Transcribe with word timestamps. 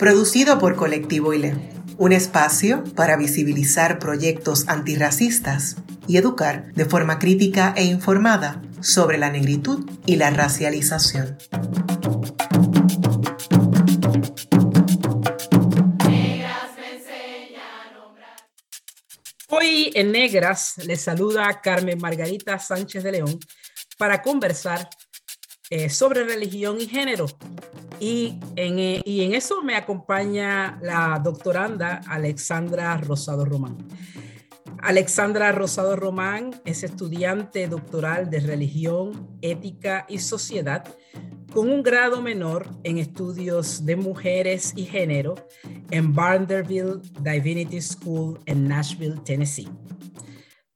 producido 0.00 0.58
por 0.58 0.76
Colectivo 0.76 1.34
ILE, 1.34 1.54
un 1.98 2.12
espacio 2.12 2.82
para 2.96 3.18
visibilizar 3.18 3.98
proyectos 3.98 4.66
antirracistas 4.66 5.76
y 6.08 6.16
educar 6.16 6.72
de 6.72 6.86
forma 6.86 7.18
crítica 7.18 7.74
e 7.76 7.84
informada 7.84 8.62
sobre 8.80 9.18
la 9.18 9.28
negritud 9.30 9.86
y 10.06 10.16
la 10.16 10.30
racialización. 10.30 11.36
Hoy 19.50 19.92
en 19.94 20.12
Negras 20.12 20.78
les 20.86 21.02
saluda 21.02 21.60
Carmen 21.60 21.98
Margarita 21.98 22.58
Sánchez 22.58 23.04
de 23.04 23.12
León 23.12 23.38
para 23.98 24.22
conversar 24.22 24.88
eh, 25.68 25.90
sobre 25.90 26.24
religión 26.24 26.80
y 26.80 26.86
género 26.86 27.26
y 28.00 28.40
en, 28.56 28.78
eh, 28.78 29.02
y 29.04 29.22
en 29.22 29.34
eso 29.34 29.62
me 29.62 29.76
acompaña 29.76 30.78
la 30.82 31.20
doctoranda 31.22 32.00
Alexandra 32.08 32.96
Rosado 32.96 33.44
Román. 33.44 33.76
Alexandra 34.82 35.52
Rosado 35.52 35.94
Román 35.94 36.58
es 36.64 36.82
estudiante 36.82 37.68
doctoral 37.68 38.30
de 38.30 38.40
religión, 38.40 39.28
ética 39.42 40.06
y 40.08 40.18
sociedad 40.18 40.84
con 41.52 41.70
un 41.70 41.82
grado 41.82 42.22
menor 42.22 42.68
en 42.84 42.98
estudios 42.98 43.84
de 43.84 43.96
mujeres 43.96 44.72
y 44.76 44.84
género 44.84 45.34
en 45.90 46.14
Vanderbilt 46.14 47.04
Divinity 47.18 47.80
School 47.80 48.40
en 48.46 48.68
Nashville, 48.68 49.20
Tennessee. 49.24 49.68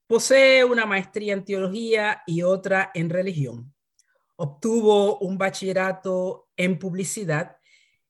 Posee 0.06 0.64
una 0.64 0.84
maestría 0.84 1.32
en 1.32 1.44
teología 1.44 2.22
y 2.26 2.42
otra 2.42 2.90
en 2.92 3.08
religión. 3.08 3.72
Obtuvo 4.36 5.18
un 5.18 5.38
bachillerato 5.38 6.43
en 6.56 6.78
publicidad 6.78 7.56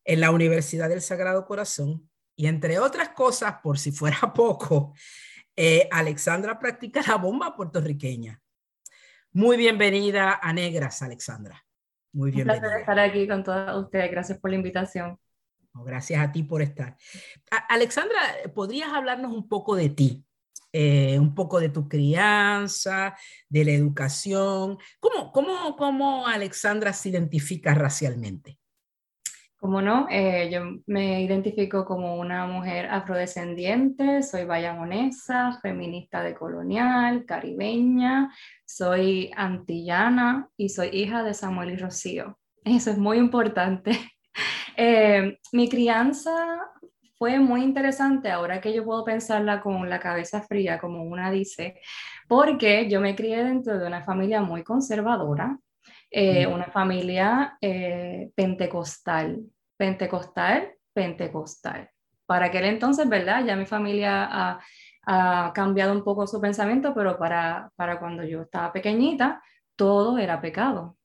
en 0.04 0.20
la 0.20 0.30
Universidad 0.30 0.88
del 0.88 1.00
Sagrado 1.00 1.46
Corazón 1.46 2.08
y 2.36 2.46
entre 2.46 2.78
otras 2.78 3.10
cosas, 3.10 3.56
por 3.62 3.78
si 3.78 3.92
fuera 3.92 4.18
poco, 4.34 4.94
eh, 5.56 5.88
Alexandra 5.90 6.58
practica 6.58 7.02
la 7.06 7.16
bomba 7.16 7.56
puertorriqueña. 7.56 8.40
Muy 9.32 9.56
bienvenida 9.56 10.38
a 10.42 10.52
Negras, 10.52 11.02
Alexandra. 11.02 11.64
Muy 12.12 12.30
bienvenida. 12.30 12.54
Un 12.54 12.60
placer 12.60 12.80
estar 12.80 12.98
aquí 12.98 13.26
con 13.26 13.42
todos 13.42 13.84
ustedes. 13.84 14.10
Gracias 14.10 14.38
por 14.38 14.50
la 14.50 14.56
invitación. 14.56 15.18
gracias 15.72 16.22
a 16.22 16.30
ti 16.30 16.42
por 16.42 16.62
estar. 16.62 16.96
Alexandra, 17.68 18.18
¿podrías 18.54 18.92
hablarnos 18.92 19.32
un 19.32 19.48
poco 19.48 19.74
de 19.74 19.88
ti? 19.88 20.23
Eh, 20.76 21.20
un 21.20 21.36
poco 21.36 21.60
de 21.60 21.68
tu 21.68 21.88
crianza, 21.88 23.16
de 23.48 23.64
la 23.64 23.70
educación. 23.70 24.76
¿Cómo, 24.98 25.30
cómo, 25.30 25.76
cómo 25.76 26.26
Alexandra 26.26 26.92
se 26.92 27.10
identifica 27.10 27.74
racialmente? 27.74 28.58
Como 29.56 29.80
no, 29.80 30.08
eh, 30.10 30.50
yo 30.52 30.62
me 30.86 31.22
identifico 31.22 31.84
como 31.84 32.16
una 32.16 32.48
mujer 32.48 32.86
afrodescendiente, 32.86 34.24
soy 34.24 34.46
bayamonesa, 34.46 35.60
feminista 35.62 36.24
de 36.24 36.34
colonial, 36.34 37.24
caribeña, 37.24 38.34
soy 38.66 39.30
antillana 39.36 40.48
y 40.56 40.70
soy 40.70 40.88
hija 40.88 41.22
de 41.22 41.34
Samuel 41.34 41.70
y 41.70 41.76
Rocío. 41.76 42.36
Eso 42.64 42.90
es 42.90 42.98
muy 42.98 43.18
importante. 43.18 43.92
Eh, 44.76 45.38
mi 45.52 45.68
crianza 45.68 46.58
fue 47.24 47.38
muy 47.38 47.62
interesante 47.62 48.30
ahora 48.30 48.60
que 48.60 48.74
yo 48.74 48.84
puedo 48.84 49.02
pensarla 49.02 49.62
con 49.62 49.88
la 49.88 49.98
cabeza 49.98 50.42
fría, 50.42 50.78
como 50.78 51.02
una 51.04 51.30
dice, 51.30 51.80
porque 52.28 52.86
yo 52.90 53.00
me 53.00 53.16
crié 53.16 53.42
dentro 53.42 53.78
de 53.78 53.86
una 53.86 54.04
familia 54.04 54.42
muy 54.42 54.62
conservadora, 54.62 55.58
eh, 56.10 56.46
una 56.46 56.66
familia 56.66 57.56
eh, 57.62 58.30
pentecostal, 58.34 59.40
pentecostal, 59.74 60.74
pentecostal. 60.92 61.88
Para 62.26 62.46
aquel 62.46 62.66
entonces, 62.66 63.08
¿verdad? 63.08 63.42
Ya 63.42 63.56
mi 63.56 63.64
familia 63.64 64.28
ha, 64.30 64.60
ha 65.06 65.52
cambiado 65.54 65.94
un 65.94 66.04
poco 66.04 66.26
su 66.26 66.42
pensamiento, 66.42 66.92
pero 66.92 67.18
para, 67.18 67.70
para 67.74 67.98
cuando 67.98 68.22
yo 68.22 68.42
estaba 68.42 68.70
pequeñita, 68.70 69.42
todo 69.76 70.18
era 70.18 70.42
pecado 70.42 70.98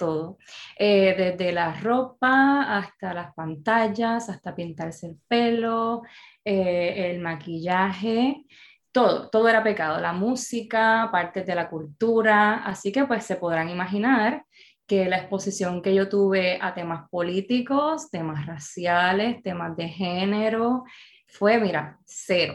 todo, 0.00 0.38
eh, 0.78 1.14
desde 1.16 1.52
la 1.52 1.78
ropa 1.80 2.62
hasta 2.78 3.14
las 3.14 3.34
pantallas, 3.34 4.28
hasta 4.30 4.54
pintarse 4.54 5.06
el 5.08 5.16
pelo, 5.28 6.02
eh, 6.44 7.10
el 7.10 7.20
maquillaje, 7.20 8.46
todo, 8.90 9.28
todo 9.30 9.48
era 9.48 9.62
pecado, 9.62 10.00
la 10.00 10.12
música, 10.12 11.08
partes 11.12 11.46
de 11.46 11.54
la 11.54 11.68
cultura, 11.68 12.64
así 12.64 12.90
que 12.90 13.04
pues 13.04 13.24
se 13.24 13.36
podrán 13.36 13.68
imaginar 13.68 14.44
que 14.86 15.08
la 15.08 15.18
exposición 15.18 15.82
que 15.82 15.94
yo 15.94 16.08
tuve 16.08 16.58
a 16.60 16.74
temas 16.74 17.08
políticos, 17.10 18.10
temas 18.10 18.46
raciales, 18.46 19.42
temas 19.42 19.76
de 19.76 19.88
género, 19.88 20.84
fue, 21.28 21.58
mira, 21.58 21.98
cero. 22.06 22.54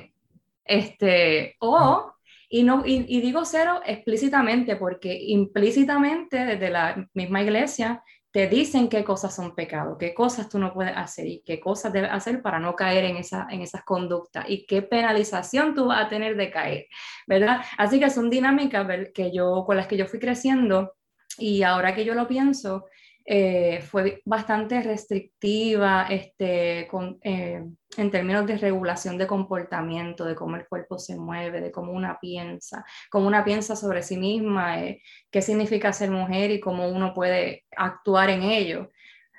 Este, 0.66 1.56
o 1.60 2.15
y, 2.56 2.64
no, 2.64 2.84
y, 2.86 3.20
digo 3.20 3.44
cero 3.44 3.82
explícitamente 3.86 4.78
porque 4.78 5.14
implícitamente 5.14 6.46
desde 6.46 6.70
la 6.70 7.06
misma 7.14 7.42
iglesia 7.42 8.02
te 8.32 8.48
dicen 8.48 8.88
qué 8.88 9.04
cosas 9.04 9.36
son 9.36 9.54
pecado, 9.54 9.98
qué 9.98 10.14
cosas 10.14 10.48
tú 10.48 10.58
no 10.58 10.74
puedes 10.74 10.96
hacer 10.96 11.28
y 11.28 11.44
qué 11.46 11.60
cosas 11.60 11.92
debes 11.92 12.12
hacer 12.14 12.42
para 12.42 12.58
no 12.58 12.74
caer 12.74 13.04
en, 13.04 13.18
esa, 13.18 13.46
en 13.50 13.62
esas 13.62 13.84
conductas 13.84 14.46
y 14.48 14.66
qué 14.66 14.82
penalización 14.82 15.76
tú 15.76 15.88
vas 15.88 16.06
a 16.06 16.08
tener 16.08 16.38
de 16.38 16.50
caer, 16.50 16.88
¿verdad? 17.28 17.60
Así 17.78 18.00
que 18.00 18.10
son 18.10 18.30
dinámicas 18.30 18.88
que 19.14 19.34
yo, 19.34 19.66
con 19.66 19.76
las 19.76 19.88
que 19.88 19.98
yo 19.98 20.06
fui 20.06 20.20
creciendo 20.20 20.94
y 21.38 21.62
ahora 21.64 21.94
que 21.94 22.06
yo 22.06 22.14
lo 22.14 22.26
pienso, 22.26 22.86
eh, 23.28 23.82
fue 23.82 24.22
bastante 24.24 24.84
restrictiva 24.84 26.06
este, 26.12 26.88
con, 26.92 27.18
eh, 27.24 27.64
en 27.98 28.12
términos 28.12 28.46
de 28.46 28.60
regulación 28.60 29.18
de 29.18 29.26
comportamiento, 29.26 30.26
de 30.26 30.36
cómo 30.36 30.56
el 30.58 30.68
cuerpo 30.68 31.00
se 31.00 31.18
mueve, 31.18 31.60
de 31.60 31.72
cómo 31.72 31.92
una 31.92 32.20
piensa, 32.20 32.86
cómo 33.10 33.26
una 33.26 33.44
piensa 33.44 33.76
sobre 33.76 34.04
sí 34.04 34.18
misma, 34.18 34.84
eh, 34.84 35.02
qué 35.32 35.42
significa 35.42 35.92
ser 35.92 36.12
mujer 36.12 36.52
y 36.52 36.60
cómo 36.60 36.88
uno 36.88 37.16
puede 37.16 37.66
actuar 37.76 38.30
en 38.30 38.44
ello. 38.44 38.92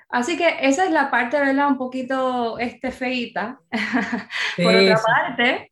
Así 0.09 0.37
que 0.37 0.57
esa 0.61 0.83
es 0.83 0.91
la 0.91 1.09
parte, 1.09 1.39
¿verdad? 1.39 1.69
Un 1.69 1.77
poquito 1.77 2.59
este, 2.59 2.91
feita. 2.91 3.61
Por 4.57 4.75
otra 4.75 4.99
parte, 5.01 5.71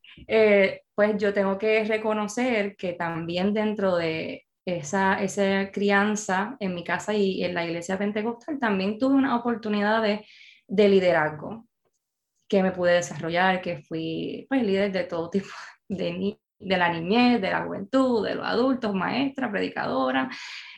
pues 0.93 1.17
yo 1.17 1.33
tengo 1.33 1.57
que 1.57 1.83
reconocer 1.83 2.77
que 2.77 2.93
también 2.93 3.53
dentro 3.53 3.97
de 3.97 4.45
esa, 4.65 5.21
esa 5.21 5.71
crianza 5.71 6.57
en 6.59 6.73
mi 6.73 6.83
casa 6.83 7.13
y 7.13 7.43
en 7.43 7.53
la 7.53 7.65
iglesia 7.65 7.97
pentecostal, 7.97 8.59
también 8.59 8.97
tuve 8.97 9.15
una 9.15 9.37
oportunidad 9.37 10.01
de, 10.01 10.25
de 10.67 10.89
liderazgo 10.89 11.65
que 12.47 12.63
me 12.63 12.71
pude 12.71 12.93
desarrollar, 12.93 13.61
que 13.61 13.79
fui 13.83 14.45
pues, 14.49 14.63
líder 14.63 14.91
de 14.91 15.03
todo 15.03 15.29
tipo, 15.29 15.47
de, 15.89 16.37
de 16.59 16.77
la 16.77 16.89
niñez, 16.89 17.41
de 17.41 17.51
la 17.51 17.63
juventud, 17.63 18.25
de 18.25 18.35
los 18.35 18.45
adultos, 18.45 18.93
maestra, 18.93 19.51
predicadora, 19.51 20.29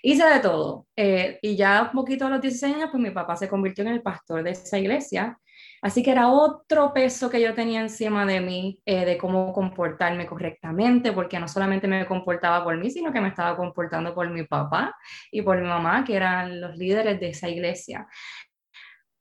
hice 0.01 0.25
de 0.25 0.39
todo. 0.39 0.87
Eh, 0.95 1.39
y 1.41 1.55
ya 1.55 1.83
un 1.83 1.91
poquito 1.91 2.25
a 2.25 2.29
los 2.29 2.41
16 2.41 2.75
años, 2.75 2.89
pues 2.91 3.01
mi 3.01 3.11
papá 3.11 3.35
se 3.35 3.47
convirtió 3.49 3.83
en 3.83 3.91
el 3.91 4.01
pastor 4.01 4.43
de 4.43 4.51
esa 4.51 4.77
iglesia 4.77 5.37
Así 5.81 6.01
que 6.01 6.11
era 6.11 6.29
otro 6.29 6.93
peso 6.93 7.29
que 7.29 7.41
yo 7.41 7.53
tenía 7.53 7.81
encima 7.81 8.25
de 8.25 8.41
mí, 8.41 8.79
eh, 8.85 9.05
de 9.05 9.17
cómo 9.17 9.53
comportarme 9.53 10.25
correctamente, 10.25 11.11
porque 11.11 11.39
no 11.39 11.47
solamente 11.47 11.87
me 11.87 12.05
comportaba 12.05 12.63
por 12.63 12.77
mí, 12.77 12.89
sino 12.89 13.13
que 13.13 13.21
me 13.21 13.29
estaba 13.29 13.55
comportando 13.55 14.13
por 14.15 14.29
mi 14.29 14.43
papá 14.43 14.95
y 15.31 15.41
por 15.41 15.61
mi 15.61 15.67
mamá, 15.67 16.03
que 16.03 16.15
eran 16.15 16.59
los 16.61 16.75
líderes 16.77 17.19
de 17.19 17.29
esa 17.29 17.49
iglesia. 17.49 18.07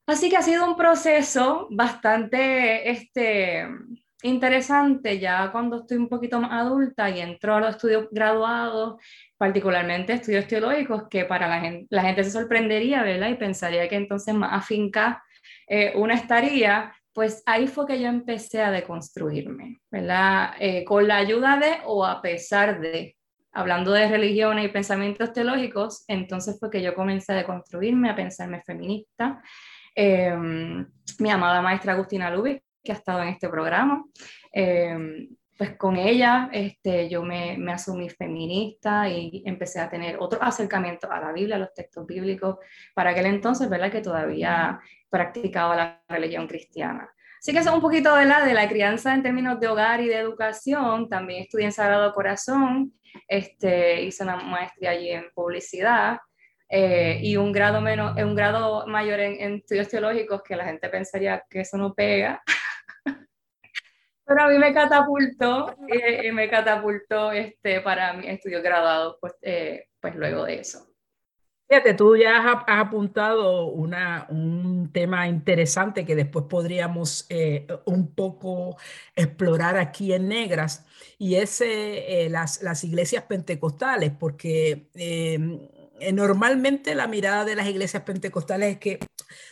Así 0.07 0.31
que 0.31 0.37
ha 0.37 0.43
sido 0.43 0.65
un 0.67 0.77
proceso 0.77 1.67
bastante 1.71 2.91
este, 2.91 3.67
interesante 4.23 5.19
ya 5.19 5.51
cuando 5.53 5.81
estoy 5.81 5.99
un 5.99 6.09
poquito 6.09 6.41
más 6.41 6.53
adulta 6.53 7.11
y 7.11 7.21
entro 7.21 7.57
a 7.57 7.61
los 7.61 7.71
estudios 7.71 8.09
graduados, 8.11 9.01
particularmente 9.37 10.13
estudios 10.13 10.47
teológicos, 10.47 11.05
que 11.11 11.25
para 11.25 11.49
la 11.49 11.61
gente, 11.61 11.87
la 11.91 12.03
gente 12.03 12.25
se 12.25 12.31
sorprendería, 12.31 13.03
¿verdad? 13.03 13.29
Y 13.31 13.35
pensaría 13.35 13.89
que 13.89 13.97
entonces 13.97 14.35
más 14.35 14.53
afinca 14.53 15.23
eh, 15.67 15.93
una 15.97 16.15
estaría, 16.15 16.95
pues 17.13 17.43
ahí 17.47 17.67
fue 17.67 17.87
que 17.87 18.01
yo 18.01 18.09
empecé 18.09 18.63
a 18.63 18.71
deconstruirme, 18.71 19.81
¿verdad? 19.91 20.55
Eh, 20.59 20.85
con 20.85 21.09
la 21.09 21.17
ayuda 21.17 21.59
de 21.59 21.79
o 21.85 22.05
a 22.05 22.21
pesar 22.21 22.81
de, 22.81 23.17
hablando 23.53 23.93
de 23.93 24.09
religiones 24.09 24.65
y 24.65 24.69
pensamientos 24.69 25.33
teológicos, 25.33 26.05
entonces 26.09 26.59
fue 26.61 26.71
que 26.71 26.83
yo 26.83 26.95
comencé 26.95 27.33
a 27.33 27.37
deconstruirme, 27.37 28.11
a 28.11 28.17
pensarme 28.17 28.63
feminista, 28.65 29.43
Em, 29.99 30.87
mi 31.21 31.31
amada 31.31 31.63
maestra 31.63 31.95
Agustina 31.95 32.31
Lubis, 32.31 32.61
que 32.85 32.93
ha 32.93 32.97
estado 32.97 33.23
en 33.23 33.29
este 33.29 33.49
programa. 33.49 34.05
Em, 34.53 35.27
pues 35.57 35.77
con 35.77 35.97
ella 35.97 36.49
este, 36.53 37.09
yo 37.09 37.23
me, 37.23 37.57
me, 37.59 37.73
asumí 37.73 38.09
feminista 38.11 39.09
y 39.09 39.43
empecé 39.47 39.81
a 39.81 39.89
tener 39.89 40.17
otro 40.21 40.43
acercamiento 40.43 41.11
a 41.11 41.21
la 41.21 41.33
Biblia, 41.33 41.57
a 41.57 41.61
los 41.61 41.73
textos 41.73 42.07
bíblicos, 42.07 42.57
para 42.95 43.11
aquel 43.11 43.27
entonces, 43.27 43.69
¿verdad? 43.69 43.91
Que 43.91 44.03
todavía 44.03 44.79
practicaba 45.09 45.77
la 45.77 46.03
religión 46.09 46.47
cristiana. 46.47 47.11
Así 47.39 47.53
que 47.53 47.61
eso 47.61 47.71
es 47.71 47.77
un 47.77 47.81
poquito 47.81 48.15
de 48.17 48.25
la, 48.25 48.45
de 48.45 48.55
la 48.55 48.69
crianza 48.69 49.15
en 49.15 49.23
términos 49.23 49.61
de 49.61 49.69
hogar 49.69 50.01
y 50.01 50.09
de 50.09 50.17
educación. 50.17 51.09
También 51.09 51.45
estudié 51.45 51.67
en 51.67 51.73
Sagrado 51.73 52.13
Corazón, 52.13 52.93
este, 53.29 54.03
hice 54.03 54.25
una 54.25 54.37
maestría 54.37 54.91
allí 54.91 55.11
en 55.11 55.27
publicidad 55.35 56.19
eh, 56.69 57.21
y 57.23 57.37
un 57.37 57.53
grado, 57.53 57.81
menos, 57.81 58.17
un 58.21 58.35
grado 58.35 58.87
mayor 58.87 59.21
en, 59.21 59.41
en, 59.41 59.55
estudios 59.57 59.89
teológicos 59.89 60.43
que 60.43 60.57
la 60.57 60.65
gente 60.65 60.89
pensaría 60.89 61.45
que 61.49 61.61
eso 61.61 61.79
no 61.79 61.95
pega. 61.95 62.43
Pero 64.27 64.43
a 64.43 64.49
mí 64.49 64.59
me 64.59 64.75
catapultó, 64.75 65.77
eh, 65.89 66.33
me 66.33 66.51
catapultó 66.51 67.31
este, 67.31 67.81
para 67.81 68.13
mi 68.13 68.29
estudio 68.29 68.61
graduado 68.61 69.19
pues, 69.21 69.35
eh, 69.43 69.87
pues 70.01 70.17
luego 70.17 70.45
de 70.45 70.61
eso. 70.61 70.87
Fíjate, 71.69 71.95
tú 71.95 72.17
ya 72.17 72.37
has, 72.37 72.63
apuntado 72.69 73.67
una, 73.67 74.27
un 74.31 74.93
tema 74.93 75.27
interesante 75.27 76.05
que 76.05 76.15
después 76.15 76.45
podríamos 76.49 77.27
eh, 77.29 77.67
un 77.87 78.15
poco 78.15 78.77
explorar 79.17 79.77
aquí 79.77 80.13
en 80.13 80.29
Negras, 80.29 80.87
y 81.19 81.35
es 81.35 81.61
eh, 81.61 82.29
las, 82.31 82.63
las, 82.63 82.85
iglesias 82.85 83.25
pentecostales, 83.25 84.13
porque 84.13 84.91
eh, 84.95 85.39
normalmente 86.13 86.95
la 86.95 87.07
mirada 87.07 87.45
de 87.45 87.57
las 87.57 87.67
iglesias 87.69 88.03
pentecostales 88.03 88.75
es 88.75 88.79
que 88.79 88.99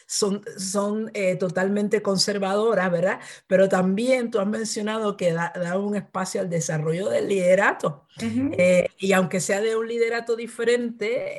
son, 0.06 0.42
son 0.56 1.10
eh, 1.14 1.36
totalmente 1.36 2.02
conservadoras, 2.02 2.90
¿verdad? 2.90 3.20
Pero 3.46 3.68
también 3.68 4.30
tú 4.30 4.38
has 4.38 4.46
mencionado 4.46 5.16
que 5.16 5.32
da, 5.32 5.52
un 5.78 5.96
espacio 5.96 6.40
al 6.40 6.50
desarrollo 6.50 7.08
del 7.08 7.28
liderato. 7.28 8.06
Eh, 8.20 8.88
y 8.98 9.12
aunque 9.12 9.40
sea 9.40 9.60
de 9.60 9.76
un 9.76 9.88
liderato 9.88 10.36
diferente, 10.36 11.38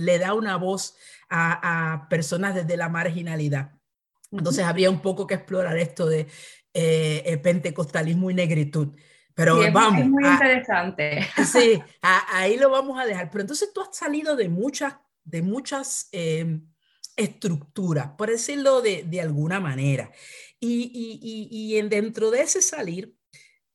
le 0.00 0.18
da 0.18 0.34
una 0.34 0.56
voz 0.56 0.96
a, 1.30 2.06
personas 2.10 2.54
desde 2.54 2.76
la 2.76 2.88
marginalidad. 2.88 3.72
Entonces 4.30 4.64
habría 4.64 4.90
un 4.90 5.00
poco 5.00 5.26
que 5.26 5.34
explorar 5.34 5.78
esto 5.78 6.06
de 6.06 6.26
pentecostalismo 7.42 8.30
y 8.30 8.34
negritud. 8.34 8.88
Pero 9.36 9.58
vamos. 9.70 10.00
Es 10.00 10.08
muy 10.08 10.26
interesante. 10.26 11.20
Sí, 11.44 11.78
ahí 12.00 12.56
lo 12.56 12.70
vamos 12.70 12.98
a 12.98 13.04
dejar. 13.04 13.30
Pero 13.30 13.42
entonces 13.42 13.70
tú 13.72 13.82
has 13.82 13.94
salido 13.94 14.34
de 14.34 14.48
muchas, 14.48 14.94
de 15.24 15.42
muchas 15.42 16.08
em, 16.10 16.66
estructuras, 17.16 18.12
por 18.16 18.30
decirlo 18.30 18.80
de, 18.80 19.04
de 19.04 19.20
alguna 19.20 19.60
manera. 19.60 20.10
Y, 20.58 20.90
y, 21.22 21.48
y, 21.50 21.76
en, 21.76 21.90
dentro 21.90 22.30
de 22.30 22.40
ese 22.40 22.62
salir, 22.62 23.14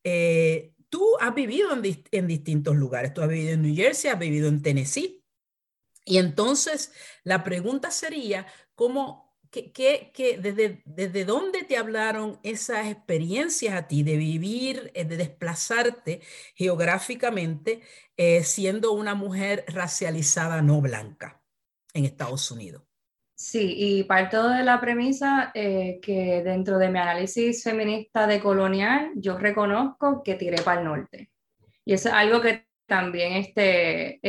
eh, 0.04 0.74
tú 0.90 1.06
has 1.20 1.36
vivido 1.36 1.72
en, 1.74 2.04
en 2.12 2.28
distintos 2.28 2.76
lugares. 2.76 3.14
Tú 3.14 3.22
has 3.22 3.30
vivido 3.30 3.54
en 3.54 3.62
New 3.62 3.76
Jersey, 3.76 4.10
has 4.10 4.18
vivido 4.18 4.48
en 4.50 4.64
Tennessee. 4.64 5.24
Y 6.06 6.18
entonces 6.18 6.92
la 7.24 7.44
pregunta 7.44 7.92
sería, 7.92 8.48
¿cómo, 8.74 9.31
¿Qué, 9.52 10.40
desde, 10.42 10.82
¿Desde 10.86 11.26
dónde 11.26 11.64
te 11.64 11.76
hablaron 11.76 12.40
esas 12.42 12.88
experiencias 12.88 13.74
a 13.74 13.86
ti 13.86 14.02
de 14.02 14.16
vivir, 14.16 14.92
eh, 14.94 15.04
de 15.04 15.18
desplazarte 15.18 16.22
geográficamente 16.56 17.82
eh, 18.16 18.44
siendo 18.46 18.94
una 18.94 19.14
mujer 19.14 19.66
racializada 19.68 20.62
no 20.62 20.80
blanca 20.80 21.42
en 21.94 22.06
Estados 22.06 22.50
Unidos? 22.50 22.84
Sí, 23.36 23.74
y 23.78 24.04
parto 24.06 24.48
de 24.48 24.64
la 24.64 24.80
premisa 24.80 25.52
eh, 25.54 26.00
que 26.02 26.42
dentro 26.44 26.78
de 26.78 26.90
mi 26.90 27.00
análisis 27.00 27.62
feminista 27.62 28.28
de 28.28 28.40
colonial, 28.40 29.12
yo 29.16 29.38
reconozco 29.38 30.24
que 30.24 30.36
tiré 30.36 30.62
para 30.62 30.80
el 30.80 30.88
norte. 30.88 31.30
Y 31.84 31.94
es 31.94 32.06
algo 32.06 32.40
que 32.40 32.68
también 32.86 33.34
este, 33.34 34.22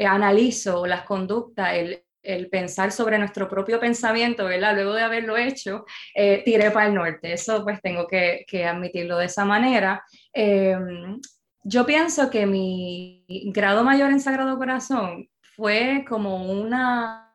analizo 0.00 0.84
las 0.84 1.04
conductas, 1.04 1.74
el, 1.74 2.04
el 2.22 2.48
pensar 2.48 2.92
sobre 2.92 3.18
nuestro 3.18 3.48
propio 3.48 3.80
pensamiento, 3.80 4.44
¿verdad? 4.44 4.74
Luego 4.74 4.94
de 4.94 5.02
haberlo 5.02 5.36
hecho, 5.36 5.84
eh, 6.14 6.42
tiré 6.44 6.70
para 6.70 6.86
el 6.86 6.94
norte. 6.94 7.32
Eso 7.32 7.62
pues 7.64 7.80
tengo 7.82 8.06
que, 8.06 8.46
admitirlo 8.66 9.18
de 9.18 9.26
esa 9.26 9.44
manera. 9.44 10.04
Em, 10.32 11.20
yo 11.64 11.86
pienso 11.86 12.30
que 12.30 12.46
mi 12.46 13.24
grado 13.52 13.84
mayor 13.84 14.10
en 14.10 14.20
Sagrado 14.20 14.56
Corazón 14.58 15.28
fue 15.56 16.04
como 16.08 16.50
una... 16.50 17.34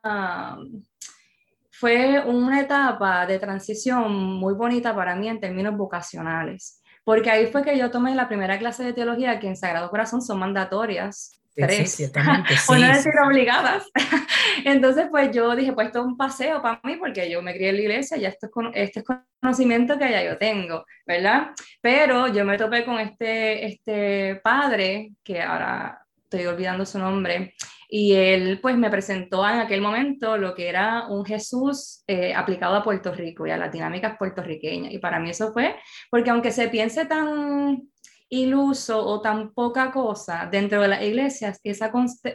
fue 1.71 2.23
una 2.25 2.61
etapa 2.61 3.25
de 3.25 3.39
transición 3.39 4.13
muy 4.13 4.53
bonita 4.53 4.95
para 4.95 5.15
mí 5.15 5.27
en 5.27 5.39
términos 5.39 5.77
vocacionales, 5.77 6.81
porque 7.03 7.29
ahí 7.29 7.47
fue 7.47 7.63
que 7.63 7.77
yo 7.77 7.91
tomé 7.91 8.15
la 8.15 8.27
primera 8.27 8.57
clase 8.57 8.83
de 8.83 8.93
teología 8.93 9.39
que 9.39 9.47
en 9.47 9.55
Sagrado 9.55 9.89
Corazón 9.89 10.21
son 10.21 10.39
mandatorias 10.39 11.37
tres. 11.57 11.91
Sí, 11.97 12.05
sí, 12.05 12.81
no 12.81 12.87
decir 12.87 13.13
obligadas. 13.25 13.83
Entonces, 14.65 15.07
pues 15.09 15.31
yo 15.31 15.55
dije, 15.55 15.73
pues 15.73 15.87
esto 15.87 15.99
es 15.99 16.05
un 16.05 16.17
paseo 16.17 16.61
para 16.61 16.79
mí 16.83 16.95
porque 16.97 17.29
yo 17.29 17.41
me 17.41 17.53
crié 17.53 17.69
en 17.69 17.75
la 17.75 17.81
iglesia 17.81 18.17
y 18.17 18.25
esto 18.25 18.47
es, 18.47 18.51
este 18.73 18.99
es 18.99 19.05
conocimiento 19.41 19.97
que 19.97 20.09
ya 20.09 20.23
yo 20.23 20.37
tengo, 20.37 20.85
¿verdad? 21.05 21.49
Pero 21.81 22.27
yo 22.27 22.45
me 22.45 22.57
topé 22.57 22.85
con 22.85 22.99
este, 22.99 23.65
este 23.65 24.39
padre, 24.43 25.11
que 25.23 25.41
ahora 25.41 26.01
estoy 26.23 26.45
olvidando 26.45 26.85
su 26.85 26.99
nombre, 26.99 27.53
y 27.89 28.13
él 28.13 28.59
pues 28.61 28.77
me 28.77 28.89
presentó 28.89 29.47
en 29.47 29.59
aquel 29.59 29.79
momento 29.79 30.37
lo 30.37 30.53
que 30.53 30.67
era 30.67 31.07
un 31.07 31.25
Jesús 31.25 32.03
eh, 32.07 32.33
aplicado 32.35 32.75
a 32.75 32.83
Puerto 32.83 33.13
Rico 33.13 33.47
y 33.47 33.51
a 33.51 33.57
las 33.57 33.71
dinámicas 33.71 34.17
puertorriqueñas. 34.17 34.91
Y 34.91 34.99
para 34.99 35.19
mí 35.19 35.29
eso 35.29 35.53
fue, 35.53 35.75
porque 36.09 36.29
aunque 36.29 36.51
se 36.51 36.67
piense 36.67 37.05
tan 37.05 37.89
iluso 38.29 39.05
o 39.05 39.21
tan 39.21 39.53
poca 39.53 39.91
cosa 39.91 40.47
dentro 40.51 40.81
de 40.81 40.87
las 40.87 41.01
iglesias, 41.01 41.59
esa 41.63 41.91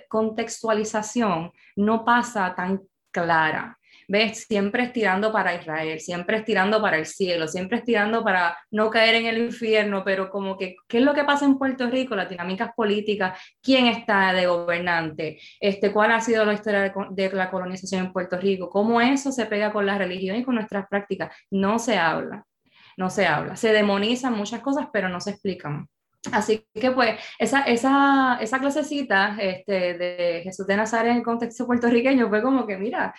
contextualización 0.08 1.52
no 1.76 2.04
pasa 2.04 2.54
tan 2.54 2.82
clara. 3.10 3.78
¿Ves? 4.08 4.46
Siempre 4.48 4.82
estirando 4.82 5.32
para 5.32 5.54
Israel, 5.54 6.00
siempre 6.00 6.38
estirando 6.38 6.82
para 6.82 6.98
el 6.98 7.06
cielo, 7.06 7.46
siempre 7.46 7.78
estirando 7.78 8.24
para 8.24 8.58
no 8.70 8.90
caer 8.90 9.14
en 9.14 9.26
el 9.26 9.38
infierno, 9.38 10.02
pero 10.04 10.28
como 10.28 10.58
que, 10.58 10.76
¿qué 10.88 10.98
es 10.98 11.04
lo 11.04 11.14
que 11.14 11.24
pasa 11.24 11.44
en 11.44 11.56
Puerto 11.56 11.88
Rico? 11.88 12.16
Las 12.16 12.28
dinámicas 12.28 12.72
políticas, 12.74 13.38
¿quién 13.62 13.86
está 13.86 14.32
de 14.32 14.46
gobernante? 14.46 15.38
Este, 15.60 15.92
¿Cuál 15.92 16.12
ha 16.12 16.20
sido 16.20 16.44
la 16.44 16.54
historia 16.54 16.80
de, 16.80 16.92
de 17.10 17.32
la 17.32 17.50
colonización 17.50 18.06
en 18.06 18.12
Puerto 18.12 18.38
Rico? 18.38 18.68
¿Cómo 18.68 19.00
eso 19.00 19.30
se 19.32 19.46
pega 19.46 19.72
con 19.72 19.86
la 19.86 19.96
religión 19.96 20.36
y 20.36 20.44
con 20.44 20.56
nuestras 20.56 20.88
prácticas? 20.88 21.34
No 21.50 21.78
se 21.78 21.96
habla 21.96 22.44
no 23.02 23.10
se 23.10 23.26
habla. 23.26 23.56
Se 23.56 23.72
demonizan 23.72 24.34
muchas 24.34 24.60
cosas, 24.60 24.86
pero 24.92 25.08
no 25.08 25.20
se 25.20 25.30
explican. 25.30 25.88
Así 26.30 26.64
que 26.72 26.92
pues 26.92 27.18
esa, 27.36 27.62
esa, 27.62 28.38
esa 28.40 28.60
clasecita 28.60 29.36
este, 29.40 29.98
de 29.98 30.40
Jesús 30.44 30.68
de 30.68 30.76
Nazaret 30.76 31.10
en 31.10 31.16
el 31.16 31.24
contexto 31.24 31.66
puertorriqueño 31.66 32.28
fue 32.28 32.40
como 32.40 32.64
que, 32.64 32.76
mira, 32.76 33.12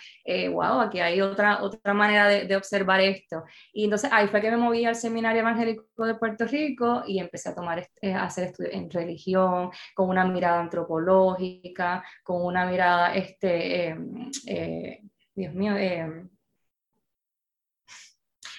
wow, 0.50 0.80
eh, 0.80 0.86
aquí 0.86 1.00
hay 1.00 1.20
otra, 1.20 1.62
otra 1.62 1.92
manera 1.92 2.28
de, 2.28 2.56
observar 2.56 3.02
esto. 3.02 3.44
Y 3.74 3.84
entonces 3.84 4.10
ahí 4.10 4.28
fue 4.28 4.40
que 4.40 4.50
me 4.50 4.56
moví 4.56 4.86
al 4.86 4.96
Seminario 4.96 5.42
Evangélico 5.42 6.06
de 6.06 6.14
Puerto 6.14 6.46
Rico 6.46 7.02
y 7.06 7.18
empecé 7.18 7.50
a, 7.50 7.54
tomar, 7.54 7.86
eh, 8.00 8.14
a 8.14 8.24
hacer 8.24 8.44
estudios 8.44 8.72
en 8.72 8.88
religión, 8.90 9.70
con 9.94 10.08
una 10.08 10.24
mirada 10.24 10.60
antropológica, 10.60 12.02
con 12.22 12.42
una 12.42 12.64
mirada, 12.64 13.14
este, 13.14 13.88
em, 13.88 14.30
eh, 14.46 15.02
Dios 15.34 15.52
mío, 15.52 15.76
em, 15.76 16.30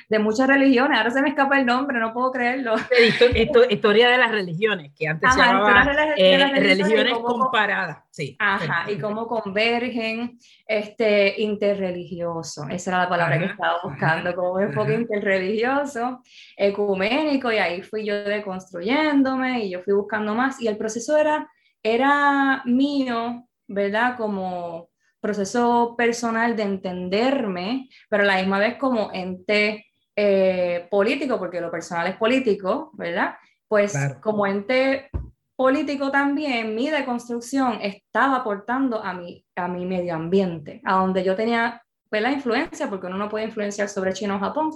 de 0.09 0.19
muchas 0.19 0.47
religiones. 0.47 0.97
Ahora 0.97 1.12
se 1.12 1.21
me 1.21 1.29
escapa 1.29 1.59
el 1.59 1.65
nombre, 1.65 2.00
no 2.00 2.13
puedo 2.13 2.31
creerlo. 2.31 2.75
historia 3.69 4.09
de 4.09 4.17
las 4.17 4.31
religiones, 4.31 4.91
que 4.95 5.07
antes 5.07 5.33
se 5.33 5.39
llamaba 5.39 5.85
eh, 6.17 6.38
religiones, 6.55 7.13
comparadas. 7.13 8.03
Sí, 8.12 8.35
Ajá, 8.39 8.89
y 8.89 8.97
cómo 8.97 9.27
convergen 9.27 10.38
este 10.65 11.41
interreligioso. 11.41 12.65
Esa 12.69 12.91
era 12.91 13.00
la 13.03 13.09
palabra 13.09 13.39
que 13.39 13.45
estaba 13.45 13.79
buscando, 13.83 14.33
como 14.35 14.53
un 14.53 14.63
enfoque 14.63 14.93
interreligioso, 14.93 16.21
ecuménico, 16.55 17.51
y 17.51 17.57
ahí 17.57 17.81
fui 17.81 18.05
yo 18.05 18.24
deconstruyéndome 18.24 19.65
y 19.65 19.71
yo 19.71 19.81
fui 19.81 19.93
buscando 19.93 20.33
más. 20.33 20.62
Y 20.62 20.67
el 20.67 20.77
proceso 20.77 21.17
era, 21.17 21.50
era 21.83 22.62
mío, 22.65 23.47
¿verdad? 23.67 24.15
Como 24.15 24.89
proceso 25.25 25.95
personal 25.97 26.55
de 26.55 26.62
entenderme, 26.63 27.89
pero 28.09 28.21
a 28.21 28.27
la 28.27 28.38
misma 28.38 28.59
vez 28.59 28.77
como 28.77 29.09
ente 29.12 29.85
eh, 30.15 30.88
político, 30.89 31.38
porque 31.38 31.62
lo 31.62 31.69
personal 31.69 32.07
es 32.07 32.15
político, 32.15 32.91
¿verdad? 32.93 33.36
Pues 33.67 33.98
como 34.22 34.45
ente 34.45 35.10
político 35.55 36.12
también, 36.12 36.75
mi 36.75 36.89
deconstrucción 36.89 37.79
estaba 37.81 38.38
aportando 38.38 39.03
a 39.03 39.13
mi, 39.13 39.45
a 39.55 39.67
mi 39.67 39.86
medio 39.86 40.15
ambiente, 40.15 40.81
a 40.84 40.95
donde 40.95 41.24
yo 41.24 41.36
tenía 41.36 41.81
pues, 42.10 42.22
la 42.22 42.31
influencia, 42.31 42.89
porque 42.89 43.07
uno 43.07 43.17
no 43.17 43.29
puede 43.29 43.45
influenciar 43.45 43.89
sobre 43.89 44.13
China 44.13 44.36
o 44.36 44.39
Japón, 44.39 44.72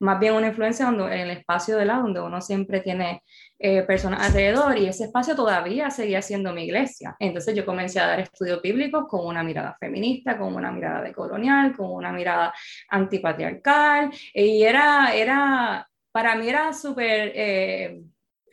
más 0.00 0.18
bien 0.20 0.34
una 0.34 0.48
influencia 0.48 0.86
donde, 0.86 1.04
en 1.06 1.20
el 1.22 1.30
espacio 1.30 1.76
de 1.76 1.84
la 1.84 1.98
donde 1.98 2.20
uno 2.20 2.40
siempre 2.40 2.80
tiene 2.80 3.22
eh, 3.66 3.82
personas 3.84 4.20
alrededor 4.20 4.76
y 4.76 4.84
ese 4.84 5.04
espacio 5.04 5.34
todavía 5.34 5.88
seguía 5.88 6.20
siendo 6.20 6.52
mi 6.52 6.64
iglesia. 6.64 7.16
Entonces 7.18 7.54
yo 7.56 7.64
comencé 7.64 7.98
a 7.98 8.08
dar 8.08 8.20
estudios 8.20 8.60
bíblicos 8.60 9.06
con 9.08 9.24
una 9.24 9.42
mirada 9.42 9.74
feminista, 9.80 10.36
con 10.36 10.54
una 10.54 10.70
mirada 10.70 11.00
decolonial, 11.00 11.74
con 11.74 11.90
una 11.90 12.12
mirada 12.12 12.52
antipatriarcal 12.90 14.10
y 14.34 14.62
era, 14.64 15.14
era 15.14 15.88
para 16.12 16.36
mí 16.36 16.46
era 16.46 16.74
súper... 16.74 17.32
Eh, 17.34 18.02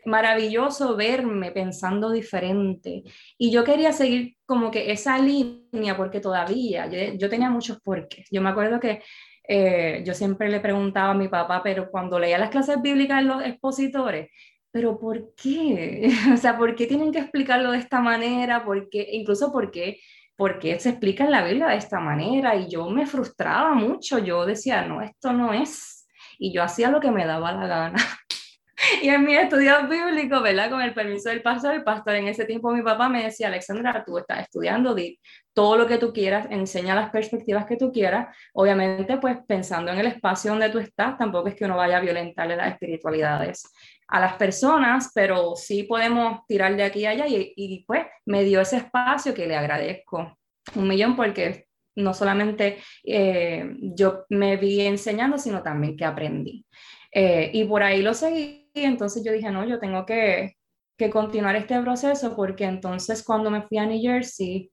maravilloso 0.06 0.96
verme 0.96 1.52
pensando 1.52 2.10
diferente. 2.10 3.04
Y 3.38 3.52
yo 3.52 3.64
quería 3.64 3.94
seguir 3.94 4.36
como 4.48 4.72
que 4.72 4.92
esa 4.92 5.20
línea, 5.20 5.96
porque 5.96 6.20
todavía 6.20 6.88
yo, 6.88 7.30
tenía 7.30 7.52
muchos 7.52 7.80
porqués. 7.82 8.28
Yo 8.32 8.42
me 8.42 8.50
acuerdo 8.50 8.80
que 8.80 9.04
eh, 9.48 10.02
yo 10.04 10.16
siempre 10.16 10.50
le 10.50 10.60
preguntaba 10.60 11.12
a 11.12 11.14
mi 11.14 11.28
papá, 11.28 11.62
pero 11.64 11.92
cuando 11.92 12.18
leía 12.18 12.40
las 12.40 12.50
clases 12.50 12.82
bíblicas 12.82 13.22
en 13.22 13.28
los 13.28 13.44
expositores, 13.44 14.32
pero 14.72 15.00
¿por 15.00 15.34
qué? 15.36 16.12
o 16.34 16.38
sea, 16.38 16.58
¿por 16.58 16.76
qué 16.76 16.88
tienen 16.88 17.12
que 17.12 17.20
explicarlo 17.20 17.72
de 17.72 17.80
esta 17.80 18.00
manera? 18.00 18.64
¿Por 18.64 18.90
qué? 18.90 19.08
Incluso 19.12 19.52
¿por 19.52 19.72
qué? 19.72 20.00
Porque 20.36 20.80
se 20.80 20.90
explica 20.90 21.26
en 21.26 21.32
la 21.32 21.44
Biblia 21.44 21.68
de 21.68 21.78
esta 21.78 22.00
manera 22.00 22.56
y 22.56 22.70
yo 22.70 22.90
me 22.90 23.06
frustraba 23.06 23.74
mucho, 23.74 24.18
yo 24.20 24.46
decía, 24.46 24.84
no, 24.84 25.02
esto 25.02 25.34
no 25.34 25.54
es. 25.54 26.08
Y 26.40 26.52
yo 26.54 26.64
hacía 26.64 26.90
lo 26.90 27.00
que 27.00 27.12
me 27.12 27.26
daba 27.26 27.52
la 27.52 27.68
gana. 27.68 28.00
y 29.04 29.10
en 29.10 29.24
mi 29.24 29.36
estudio 29.36 29.88
bíblico, 29.88 30.42
¿verdad? 30.42 30.72
Con 30.72 30.82
el 30.82 30.94
permiso 30.94 31.30
del 31.30 31.44
pastor, 31.44 31.76
el 31.76 31.84
pastor 31.84 32.16
en 32.16 32.28
ese 32.28 32.46
tiempo, 32.46 32.72
mi 32.72 32.82
papá 32.82 33.10
me 33.10 33.24
decía, 33.24 33.48
Alexandra, 33.48 34.04
tú 34.04 34.18
estás 34.18 34.42
estudiando, 34.42 34.96
di 34.96 35.20
todo 35.54 35.78
lo 35.78 35.86
que 35.86 35.98
tú 35.98 36.14
quieras, 36.14 36.48
enseña 36.50 36.96
las 36.96 37.12
perspectivas 37.12 37.66
que 37.66 37.76
tú 37.76 37.92
quieras, 37.92 38.36
obviamente 38.54 39.18
pues 39.18 39.38
pensando 39.46 39.92
en 39.92 40.00
el 40.00 40.08
espacio 40.08 40.52
donde 40.52 40.70
tú 40.70 40.80
estás, 40.80 41.18
tampoco 41.18 41.50
es 41.50 41.56
que 41.56 41.66
uno 41.66 41.76
vaya 41.76 41.98
a 41.98 42.02
violentarle 42.02 42.56
las 42.56 42.72
espiritualidades 42.72 43.70
a 44.12 44.20
las 44.20 44.34
personas, 44.36 45.12
pero 45.16 45.56
sí 45.56 45.84
podemos 45.84 46.46
tirar 46.48 46.76
de 46.76 46.84
aquí 46.84 47.06
a 47.06 47.12
allá 47.12 47.28
y, 47.28 47.54
y 47.56 47.84
pues 47.86 48.06
me 48.26 48.44
dio 48.44 48.62
ese 48.62 48.78
espacio 48.78 49.34
que 49.34 49.48
le 49.48 49.56
agradezco 49.56 50.38
un 50.76 50.88
millón 50.88 51.16
porque 51.16 51.68
no 51.96 52.14
solamente 52.14 52.78
eh, 53.04 53.76
yo 53.82 54.26
me 54.30 54.58
vi 54.58 54.82
enseñando, 54.82 55.38
sino 55.38 55.62
también 55.62 55.98
que 55.98 56.06
aprendí. 56.06 56.66
Eh, 57.12 57.52
y 57.54 57.66
por 57.66 57.84
ahí 57.84 58.02
lo 58.02 58.14
seguí 58.14 58.70
entonces 58.74 59.24
yo 59.24 59.34
dije, 59.34 59.52
no, 59.52 59.68
yo 59.68 59.80
tengo 59.80 60.06
que, 60.06 60.56
que 60.98 61.10
continuar 61.10 61.56
este 61.56 61.80
proceso 61.82 62.36
porque 62.36 62.64
entonces 62.64 63.24
cuando 63.24 63.52
me 63.52 63.64
fui 63.64 63.78
a 63.78 63.86
New 63.86 64.02
Jersey, 64.02 64.72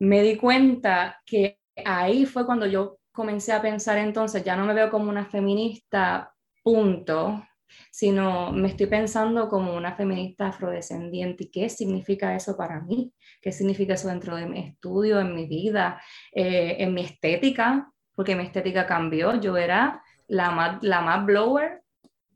me 0.00 0.22
di 0.22 0.36
cuenta 0.36 1.20
que 1.24 1.58
ahí 1.84 2.26
fue 2.26 2.44
cuando 2.44 2.66
yo 2.66 2.98
comencé 3.12 3.52
a 3.52 3.62
pensar 3.62 3.98
entonces, 3.98 4.42
ya 4.42 4.56
no 4.56 4.64
me 4.64 4.74
veo 4.74 4.90
como 4.90 5.10
una 5.10 5.26
feminista, 5.26 6.32
punto, 6.62 7.44
sino 7.90 8.52
me 8.52 8.68
estoy 8.68 8.86
pensando 8.86 9.48
como 9.48 9.76
una 9.76 9.94
feminista 9.94 10.48
afrodescendiente. 10.48 11.44
¿Y 11.44 11.50
qué 11.50 11.68
significa 11.68 12.34
eso 12.34 12.56
para 12.56 12.80
mí? 12.80 13.12
¿Qué 13.40 13.52
significa 13.52 13.94
eso 13.94 14.08
dentro 14.08 14.36
de 14.36 14.46
mi 14.46 14.60
estudio, 14.60 15.20
en 15.20 15.34
mi 15.34 15.46
vida, 15.46 16.00
eh, 16.32 16.76
en 16.78 16.94
mi 16.94 17.02
estética? 17.02 17.90
Porque 18.14 18.36
mi 18.36 18.44
estética 18.44 18.86
cambió. 18.86 19.40
Yo 19.40 19.56
era 19.56 20.02
la 20.28 20.50
más, 20.50 20.82
la 20.82 21.00
más 21.00 21.24
blower 21.24 21.82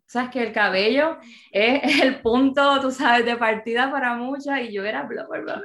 Sabes 0.06 0.30
que 0.30 0.42
el 0.42 0.52
cabello 0.52 1.18
es 1.50 1.82
el 2.02 2.20
punto, 2.20 2.80
tú 2.80 2.90
sabes, 2.90 3.24
de 3.24 3.36
partida 3.36 3.90
para 3.90 4.14
muchas 4.14 4.60
y 4.60 4.72
yo 4.72 4.84
era 4.84 5.02
bla, 5.02 5.26
bla. 5.26 5.62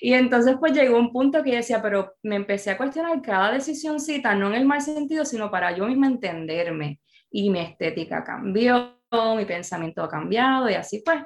Y 0.00 0.12
entonces 0.12 0.56
pues 0.60 0.72
llegó 0.72 0.98
un 0.98 1.12
punto 1.12 1.42
que 1.42 1.56
decía, 1.56 1.80
pero 1.80 2.14
me 2.22 2.36
empecé 2.36 2.70
a 2.70 2.76
cuestionar 2.76 3.20
cada 3.22 3.52
decisióncita, 3.52 4.34
no 4.34 4.48
en 4.48 4.54
el 4.54 4.66
mal 4.66 4.80
sentido, 4.80 5.24
sino 5.24 5.50
para 5.50 5.74
yo 5.74 5.86
misma 5.86 6.06
entenderme. 6.06 7.00
Y 7.30 7.50
mi 7.50 7.60
estética 7.60 8.24
cambió, 8.24 8.97
mi 9.36 9.44
pensamiento 9.44 10.02
ha 10.02 10.08
cambiado 10.08 10.68
y 10.68 10.74
así 10.74 11.02
pues. 11.04 11.22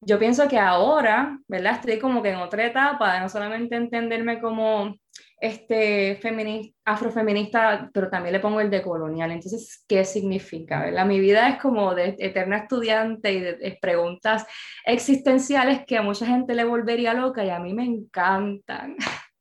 Yo 0.00 0.18
pienso 0.18 0.46
que 0.46 0.58
ahora, 0.58 1.38
¿verdad? 1.48 1.76
Estoy 1.80 1.98
como 1.98 2.22
que 2.22 2.28
en 2.28 2.36
otra 2.36 2.66
etapa 2.66 3.14
de 3.14 3.20
no 3.20 3.28
solamente 3.30 3.76
entenderme 3.76 4.40
como 4.40 4.94
este, 5.40 6.16
feminista, 6.16 6.76
afrofeminista, 6.84 7.90
pero 7.92 8.08
también 8.08 8.34
le 8.34 8.40
pongo 8.40 8.60
el 8.60 8.70
de 8.70 8.82
colonial. 8.82 9.30
Entonces, 9.30 9.84
¿qué 9.88 10.04
significa? 10.04 10.90
Mi 11.04 11.20
vida 11.20 11.48
es 11.48 11.58
como 11.58 11.94
de 11.94 12.14
eterna 12.18 12.58
estudiante 12.58 13.32
y 13.32 13.40
de, 13.40 13.78
preguntas 13.80 14.46
existenciales 14.84 15.80
que 15.86 15.96
a 15.98 16.02
mucha 16.02 16.26
gente 16.26 16.54
le 16.54 16.64
volvería 16.64 17.14
loca 17.14 17.44
y 17.44 17.50
a 17.50 17.58
mí 17.58 17.74
me 17.74 17.84
encantan. 17.84 18.96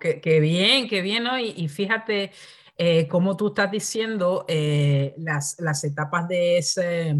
Qué, 0.00 0.40
bien, 0.40 0.88
qué 0.88 1.02
bien, 1.02 1.24
¿no? 1.24 1.38
Y, 1.38 1.68
fíjate 1.68 2.30
eh, 2.82 3.06
cómo 3.08 3.36
tú 3.36 3.48
estás 3.48 3.70
diciendo 3.70 4.46
eh, 4.48 5.12
las, 5.18 5.56
las 5.60 5.84
etapas 5.84 6.26
de 6.28 6.56
ese 6.56 7.14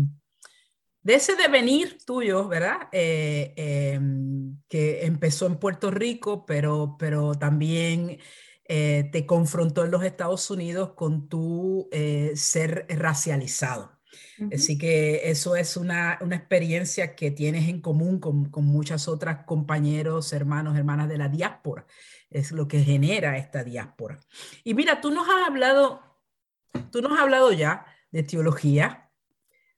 de 1.02 1.14
ese 1.14 1.36
devenir 1.36 1.98
tuyo, 2.04 2.48
¿verdad? 2.48 2.88
Eh, 2.92 3.52
em, 3.56 4.56
que 4.68 5.04
empezó 5.04 5.46
en 5.46 5.56
Puerto 5.56 5.90
Rico, 5.90 6.46
pero, 6.46 6.96
pero 6.98 7.34
también 7.34 8.18
eh, 8.64 9.08
te 9.12 9.26
confrontó 9.26 9.84
en 9.84 9.90
los 9.90 10.02
Estados 10.02 10.50
Unidos 10.50 10.92
con 10.94 11.28
tu 11.28 11.88
eh, 11.92 12.32
ser 12.36 12.86
racializado. 12.88 13.98
Así 14.52 14.78
que 14.78 15.30
eso 15.30 15.54
es 15.54 15.76
una, 15.76 16.18
una, 16.22 16.36
experiencia 16.36 17.14
que 17.14 17.30
tienes 17.30 17.68
en 17.68 17.80
común 17.80 18.18
con, 18.18 18.46
con 18.50 18.64
muchas 18.64 19.06
otras 19.06 19.44
compañeros, 19.44 20.32
hermanos, 20.32 20.78
hermanas 20.78 21.08
de 21.08 21.18
la 21.18 21.28
diáspora. 21.28 21.86
Es 22.30 22.52
lo 22.52 22.68
que 22.68 22.80
genera 22.80 23.36
esta 23.36 23.64
diáspora. 23.64 24.20
Y 24.64 24.74
mira, 24.74 25.00
tú 25.00 25.10
nos 25.10 25.28
has 25.28 25.46
hablado, 25.46 26.02
tú 26.90 27.02
nos 27.02 27.12
has 27.12 27.20
hablado 27.20 27.52
ya 27.52 27.86
de 28.10 28.22
teología, 28.22 29.10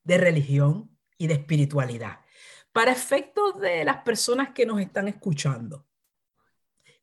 de 0.05 0.19
religión, 0.19 0.93
y 1.23 1.29
de 1.29 1.35
espiritualidad. 1.35 2.19
Para 2.73 2.91
efectos 2.91 3.61
de 3.61 3.85
las 3.85 3.99
personas 3.99 4.51
que 4.53 4.67
nos 4.67 4.81
están 4.81 5.07
escuchando, 5.07 5.87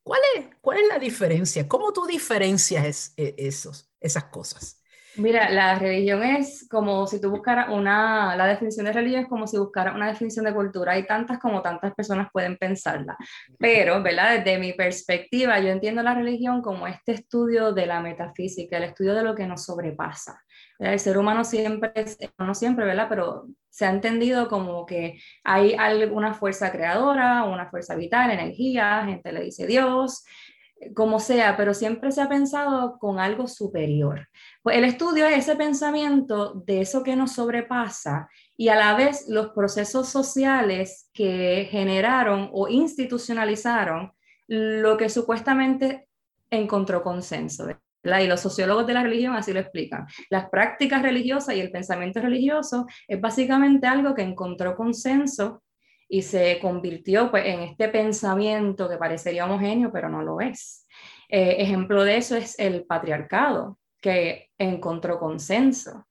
¿cuál 0.04 0.20
es, 0.36 0.48
cuál 0.60 0.80
es 0.80 0.88
la 0.90 1.00
diferencia? 1.00 1.70
¿Cómo 1.70 1.94
tú 1.94 2.06
diferencias 2.06 3.14
e, 3.16 3.36
esos, 3.38 3.90
esas 4.02 4.26
cosas? 4.26 4.79
Mira, 5.20 5.50
la 5.50 5.78
religión 5.78 6.24
es 6.24 6.66
como 6.70 7.06
si 7.06 7.20
tú 7.20 7.30
buscaras 7.30 7.70
una, 7.70 8.38
la 8.38 8.48
definición 8.48 8.86
de 8.86 8.94
religión 8.94 9.24
es 9.24 9.28
como 9.28 9.48
si 9.48 9.58
buscaras 9.58 9.94
una 9.94 10.08
definición 10.08 10.46
de 10.46 10.54
cultura. 10.54 10.94
Hay 10.94 11.06
tantas 11.06 11.40
como 11.40 11.62
tantas 11.62 11.94
personas 11.94 12.30
pueden 12.32 12.58
pensarla. 12.58 13.18
Pero, 13.58 14.02
¿verdad? 14.02 14.38
Desde 14.38 14.58
mi 14.58 14.72
perspectiva, 14.72 15.60
yo 15.60 15.70
entiendo 15.70 16.02
la 16.04 16.16
religión 16.16 16.62
como 16.62 16.88
este 16.88 17.12
estudio 17.12 17.74
de 17.74 17.86
la 17.86 18.00
metafísica, 18.00 18.78
el 18.78 18.84
estudio 18.84 19.14
de 19.14 19.24
lo 19.24 19.36
que 19.36 19.46
nos 19.46 19.66
sobrepasa. 19.66 20.42
El 20.80 21.00
ser 21.00 21.18
humano 21.18 21.44
siempre, 21.44 21.92
no 22.38 22.56
siempre, 22.56 22.86
¿verdad? 22.86 23.08
Pero 23.10 23.48
se 23.70 23.86
ha 23.86 23.90
entendido 23.90 24.48
como 24.48 24.86
que 24.86 25.20
hay 25.44 25.74
alguna 25.74 26.34
fuerza 26.34 26.72
creadora, 26.72 27.44
una 27.44 27.70
fuerza 27.70 27.96
vital, 27.96 28.32
energía, 28.32 29.04
gente 29.06 29.34
le 29.34 29.42
dice 29.42 29.68
Dios, 29.68 30.24
como 30.96 31.20
sea, 31.20 31.58
pero 31.58 31.74
siempre 31.74 32.12
se 32.12 32.22
ha 32.22 32.30
pensado 32.30 32.98
con 33.00 33.20
algo 33.20 33.48
superior. 33.48 34.28
Pues 34.64 34.78
el 34.78 34.86
estudio 34.86 35.26
es 35.26 35.40
ese 35.40 35.56
pensamiento 35.56 36.54
de 36.66 36.82
eso 36.82 37.04
que 37.04 37.16
nos 37.16 37.34
sobrepasa 37.34 38.30
y 38.56 38.70
a 38.70 38.76
la 38.76 38.96
vez 38.96 39.26
los 39.28 39.50
procesos 39.50 40.10
sociales 40.10 41.10
que 41.14 41.68
generaron 41.70 42.50
o 42.54 42.68
institucionalizaron 42.68 44.12
lo 44.48 44.98
que 44.98 45.10
supuestamente 45.10 46.08
encontró 46.50 47.04
consenso. 47.04 47.68
Y 48.04 48.28
los 48.28 48.40
sociólogos 48.40 48.88
de 48.88 48.94
la 48.94 49.04
religión 49.04 49.36
así 49.36 49.52
lo 49.52 49.60
explican. 49.60 50.08
Las 50.30 50.50
prácticas 50.50 51.02
religiosas 51.02 51.56
y 51.56 51.60
el 51.60 51.72
pensamiento 51.72 52.22
religioso 52.22 52.88
es 53.08 53.20
básicamente 53.20 53.88
algo 53.88 54.16
que 54.16 54.22
encontró 54.22 54.76
consenso 54.76 55.62
y 56.10 56.24
se 56.24 56.60
convirtió 56.60 57.30
pues, 57.30 57.46
en 57.46 57.62
este 57.62 57.88
pensamiento 57.88 58.90
que 58.90 58.98
parecería 58.98 59.46
homogéneo, 59.46 59.92
pero 59.92 60.10
no 60.10 60.24
lo 60.24 60.42
es. 60.42 60.88
Eh, 61.30 61.58
ejemplo 61.60 62.04
de 62.04 62.18
eso 62.18 62.36
es 62.36 62.58
el 62.58 62.86
patriarcado, 62.86 63.78
que 64.02 64.50
encontró 64.58 65.20
consenso. 65.20 66.08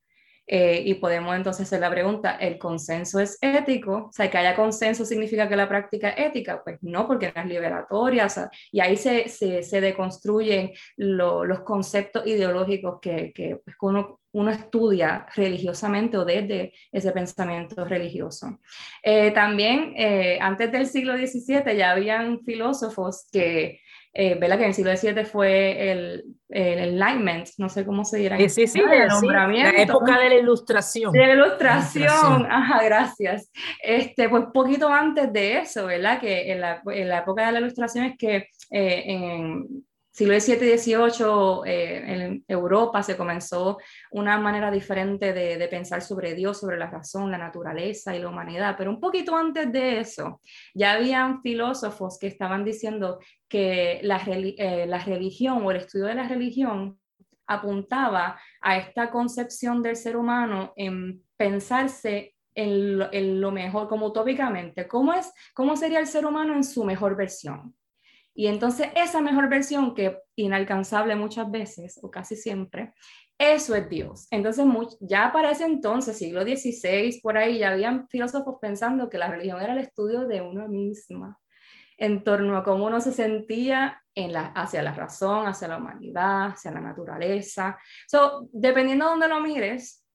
Eh, 0.50 0.82
y 0.86 0.94
podemos 0.94 1.36
entonces 1.36 1.66
hacer 1.66 1.80
la 1.80 1.90
pregunta, 1.90 2.36
¿el 2.36 2.56
consenso 2.56 3.20
es 3.20 3.36
ético? 3.42 4.06
O 4.08 4.12
sea, 4.12 4.30
que 4.30 4.38
haya 4.38 4.56
consenso 4.56 5.04
significa 5.04 5.46
que 5.46 5.56
la 5.56 5.68
práctica 5.68 6.08
es 6.08 6.28
ética. 6.28 6.62
Pues 6.64 6.78
no, 6.80 7.06
porque 7.06 7.30
no 7.34 7.42
es 7.42 7.46
liberatoria. 7.48 8.24
O 8.24 8.28
sea, 8.30 8.50
y 8.72 8.80
ahí 8.80 8.96
se, 8.96 9.28
se, 9.28 9.62
se 9.62 9.80
deconstruyen 9.82 10.72
los 10.96 11.60
conceptos 11.60 12.26
ideológicos 12.26 12.98
que, 13.00 13.32
que 13.34 13.56
pues, 13.62 13.76
uno, 13.82 14.20
uno, 14.32 14.50
estudia 14.50 15.26
religiosamente 15.36 16.16
o 16.16 16.24
desde 16.24 16.72
ese 16.92 17.12
pensamiento 17.12 17.84
religioso. 17.84 18.58
Eh, 19.02 19.30
también, 19.32 19.92
eh, 19.96 20.38
antes 20.40 20.72
del 20.72 20.86
siglo 20.86 21.14
XVII 21.14 21.76
ya 21.76 21.90
habían 21.90 22.40
filósofos 22.40 23.28
que 23.30 23.80
eh, 24.14 24.38
Que 24.38 24.46
en 24.46 24.62
el 24.62 24.74
siglo 24.74 24.96
XVII 24.96 25.24
fue 25.24 25.90
el, 25.92 26.24
el, 26.48 26.78
Enlightenment, 26.78 27.48
no 27.58 27.68
sé 27.68 27.84
cómo 27.84 28.04
se 28.04 28.18
dirá. 28.18 28.36
Sí, 28.36 28.48
sí, 28.48 28.66
sí, 28.66 28.80
el 28.80 29.08
nombramiento. 29.08 29.72
la 29.72 29.82
época 29.82 30.18
de 30.18 30.28
la 30.30 30.34
ilustración. 30.36 31.12
De 31.12 31.26
la 31.26 31.32
ilustración, 31.34 32.46
ajá, 32.50 32.82
gracias. 32.84 33.50
Este, 33.82 34.28
pues 34.28 34.44
poquito 34.52 34.88
antes 34.88 35.32
de 35.32 35.58
eso, 35.58 35.86
¿verdad? 35.86 36.20
Que 36.20 36.52
en 36.52 36.60
la, 36.60 36.82
en 36.86 37.08
la 37.08 37.18
época 37.18 37.46
de 37.46 37.52
la 37.52 37.60
ilustración 37.60 38.06
es 38.06 38.18
que 38.18 38.36
eh, 38.70 39.04
en, 39.06 39.84
siglo 40.18 40.34
XVII 40.38 40.76
XVIII 40.76 41.62
en 41.64 42.44
Europa 42.48 43.04
se 43.04 43.16
comenzó 43.16 43.78
una 44.10 44.36
manera 44.36 44.68
diferente 44.70 45.32
de, 45.32 45.56
de, 45.56 45.68
pensar 45.68 46.02
sobre 46.02 46.34
Dios, 46.34 46.58
sobre 46.58 46.76
la 46.76 46.90
razón, 46.90 47.30
la 47.30 47.38
naturaleza 47.38 48.16
y 48.16 48.18
la 48.18 48.28
humanidad, 48.28 48.74
pero 48.76 48.90
un 48.90 48.98
poquito 48.98 49.36
antes 49.36 49.70
de 49.70 50.00
eso 50.00 50.40
ya 50.74 50.94
habían 50.94 51.40
filósofos 51.40 52.18
que 52.18 52.26
estaban 52.26 52.64
diciendo 52.64 53.20
que 53.48 54.00
la, 54.02 54.20
eh, 54.26 54.86
la 54.88 54.98
religión 54.98 55.64
o 55.64 55.70
el 55.70 55.76
estudio 55.76 56.06
de 56.06 56.14
la 56.16 56.26
religión 56.26 56.98
apuntaba 57.46 58.40
a 58.60 58.76
esta 58.76 59.12
concepción 59.12 59.82
del 59.84 59.94
ser 59.94 60.16
humano 60.16 60.72
en 60.74 61.22
pensarse 61.36 62.34
en 62.56 62.98
lo, 62.98 63.12
en 63.12 63.40
lo, 63.40 63.52
mejor, 63.52 63.88
como 63.88 64.06
utópicamente, 64.06 64.88
¿cómo, 64.88 65.12
es, 65.12 65.32
¿cómo 65.54 65.76
sería 65.76 66.00
el 66.00 66.08
ser 66.08 66.26
humano 66.26 66.56
en 66.56 66.64
su 66.64 66.82
mejor 66.82 67.14
versión? 67.14 67.72
Y 68.38 68.46
entonces 68.46 68.86
esa 68.94 69.20
mejor 69.20 69.48
versión, 69.48 69.96
que 69.96 70.16
inalcanzable 70.36 71.16
muchas 71.16 71.50
veces 71.50 71.98
o 72.04 72.08
casi 72.08 72.36
siempre, 72.36 72.92
eso 73.36 73.74
es 73.74 73.88
Dios. 73.88 74.28
Entonces 74.30 74.64
ya 75.00 75.32
para 75.32 75.50
ese 75.50 75.64
entonces, 75.64 76.16
siglo 76.16 76.42
XVI, 76.42 77.18
por 77.20 77.36
ahí, 77.36 77.58
ya 77.58 77.70
habían 77.70 78.06
filósofos 78.08 78.58
pensando 78.60 79.10
que 79.10 79.18
la 79.18 79.26
religión 79.26 79.60
era 79.60 79.72
el 79.72 79.80
estudio 79.80 80.28
de 80.28 80.40
uno 80.40 80.68
misma 80.68 81.36
en 81.96 82.22
torno 82.22 82.56
a 82.56 82.62
cómo 82.62 82.86
uno 82.86 83.00
se 83.00 83.10
sentía 83.10 84.04
en 84.14 84.32
la, 84.32 84.46
hacia 84.46 84.84
la 84.84 84.92
razón, 84.92 85.48
hacia 85.48 85.66
la 85.66 85.78
humanidad, 85.78 86.52
hacia 86.52 86.70
la 86.70 86.80
naturaleza. 86.80 87.76
So, 88.06 88.48
dependiendo 88.52 89.06
de 89.06 89.10
dónde 89.10 89.28
lo 89.28 89.40
mires, 89.40 90.06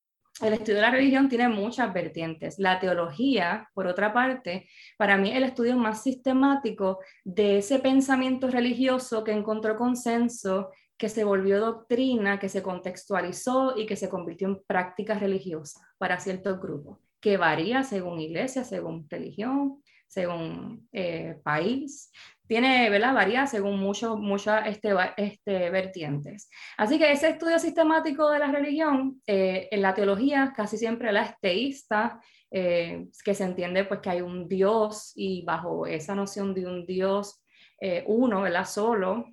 el 0.42 0.54
estudio 0.54 0.76
de 0.76 0.82
la 0.82 0.92
religión 0.92 1.30
tiene 1.30 1.48
muchas 1.48 1.94
vertientes. 1.94 2.58
La 2.58 2.80
teología, 2.80 3.70
por 3.74 3.88
otra 3.88 4.14
parte, 4.14 4.68
para 4.98 5.18
mí 5.18 5.32
el 5.32 5.44
estudio 5.44 5.78
más 5.78 6.02
sistemático 6.02 7.00
de 7.24 7.60
ese 7.60 7.80
pensamiento 7.80 8.48
religioso 8.50 9.24
que 9.24 9.32
encontró 9.32 9.76
consenso, 9.76 10.72
que 10.98 11.10
se 11.10 11.24
volvió 11.24 11.60
doctrina, 11.60 12.40
que 12.40 12.50
se 12.50 12.64
contextualizó 12.64 13.78
y 13.78 13.86
que 13.86 13.96
se 13.96 14.10
convirtió 14.10 14.48
en 14.48 14.64
práctica 14.64 15.18
religiosa 15.20 15.82
para 15.98 16.20
ciertos 16.20 16.60
grupos, 16.60 17.00
que 17.20 17.38
varía 17.38 17.84
según 17.84 18.20
iglesia, 18.20 18.64
según 18.64 19.08
religión, 19.10 19.84
según 20.08 20.88
eh, 20.92 21.40
país 21.44 22.12
tiene, 22.54 22.88
¿verdad? 22.92 23.16
Varía 23.16 23.48
según 23.48 23.80
muchos 23.80 24.20
muchas 24.20 24.68
este, 24.68 24.94
este, 25.18 25.72
vertientes. 25.72 26.52
Así 26.78 27.00
que 27.00 27.12
ese 27.12 27.30
estudio 27.30 27.58
sistemático 27.58 28.30
de 28.30 28.38
la 28.38 28.52
religión, 28.52 29.20
eh, 29.26 29.68
en 29.72 29.82
la 29.82 29.96
teología 29.96 30.54
casi 30.56 30.78
siempre 30.78 31.12
la 31.12 31.24
es 31.24 31.40
teísta, 31.40 32.22
eh, 32.52 33.08
que 33.26 33.34
se 33.34 33.46
entiende 33.46 33.86
pues 33.86 34.02
que 34.02 34.12
hay 34.12 34.22
un 34.22 34.48
Dios 34.48 35.14
y 35.16 35.42
bajo 35.44 35.88
esa 35.88 36.14
noción 36.14 36.54
de 36.54 36.68
un 36.68 36.86
Dios 36.86 37.44
eh, 37.82 38.04
uno, 38.06 38.44
¿verdad? 38.44 38.66
Solo, 38.66 39.26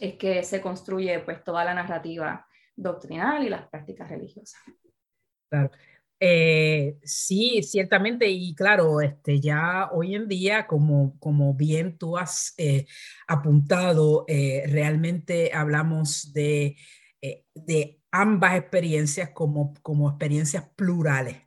es 0.00 0.14
que 0.14 0.42
se 0.42 0.60
construye 0.60 1.20
pues 1.20 1.44
toda 1.44 1.64
la 1.64 1.74
narrativa 1.74 2.44
doctrinal 2.74 3.44
y 3.44 3.50
las 3.50 3.68
prácticas 3.68 4.10
religiosas. 4.10 4.60
Claro. 5.48 5.70
Eh, 6.24 7.00
sí, 7.02 7.64
ciertamente, 7.64 8.28
y 8.30 8.54
claro, 8.54 9.00
este, 9.00 9.40
ya 9.40 9.88
hoy 9.90 10.14
en 10.14 10.28
día, 10.28 10.68
como, 10.68 11.18
como 11.18 11.52
bien 11.54 11.98
tú 11.98 12.16
has 12.16 12.54
eh, 12.58 12.86
apuntado, 13.26 14.24
eh, 14.28 14.62
realmente 14.68 15.50
hablamos 15.52 16.32
de, 16.32 16.76
de 17.56 18.00
ambas 18.12 18.56
experiencias 18.56 19.30
como, 19.30 19.74
como 19.82 20.08
experiencias 20.10 20.64
plurales. 20.76 21.38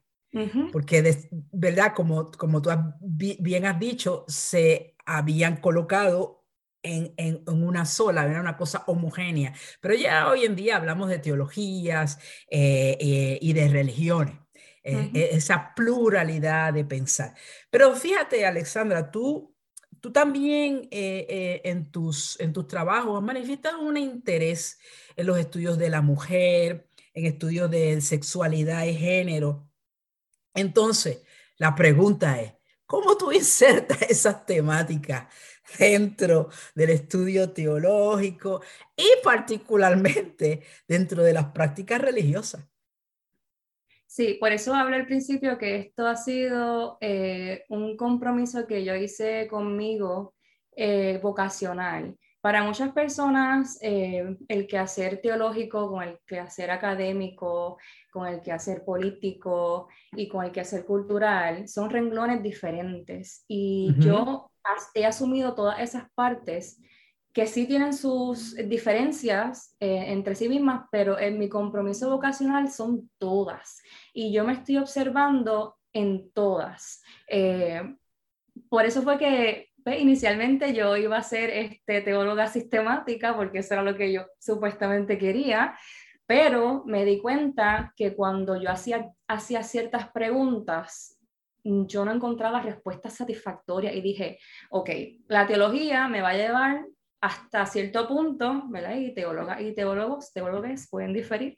Porque, 0.74 1.02
de, 1.02 1.30
¿verdad? 1.54 1.94
Como, 1.96 2.30
como 2.32 2.62
tú 2.62 2.70
bien 3.00 3.66
has 3.66 3.80
dicho, 3.80 4.26
se 4.28 4.98
habían 5.06 5.56
colocado 5.62 6.44
en, 6.84 7.14
en, 7.16 7.42
en, 7.48 7.64
una 7.64 7.86
sola, 7.86 8.26
era 8.26 8.42
una 8.42 8.58
cosa 8.58 8.84
homogénea. 8.88 9.54
Pero 9.80 9.96
ya 9.96 10.28
hoy 10.28 10.44
en 10.44 10.58
día 10.58 10.76
hablamos 10.76 11.08
de 11.08 11.20
teologías 11.20 12.20
y 12.50 13.54
de 13.54 13.70
religiones. 13.70 14.45
Eh, 14.88 15.10
e, 15.16 15.36
esa 15.36 15.74
pluralidad 15.74 16.72
de 16.72 16.86
pensar. 16.86 17.34
Pero 17.72 17.96
fíjate, 17.96 18.46
Alexandra, 18.46 19.10
tú, 19.10 19.56
tú 20.00 20.12
también 20.12 20.88
eh, 20.92 21.26
eh, 21.28 21.62
en, 21.66 21.92
tus, 21.92 22.40
en 22.40 22.54
tus 22.54 22.68
trabajos 22.68 23.24
manifiestas 23.24 23.74
un 23.82 23.98
interés 23.98 24.78
en 25.16 25.26
los 25.26 25.40
estudios 25.40 25.80
de 25.80 25.90
la 25.90 26.04
mujer, 26.04 26.88
en 27.16 27.26
estudios 27.26 27.72
de 27.72 28.00
sexualidad 28.00 28.86
y 28.86 28.94
género. 28.94 29.68
Entonces, 30.54 31.24
la 31.58 31.74
pregunta 31.74 32.40
es, 32.40 32.54
¿cómo 32.86 33.18
tú 33.18 33.32
insertas 33.32 34.04
esas 34.04 34.46
temáticas 34.46 35.34
dentro 35.80 36.50
del 36.76 36.92
estudio 36.92 37.50
teológico 37.52 38.62
y 38.96 39.08
particularmente 39.24 40.62
dentro 40.88 41.24
de 41.24 41.34
las 41.34 41.46
prácticas 41.46 42.00
religiosas? 42.00 42.66
Sí, 44.16 44.38
por 44.40 44.54
eso 44.54 44.74
hablo 44.74 44.96
al 44.96 45.06
principio 45.06 45.58
que 45.58 45.76
esto 45.76 46.08
ha 46.08 46.16
sido 46.16 46.98
eh, 47.02 47.66
un 47.68 47.98
compromiso 47.98 48.66
que 48.66 48.86
yo 48.86 48.96
hice 48.96 49.46
conmigo 49.50 50.34
eh, 50.74 51.20
vocacional. 51.22 52.18
Para 52.40 52.64
muchas 52.64 52.94
personas, 52.94 53.78
eh, 53.82 54.38
el 54.48 54.68
quehacer 54.68 55.20
teológico 55.20 55.92
con 55.92 56.02
el 56.02 56.18
quehacer 56.26 56.72
académico, 56.72 57.78
con 58.10 58.26
el 58.26 58.40
quehacer 58.40 58.86
político 58.86 59.90
y 60.14 60.30
con 60.30 60.46
el 60.46 60.54
quehacer 60.54 60.86
cultural 60.86 61.68
son 61.68 61.90
renglones 61.90 62.42
diferentes. 62.42 63.44
Y 63.50 63.96
yo 64.00 64.50
he 64.94 65.06
asumido 65.06 65.56
todas 65.56 65.82
esas 65.82 66.10
partes 66.14 66.80
que 67.36 67.48
sí 67.48 67.68
tienen 67.68 67.94
sus 67.94 68.56
diferencias 68.56 69.76
eh, 69.82 70.06
entre 70.08 70.36
sí 70.36 70.48
mismas, 70.48 70.86
pero 70.90 71.20
en 71.20 71.38
mi 71.38 71.50
compromiso 71.50 72.10
vocacional 72.10 72.72
son 72.72 73.12
todas. 73.18 73.84
Y 74.14 74.32
yo 74.32 74.46
me 74.46 74.54
estoy 74.54 74.78
observando 74.78 75.76
en 75.92 76.32
todas. 76.32 77.04
Eh, 77.28 77.82
por 78.70 78.86
eso 78.86 79.02
fue 79.02 79.18
que 79.18 79.68
pues, 79.84 80.00
inicialmente 80.00 80.74
yo 80.74 80.96
iba 80.96 81.18
a 81.18 81.24
ser 81.24 81.50
este, 81.50 82.00
teóloga 82.00 82.48
sistemática, 82.48 83.36
porque 83.36 83.60
eso 83.60 83.74
era 83.74 83.84
lo 83.84 83.98
que 83.98 84.14
yo 84.14 84.28
supuestamente 84.40 85.18
quería, 85.18 85.78
pero 86.26 86.84
me 86.86 87.04
di 87.04 87.20
cuenta 87.20 87.94
que 87.98 88.16
cuando 88.16 88.56
yo 88.56 88.72
hacía, 88.72 89.12
hacía 89.28 89.62
ciertas 89.62 90.10
preguntas, 90.12 91.20
yo 91.66 92.06
no 92.06 92.14
encontraba 92.14 92.62
respuestas 92.62 93.16
satisfactorias 93.16 93.94
y 93.94 94.00
dije, 94.00 94.40
ok, 94.70 94.90
la 95.28 95.46
teología 95.48 96.08
me 96.08 96.22
va 96.22 96.30
a 96.30 96.38
llevar 96.38 96.86
hasta 97.22 97.66
cierto 97.66 98.08
punto, 98.08 98.64
¿verdad? 98.68 98.96
Y, 98.96 99.14
teóloga, 99.14 99.62
y 99.62 99.74
teólogos, 99.74 100.32
teólogos 100.34 100.88
pueden 100.90 101.14
diferir. 101.14 101.56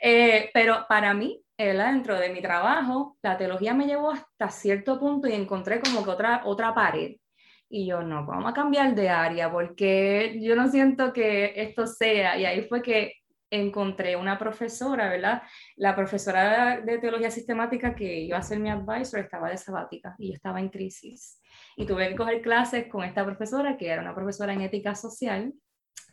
Eh, 0.00 0.50
pero 0.52 0.86
para 0.88 1.14
mí, 1.14 1.42
¿verdad? 1.58 1.92
dentro 1.92 2.18
de 2.18 2.30
mi 2.30 2.40
trabajo, 2.40 3.16
la 3.22 3.36
teología 3.36 3.74
me 3.74 3.86
llevó 3.86 4.10
hasta 4.10 4.50
cierto 4.50 4.98
punto 4.98 5.28
y 5.28 5.32
encontré 5.32 5.80
como 5.80 6.04
que 6.04 6.10
otra, 6.10 6.42
otra 6.44 6.74
pared. 6.74 7.16
Y 7.68 7.86
yo, 7.86 8.02
no, 8.02 8.24
vamos 8.26 8.50
a 8.50 8.54
cambiar 8.54 8.94
de 8.94 9.08
área 9.08 9.50
porque 9.50 10.38
yo 10.40 10.54
no 10.54 10.68
siento 10.68 11.12
que 11.12 11.52
esto 11.56 11.86
sea. 11.86 12.38
Y 12.38 12.44
ahí 12.44 12.62
fue 12.62 12.80
que 12.80 13.14
encontré 13.50 14.16
una 14.16 14.38
profesora, 14.38 15.08
¿verdad? 15.08 15.42
La 15.76 15.94
profesora 15.94 16.80
de 16.80 16.98
teología 16.98 17.30
sistemática 17.30 17.94
que 17.94 18.20
iba 18.20 18.38
a 18.38 18.42
ser 18.42 18.58
mi 18.60 18.70
advisor 18.70 19.20
estaba 19.20 19.50
de 19.50 19.56
sabática 19.56 20.14
y 20.18 20.28
yo 20.28 20.34
estaba 20.34 20.60
en 20.60 20.68
crisis 20.68 21.40
y 21.76 21.84
tuve 21.86 22.08
que 22.08 22.16
coger 22.16 22.40
clases 22.40 22.88
con 22.88 23.04
esta 23.04 23.24
profesora, 23.24 23.76
que 23.76 23.88
era 23.88 24.00
una 24.00 24.14
profesora 24.14 24.54
en 24.54 24.62
ética 24.62 24.94
social, 24.94 25.52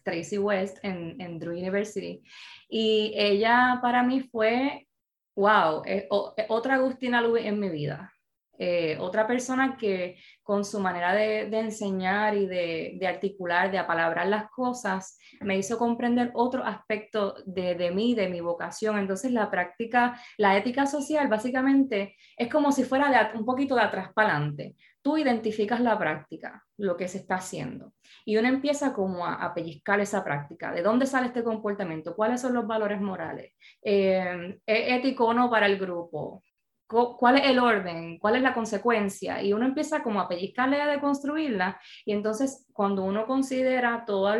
Tracy 0.04 0.38
West, 0.38 0.78
en, 0.84 1.20
en 1.20 1.40
Drew 1.40 1.54
University. 1.54 2.22
Y 2.68 3.14
ella 3.16 3.80
para 3.82 4.04
mí 4.04 4.22
fue, 4.22 4.88
wow, 5.36 5.82
eh, 5.86 6.08
otra 6.50 6.76
Agustina 6.76 7.22
Luis 7.22 7.46
en 7.46 7.60
mi 7.60 7.70
vida. 7.70 8.12
Eh, 8.60 8.98
otra 9.00 9.26
persona 9.26 9.78
que 9.78 10.18
con 10.44 10.64
su 10.64 10.80
manera 10.80 11.16
de, 11.16 11.50
de 11.50 11.60
enseñar 11.60 12.38
y 12.38 12.46
de, 12.46 12.98
de, 13.00 13.08
articular, 13.08 13.72
de 13.72 13.80
apalabrar 13.80 14.28
las 14.28 14.50
cosas, 14.52 15.18
me 15.42 15.58
hizo 15.58 15.80
comprender 15.80 16.30
otro 16.36 16.64
aspecto 16.64 17.36
de, 17.48 17.74
de, 17.74 17.90
mí, 17.90 18.14
de 18.14 18.30
mi 18.30 18.42
vocación. 18.42 19.00
Entonces 19.00 19.32
la 19.32 19.50
práctica, 19.50 20.20
la 20.38 20.56
ética 20.56 20.86
social 20.86 21.28
básicamente 21.30 22.16
es 22.38 22.48
como 22.48 22.72
si 22.72 22.84
fuera 22.84 23.32
un 23.34 23.44
poquito 23.44 23.76
de 23.76 23.82
atrás 23.82 24.14
para 24.14 24.36
adelante 24.36 24.76
tú 25.04 25.18
identificas 25.18 25.82
la 25.82 26.00
práctica, 26.00 26.64
lo 26.78 26.98
que 26.98 27.08
se 27.08 27.20
está 27.20 27.36
haciendo, 27.36 27.94
y 28.26 28.38
uno 28.38 28.48
empieza 28.48 28.94
como 28.94 29.26
a, 29.28 29.54
pellizcar 29.54 30.00
esa 30.00 30.24
práctica. 30.24 30.72
¿De 30.72 30.82
dónde 30.82 31.06
sale 31.06 31.28
este 31.28 31.44
comportamiento? 31.44 32.16
¿Cuáles 32.16 32.42
son 32.42 32.54
los 32.54 32.66
valores 32.66 33.02
morales? 33.02 33.54
Eh, 33.84 34.60
¿Es 34.66 34.92
ético 34.94 35.26
o 35.26 35.34
no 35.34 35.50
para 35.50 35.68
el 35.68 35.78
grupo? 35.78 36.42
¿Cuál 36.88 37.38
es 37.38 37.46
el 37.48 37.60
orden? 37.60 38.20
¿Cuál 38.20 38.36
es 38.36 38.42
la 38.44 38.54
consecuencia? 38.54 39.42
Y 39.42 39.52
uno 39.52 39.66
empieza 39.66 40.04
como 40.04 40.22
a 40.22 40.28
pellizcarla 40.28 40.78
y 40.78 40.82
a 40.82 40.88
deconstruirla. 40.88 41.82
Y 42.06 42.14
entonces 42.14 42.68
cuando 42.72 43.04
uno 43.04 43.26
considera 43.26 44.04
todos 44.06 44.38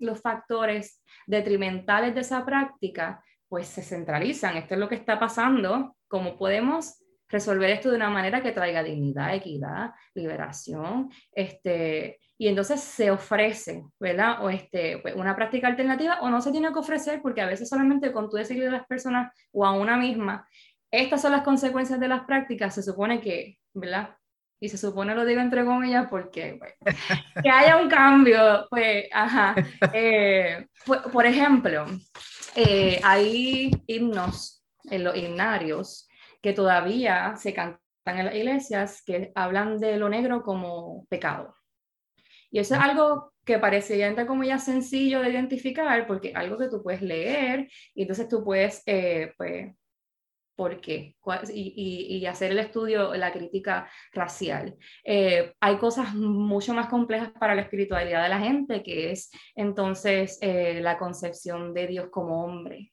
los 0.00 0.20
factores 0.20 1.02
detrimentales 1.26 2.14
de 2.14 2.20
esa 2.20 2.44
práctica, 2.44 3.24
pues 3.48 3.68
se 3.68 3.82
centralizan. 3.82 4.56
Esto 4.56 4.74
es 4.74 4.80
lo 4.80 4.88
que 4.88 4.96
está 4.96 5.18
pasando. 5.18 5.96
¿Cómo 6.08 6.36
podemos 6.36 7.03
resolver 7.34 7.68
esto 7.68 7.90
de 7.90 7.96
una 7.96 8.10
manera 8.10 8.40
que 8.40 8.52
traiga 8.52 8.82
dignidad, 8.82 9.34
equidad, 9.34 9.90
liberación, 10.14 11.10
este, 11.32 12.20
y 12.38 12.46
entonces 12.46 12.80
se 12.80 13.10
ofrece, 13.10 13.84
¿verdad? 13.98 14.44
O 14.44 14.50
este, 14.50 14.98
pues, 14.98 15.14
una 15.16 15.34
práctica 15.34 15.66
alternativa 15.66 16.20
o 16.20 16.30
no 16.30 16.40
se 16.40 16.52
tiene 16.52 16.72
que 16.72 16.78
ofrecer 16.78 17.20
porque 17.20 17.42
a 17.42 17.46
veces 17.46 17.68
solamente 17.68 18.12
con 18.12 18.30
tú 18.30 18.36
decirle 18.36 18.68
a 18.68 18.72
las 18.72 18.86
personas 18.86 19.32
o 19.52 19.66
a 19.66 19.72
una 19.72 19.96
misma, 19.96 20.48
estas 20.90 21.22
son 21.22 21.32
las 21.32 21.42
consecuencias 21.42 21.98
de 21.98 22.08
las 22.08 22.24
prácticas, 22.24 22.74
se 22.74 22.82
supone 22.82 23.20
que, 23.20 23.58
¿verdad? 23.72 24.16
Y 24.60 24.68
se 24.68 24.78
supone 24.78 25.14
lo 25.14 25.24
digo 25.24 25.40
entre 25.40 25.64
comillas 25.64 26.06
porque 26.08 26.58
que 27.42 27.50
haya 27.50 27.76
un 27.76 27.88
cambio, 27.88 28.66
pues, 28.70 29.06
ajá. 29.12 29.56
Eh, 29.92 30.66
por, 30.86 31.26
ejemplo, 31.26 31.84
eh, 32.54 33.00
hay 33.02 33.72
himnos 33.88 34.64
en 34.84 35.02
los 35.02 35.16
himnarios 35.16 36.08
que 36.44 36.52
todavía 36.52 37.36
se 37.38 37.54
cantan 37.54 37.80
en 38.04 38.26
las 38.26 38.34
iglesias 38.34 39.02
que 39.02 39.32
hablan 39.34 39.78
de 39.78 39.96
lo 39.96 40.10
negro 40.10 40.42
como 40.42 41.06
pecado. 41.06 41.56
Y 42.50 42.58
eso 42.58 42.74
es 42.74 42.82
algo 42.82 43.32
que 43.46 43.58
parecería, 43.58 44.08
entre 44.08 44.26
comillas, 44.26 44.62
sencillo 44.62 45.20
de 45.22 45.30
identificar, 45.30 46.06
porque 46.06 46.34
algo 46.34 46.58
que 46.58 46.68
tú 46.68 46.82
puedes 46.82 47.00
leer 47.00 47.70
y 47.94 48.02
entonces 48.02 48.28
tú 48.28 48.44
puedes, 48.44 48.82
eh, 48.84 49.32
pues, 49.38 49.74
¿por 50.54 50.82
qué? 50.82 51.16
Y, 51.50 52.18
y, 52.20 52.26
hacer 52.26 52.50
el 52.50 52.58
estudio, 52.58 53.14
la 53.14 53.32
crítica 53.32 53.88
racial. 54.12 54.76
Eh, 55.02 55.54
hay 55.58 55.78
cosas 55.78 56.14
mucho 56.14 56.74
más 56.74 56.88
complejas 56.88 57.30
para 57.40 57.54
la 57.54 57.62
espiritualidad 57.62 58.22
de 58.22 58.28
la 58.28 58.38
gente, 58.38 58.82
que 58.82 59.12
es 59.12 59.30
entonces 59.54 60.36
eh, 60.42 60.80
la 60.82 60.98
concepción 60.98 61.72
de 61.72 61.86
Dios 61.86 62.08
como 62.10 62.44
hombre. 62.44 62.92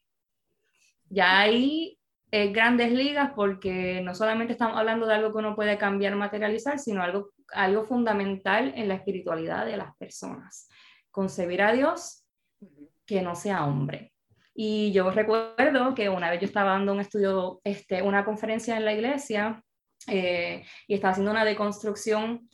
Ya 1.09 1.41
hay 2.31 2.53
grandes 2.53 2.91
ligas 2.91 3.31
porque 3.35 4.01
no 4.01 4.15
solamente 4.15 4.53
estamos 4.53 4.77
hablando 4.77 5.05
de 5.05 5.15
algo 5.15 5.31
que 5.31 5.39
uno 5.39 5.55
puede 5.55 5.77
cambiar, 5.77 6.15
materializar, 6.15 6.79
sino 6.79 7.03
algo 7.03 7.31
algo 7.53 7.83
fundamental 7.83 8.73
en 8.75 8.87
la 8.87 8.95
espiritualidad 8.95 9.65
de 9.65 9.77
las 9.77 9.95
personas. 9.97 10.69
Concebir 11.09 11.61
a 11.61 11.73
Dios 11.73 12.25
que 13.05 13.21
no 13.21 13.35
sea 13.35 13.65
hombre. 13.65 14.13
Y 14.53 14.91
yo 14.91 15.09
recuerdo 15.11 15.95
que 15.95 16.09
una 16.09 16.29
vez 16.29 16.39
yo 16.41 16.45
estaba 16.45 16.71
dando 16.71 16.93
un 16.93 16.99
estudio, 16.99 17.61
este, 17.63 18.01
una 18.01 18.25
conferencia 18.25 18.77
en 18.77 18.85
la 18.85 18.93
iglesia 18.93 19.63
eh, 20.07 20.63
y 20.87 20.93
estaba 20.93 21.11
haciendo 21.11 21.31
una 21.31 21.45
deconstrucción 21.45 22.49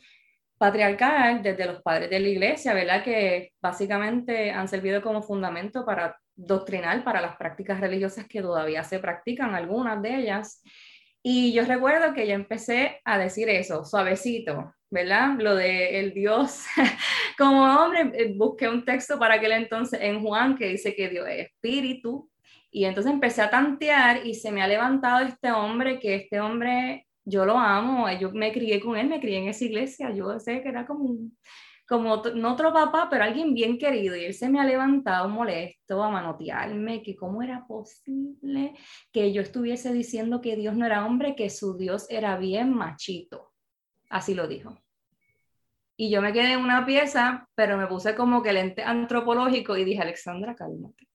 patriarcal 0.57 1.43
desde 1.43 1.65
los 1.65 1.81
padres 1.81 2.09
de 2.09 2.19
la 2.19 2.27
iglesia, 2.27 2.73
¿verdad? 2.73 3.03
Que 3.03 3.53
básicamente 3.61 4.51
han 4.51 4.67
servido 4.67 5.01
como 5.01 5.21
fundamento 5.21 5.85
para 5.85 6.17
doctrinal 6.37 7.03
para 7.03 7.19
las 7.19 7.35
prácticas 7.35 7.81
religiosas 7.81 8.25
que 8.27 8.41
todavía 8.41 8.83
se 8.83 8.99
practican, 8.99 9.55
algunas 9.55 10.01
de 10.01 10.15
ellas. 10.15 10.63
Y 11.21 11.51
yo 11.51 11.65
recuerdo 11.65 12.13
que 12.13 12.27
yo 12.27 12.33
empecé 12.33 13.01
a 13.03 13.17
decir 13.17 13.49
eso, 13.49 13.83
suavecito, 13.83 14.73
¿verdad? 14.89 15.35
Lo 15.39 15.55
de 15.55 15.99
el 15.99 16.13
Dios 16.13 16.65
como 17.37 17.63
hombre, 17.65 18.11
eh, 18.13 18.33
busqué 18.37 18.69
un 18.69 18.85
texto 18.85 19.19
para 19.19 19.33
aquel 19.33 19.51
entonces 19.51 19.99
en 20.01 20.21
Juan 20.21 20.55
que 20.55 20.69
dice 20.69 20.95
que 20.95 21.09
Dios 21.09 21.27
es 21.27 21.47
espíritu, 21.47 22.29
y 22.71 22.85
entonces 22.85 23.11
empecé 23.11 23.41
a 23.41 23.49
tantear 23.49 24.25
y 24.25 24.35
se 24.35 24.51
me 24.51 24.61
ha 24.61 24.67
levantado 24.67 25.25
este 25.25 25.51
hombre, 25.51 25.99
que 25.99 26.15
este 26.15 26.39
hombre 26.39 27.07
yo 27.25 27.45
lo 27.45 27.57
amo, 27.57 28.09
yo 28.19 28.31
me 28.31 28.51
crié 28.51 28.79
con 28.79 28.95
él, 28.95 29.07
me 29.07 29.19
crié 29.19 29.39
en 29.39 29.47
esa 29.47 29.65
iglesia, 29.65 30.11
yo 30.13 30.39
sé 30.39 30.61
que 30.61 30.69
era 30.69 30.85
como 30.85 31.05
un, 31.05 31.37
como 31.87 32.17
no 32.17 32.53
otro 32.53 32.73
papá, 32.73 33.07
pero 33.09 33.23
alguien 33.23 33.53
bien 33.53 33.77
querido, 33.77 34.15
y 34.15 34.25
él 34.25 34.33
se 34.33 34.49
me 34.49 34.59
ha 34.59 34.65
levantado 34.65 35.29
molesto 35.29 36.03
a 36.03 36.09
manotearme, 36.09 37.01
que 37.01 37.15
cómo 37.15 37.41
era 37.41 37.65
posible 37.65 38.73
que 39.11 39.31
yo 39.31 39.41
estuviese 39.41 39.93
diciendo 39.93 40.41
que 40.41 40.55
Dios 40.57 40.75
no 40.75 40.85
era 40.85 41.05
hombre, 41.05 41.35
que 41.35 41.49
su 41.49 41.77
Dios 41.77 42.05
era 42.09 42.37
bien 42.37 42.73
machito. 42.73 43.53
Así 44.09 44.33
lo 44.33 44.47
dijo. 44.47 44.77
Y 45.95 46.11
yo 46.11 46.21
me 46.21 46.33
quedé 46.33 46.53
en 46.53 46.59
una 46.59 46.85
pieza, 46.85 47.47
pero 47.55 47.77
me 47.77 47.87
puse 47.87 48.15
como 48.15 48.43
que 48.43 48.53
lente 48.53 48.83
antropológico 48.83 49.75
y 49.77 49.85
dije, 49.85 50.01
Alexandra, 50.01 50.55
cálmate. 50.55 51.07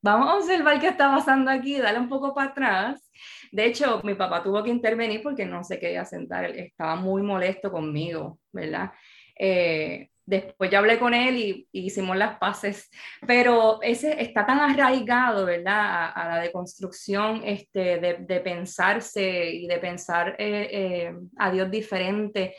Vamos 0.00 0.28
a 0.28 0.36
observar 0.36 0.80
qué 0.80 0.88
está 0.88 1.14
pasando 1.14 1.50
aquí, 1.50 1.76
dale 1.78 1.98
un 1.98 2.08
poco 2.08 2.34
para 2.34 2.50
atrás. 2.50 3.10
De 3.52 3.66
hecho, 3.66 4.00
mi 4.04 4.14
papá 4.14 4.42
tuvo 4.42 4.62
que 4.62 4.70
intervenir 4.70 5.22
porque 5.22 5.44
no 5.44 5.62
se 5.64 5.78
quería 5.78 6.04
sentar, 6.04 6.44
él 6.44 6.58
estaba 6.58 6.96
muy 6.96 7.20
molesto 7.22 7.70
conmigo, 7.70 8.38
¿verdad? 8.52 8.92
Eh, 9.38 10.10
después 10.26 10.70
ya 10.70 10.80
hablé 10.80 10.98
con 10.98 11.14
él 11.14 11.36
y, 11.36 11.68
hicimos 11.72 12.16
las 12.16 12.38
paces, 12.38 12.90
pero 13.26 13.80
ese 13.80 14.20
está 14.20 14.44
tan 14.44 14.60
arraigado, 14.60 15.46
¿verdad? 15.46 16.12
A, 16.14 16.28
la 16.28 16.40
deconstrucción 16.40 17.42
este, 17.44 17.98
de, 17.98 18.40
pensarse 18.40 19.50
y 19.50 19.66
de 19.66 19.78
pensar 19.78 20.36
eh, 20.38 20.68
eh, 20.70 21.14
a 21.38 21.50
Dios 21.50 21.70
diferente. 21.70 22.54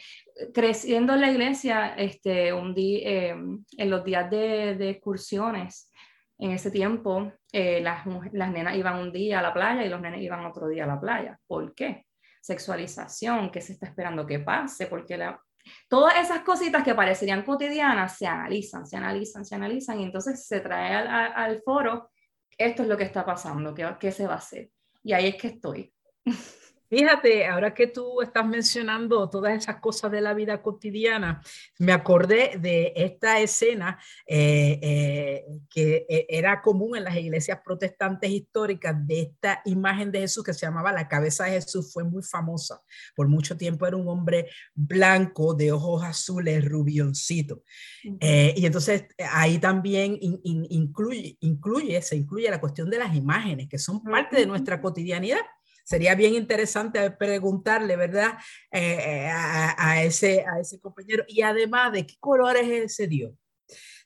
Creciendo 0.53 1.13
en 1.13 1.21
la 1.21 1.31
iglesia, 1.31 1.93
este, 1.95 2.53
un 2.53 2.73
día, 2.73 3.35
en 3.37 3.89
los 3.89 4.03
días 4.03 4.31
de, 4.31 4.89
excursiones, 4.89 5.91
en 6.39 6.51
ese 6.51 6.71
tiempo, 6.71 7.31
las, 7.51 8.05
las 8.31 8.51
nenas 8.51 8.77
iban 8.77 8.99
un 8.99 9.11
día 9.11 9.39
a 9.39 9.41
la 9.41 9.53
playa 9.53 9.83
y 9.83 9.89
los 9.89 9.99
nenes 9.99 10.21
iban 10.21 10.45
otro 10.45 10.69
día 10.69 10.85
a 10.85 10.87
la 10.87 10.99
playa. 10.99 11.37
¿Por 11.45 11.75
qué? 11.75 12.05
Sexualización, 12.41 13.51
¿qué 13.51 13.59
se 13.59 13.73
está 13.73 13.87
esperando 13.87 14.25
que 14.25 14.39
pase? 14.39 14.87
Porque 14.87 15.17
la, 15.17 15.39
Todas 15.87 16.17
esas 16.17 16.41
cositas 16.41 16.83
que 16.83 16.95
parecerían 16.95 17.43
cotidianas 17.43 18.17
se 18.17 18.27
analizan, 18.27 18.85
se 18.85 18.97
analizan, 18.97 19.45
se 19.45 19.55
analizan 19.55 19.99
y 19.99 20.03
entonces 20.03 20.45
se 20.45 20.59
trae 20.59 20.93
al, 20.93 21.61
foro, 21.61 22.11
esto 22.57 22.83
es 22.83 22.89
lo 22.89 22.97
que 22.97 23.03
está 23.03 23.25
pasando, 23.25 23.73
¿qué, 23.73 23.87
¿qué 23.99 24.11
se 24.11 24.27
va 24.27 24.33
a 24.33 24.37
hacer? 24.37 24.69
Y 25.03 25.13
ahí 25.13 25.27
es 25.27 25.35
que 25.35 25.47
estoy. 25.47 25.93
Fíjate, 26.89 27.45
ahora 27.45 27.71
que 27.75 27.85
tú 27.85 28.19
estás 28.19 28.47
mencionando 28.47 29.29
todas 29.29 29.55
esas 29.55 29.75
cosas 29.75 30.11
de 30.11 30.21
la 30.21 30.33
vida 30.33 30.59
cotidiana, 30.63 31.39
me 31.77 31.91
acordé 31.91 32.57
de 32.59 32.93
esta 32.95 33.39
escena 33.39 33.99
eh, 34.25 34.79
eh, 34.81 35.45
que 35.69 36.07
eh, 36.09 36.25
era 36.27 36.63
común 36.63 36.97
en 36.97 37.03
las 37.03 37.15
iglesias 37.15 37.59
protestantes 37.63 38.31
históricas 38.31 38.95
de 39.05 39.21
esta 39.21 39.61
imagen 39.65 40.11
de 40.11 40.21
Jesús 40.21 40.43
que 40.43 40.53
se 40.55 40.65
llamaba 40.65 40.91
la 40.91 41.07
cabeza 41.07 41.45
de 41.45 41.61
Jesús, 41.61 41.93
fue 41.93 42.03
muy 42.03 42.23
famosa. 42.23 42.81
Por 43.15 43.27
mucho 43.27 43.55
tiempo 43.55 43.85
era 43.85 43.95
un 43.95 44.07
hombre 44.07 44.49
blanco, 44.73 45.53
de 45.53 45.71
ojos 45.71 46.03
azules, 46.03 46.65
rubioncito. 46.67 47.61
y 48.03 48.65
entonces 48.65 49.05
ahí 49.31 49.59
también 49.59 50.17
incluye, 50.19 51.37
incluye, 51.41 52.01
se 52.01 52.15
incluye 52.15 52.49
la 52.49 52.59
cuestión 52.59 52.89
de 52.89 52.97
las 52.97 53.15
imágenes, 53.15 53.67
que 53.69 53.77
son 53.77 54.01
parte 54.01 54.37
de 54.37 54.47
nuestra 54.47 54.81
cotidianidad 54.81 55.39
sería 55.83 56.15
bien 56.15 56.35
interesante 56.35 57.11
preguntarle, 57.11 57.95
¿verdad? 57.95 58.37
Eh, 58.71 58.97
eh, 58.99 59.29
a, 59.29 60.03
ese, 60.03 60.45
a 60.45 60.59
ese 60.59 60.79
compañero. 60.79 61.23
Y 61.27 61.41
además, 61.41 61.91
¿de 61.91 62.05
qué 62.05 62.15
color 62.19 62.57
es 62.57 62.69
ese 62.69 63.07
Dios? 63.07 63.33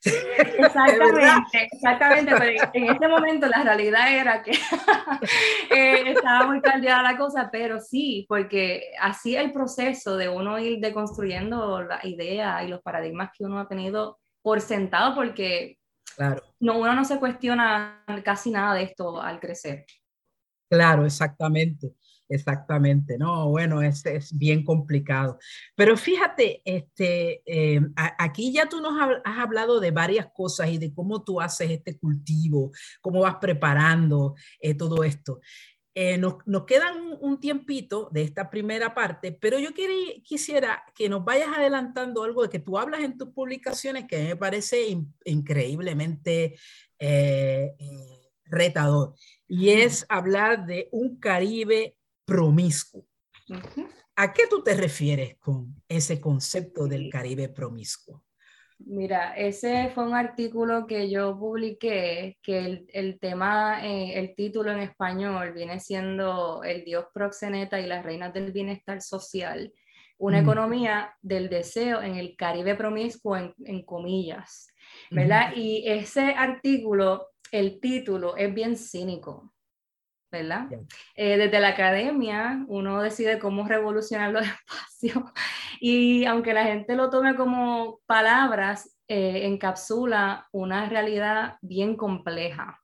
Exactamente, 0.04 1.68
exactamente, 1.72 2.34
pero 2.36 2.70
en 2.74 2.94
ese 2.94 3.08
momento 3.08 3.46
la 3.46 3.62
realidad 3.62 4.12
era 4.12 4.42
que 4.42 4.50
eh, 5.70 6.12
estaba 6.12 6.46
muy 6.46 6.60
caldeada 6.60 7.02
la 7.02 7.16
cosa, 7.16 7.48
pero 7.50 7.80
sí, 7.80 8.26
porque 8.28 8.92
así 9.00 9.34
el 9.34 9.52
proceso 9.52 10.16
de 10.16 10.28
uno 10.28 10.58
ir 10.58 10.80
deconstruyendo 10.80 11.82
la 11.82 12.00
idea 12.02 12.62
y 12.62 12.68
los 12.68 12.82
paradigmas 12.82 13.30
que 13.36 13.44
uno 13.44 13.58
ha 13.58 13.68
tenido 13.68 14.18
por 14.42 14.60
sentado, 14.60 15.14
porque 15.14 15.78
claro. 16.16 16.42
no, 16.60 16.78
uno 16.78 16.94
no 16.94 17.04
se 17.04 17.18
cuestiona 17.18 18.04
casi 18.22 18.50
nada 18.50 18.74
de 18.74 18.82
esto 18.82 19.20
al 19.20 19.40
crecer. 19.40 19.86
Claro, 20.68 21.04
exactamente, 21.04 21.94
exactamente, 22.28 23.18
no, 23.18 23.50
bueno, 23.50 23.82
es, 23.82 24.04
es 24.06 24.36
bien 24.36 24.64
complicado. 24.64 25.38
Pero 25.76 25.96
fíjate, 25.96 26.62
este, 26.64 27.42
eh, 27.46 27.80
aquí 27.96 28.52
ya 28.52 28.68
tú 28.68 28.80
nos 28.80 28.94
has 29.24 29.38
hablado 29.38 29.78
de 29.80 29.90
varias 29.90 30.26
cosas 30.32 30.70
y 30.70 30.78
de 30.78 30.92
cómo 30.92 31.22
tú 31.22 31.40
haces 31.40 31.70
este 31.70 31.98
cultivo, 31.98 32.72
cómo 33.00 33.20
vas 33.20 33.36
preparando 33.36 34.34
eh, 34.60 34.74
todo 34.74 35.04
esto. 35.04 35.40
Eh, 35.96 36.18
nos, 36.18 36.38
nos, 36.46 36.64
quedan 36.64 37.16
un 37.20 37.38
tiempito 37.38 38.08
de 38.10 38.22
esta 38.22 38.50
primera 38.50 38.94
parte, 38.94 39.30
pero 39.30 39.60
yo 39.60 39.70
quisiera 40.24 40.82
que 40.92 41.08
nos 41.08 41.24
vayas 41.24 41.56
adelantando 41.56 42.24
algo 42.24 42.42
de 42.42 42.48
que 42.48 42.58
tú 42.58 42.76
hablas 42.78 43.02
en 43.02 43.16
tus 43.16 43.28
publicaciones 43.28 44.06
que 44.08 44.20
me 44.24 44.34
parece 44.34 44.88
increíblemente 45.24 46.56
retador 48.54 49.14
y 49.46 49.70
es 49.70 50.06
hablar 50.08 50.66
de 50.66 50.88
un 50.92 51.18
Caribe 51.18 51.96
promiscuo. 52.24 53.04
¿A 54.16 54.32
qué 54.32 54.44
tú 54.48 54.62
te 54.62 54.74
refieres 54.74 55.36
con 55.38 55.74
ese 55.88 56.20
concepto 56.20 56.86
del 56.86 57.10
Caribe 57.10 57.48
promiscuo? 57.48 58.22
Mira, 58.78 59.34
ese 59.36 59.90
fue 59.94 60.04
un 60.04 60.14
artículo 60.14 60.86
que 60.86 61.08
yo 61.08 61.38
publiqué, 61.38 62.38
que 62.42 62.84
el, 62.92 63.18
tema, 63.18 63.86
eh, 63.86 64.18
el 64.18 64.34
título 64.34 64.72
en 64.72 64.80
español 64.80 65.52
viene 65.52 65.80
siendo 65.80 66.62
El 66.64 66.84
Dios 66.84 67.06
proxeneta 67.14 67.80
y 67.80 67.86
las 67.86 68.04
reinas 68.04 68.34
del 68.34 68.52
bienestar 68.52 69.00
social, 69.00 69.72
una 70.18 70.40
mm. 70.40 70.44
economía 70.44 71.14
del 71.22 71.48
deseo 71.48 72.02
en 72.02 72.16
el 72.16 72.36
Caribe 72.36 72.74
promiscuo, 72.74 73.36
en, 73.36 73.84
comillas, 73.84 74.68
¿verdad? 75.10 75.52
Y 75.56 75.84
ese 75.86 76.34
artículo 76.36 77.28
el 77.54 77.78
título 77.78 78.36
es 78.36 78.52
bien 78.52 78.76
cínico, 78.76 79.54
¿verdad? 80.30 80.66
Eh, 81.14 81.36
desde 81.36 81.60
la 81.60 81.68
academia 81.68 82.64
uno 82.66 83.00
decide 83.00 83.38
cómo 83.38 83.68
revolucionar 83.68 84.32
los 84.32 84.42
espacios 85.00 85.22
y 85.80 86.24
aunque 86.24 86.52
la 86.52 86.64
gente 86.64 86.96
lo 86.96 87.10
tome 87.10 87.36
como 87.36 88.00
palabras, 88.06 88.98
eh, 89.06 89.46
encapsula 89.46 90.48
una 90.50 90.88
realidad 90.88 91.58
bien 91.62 91.96
compleja. 91.96 92.80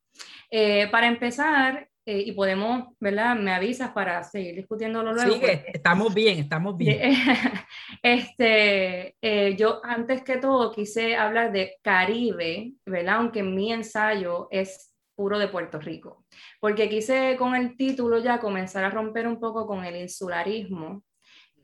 Eh, 0.52 0.88
para 0.92 1.08
empezar, 1.08 1.88
y 2.18 2.32
podemos, 2.32 2.94
¿verdad? 2.98 3.36
Me 3.36 3.52
avisas 3.52 3.90
para 3.90 4.22
seguir 4.22 4.56
discutiéndolo 4.56 5.12
luego. 5.12 5.32
Sí, 5.32 5.40
estamos 5.72 6.12
bien, 6.14 6.38
estamos 6.38 6.76
bien. 6.76 7.00
este, 8.02 9.16
yo 9.56 9.80
antes 9.84 10.22
que 10.22 10.38
todo 10.38 10.72
quise 10.72 11.16
hablar 11.16 11.52
de 11.52 11.76
Caribe, 11.82 12.72
¿verdad? 12.84 13.16
Aunque 13.16 13.42
mi 13.42 13.72
ensayo 13.72 14.48
es 14.50 14.94
puro 15.14 15.38
de 15.38 15.48
Puerto 15.48 15.78
Rico, 15.78 16.24
porque 16.60 16.88
quise 16.88 17.36
con 17.36 17.54
el 17.54 17.76
título 17.76 18.18
ya 18.18 18.40
comenzar 18.40 18.84
a 18.84 18.90
romper 18.90 19.26
un 19.26 19.38
poco 19.38 19.66
con 19.66 19.84
el 19.84 19.96
insularismo, 19.96 21.04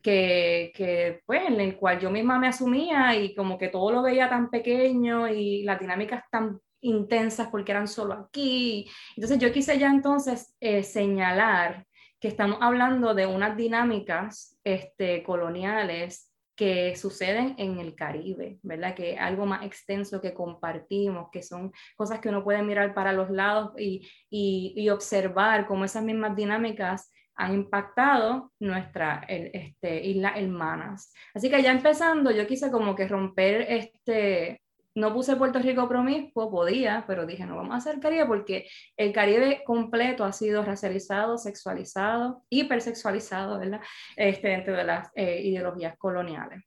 que, 0.01 0.71
que, 0.75 1.21
pues, 1.25 1.41
en 1.47 1.59
el 1.59 1.75
cual 1.75 1.99
yo 1.99 2.11
misma 2.11 2.39
me 2.39 2.47
asumía 2.47 3.15
y 3.15 3.33
como 3.35 3.57
que 3.57 3.69
todo 3.69 3.91
lo 3.91 4.03
veía 4.03 4.29
tan 4.29 4.49
pequeño 4.49 5.27
y 5.27 5.63
las 5.63 5.79
dinámicas 5.79 6.23
tan 6.29 6.59
intensas 6.87 7.47
porque 7.49 7.71
eran 7.71 7.87
solo 7.87 8.13
aquí. 8.13 8.89
Entonces 9.15 9.39
yo 9.39 9.51
quise 9.51 9.77
ya 9.77 9.89
entonces 9.89 10.55
eh, 10.59 10.83
señalar 10.83 11.85
que 12.19 12.27
estamos 12.27 12.57
hablando 12.61 13.13
de 13.13 13.25
unas 13.25 13.55
dinámicas 13.55 14.57
este, 14.63 15.23
coloniales 15.23 16.33
que 16.55 16.95
suceden 16.95 17.53
en 17.59 17.77
el 17.77 17.93
Caribe, 17.93 18.57
¿verdad? 18.63 18.95
Que 18.95 19.15
algo 19.17 19.45
más 19.45 19.63
extenso 19.63 20.19
que 20.19 20.33
compartimos, 20.33 21.29
que 21.31 21.43
son 21.43 21.71
cosas 21.95 22.19
que 22.19 22.29
uno 22.29 22.43
puede 22.43 22.63
mirar 22.63 22.95
para 22.95 23.13
los 23.13 23.29
lados 23.29 23.73
y, 23.77 24.09
y, 24.31 24.89
observar 24.89 25.67
cómo 25.67 25.85
esas 25.85 26.03
mismas 26.03 26.35
dinámicas 26.35 27.11
han 27.35 27.53
impactado 27.53 28.51
nuestra 28.59 29.23
este, 29.27 30.03
isla 30.03 30.33
hermanas. 30.35 31.13
Así 31.35 31.47
que 31.51 31.61
ya 31.61 31.71
empezando, 31.71 32.31
yo 32.31 32.47
quise 32.47 32.71
como 32.71 32.95
que 32.95 33.07
romper 33.07 33.61
este, 33.69 34.61
no 34.97 35.13
puse 35.13 35.35
Puerto 35.35 35.59
Rico 35.59 35.87
promiscuo, 35.87 36.49
podía, 36.49 37.03
pero 37.05 37.27
dije, 37.27 37.45
no 37.45 37.55
vamos 37.55 37.75
a 37.75 37.77
hacer 37.77 37.99
Caribe 37.99 38.25
porque 38.25 38.67
el 38.97 39.13
Caribe 39.13 39.61
completo 39.63 40.23
ha 40.23 40.33
sido 40.33 40.63
racializado, 40.63 41.37
sexualizado, 41.37 42.43
hipersexualizado, 42.49 43.59
¿verdad? 43.59 43.79
Este, 44.15 44.47
dentro 44.47 44.75
de 44.75 44.83
las 44.83 45.11
eh, 45.13 45.41
ideologías 45.43 45.95
coloniales. 45.99 46.63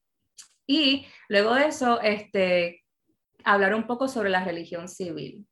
Y 0.65 1.07
luego 1.29 1.55
de 1.55 1.67
eso, 1.67 2.01
este, 2.03 2.85
hablar 3.43 3.75
un 3.75 3.89
poco 3.89 4.07
sobre 4.07 4.31
la 4.31 4.45
religión 4.45 4.87
civil. 4.87 5.45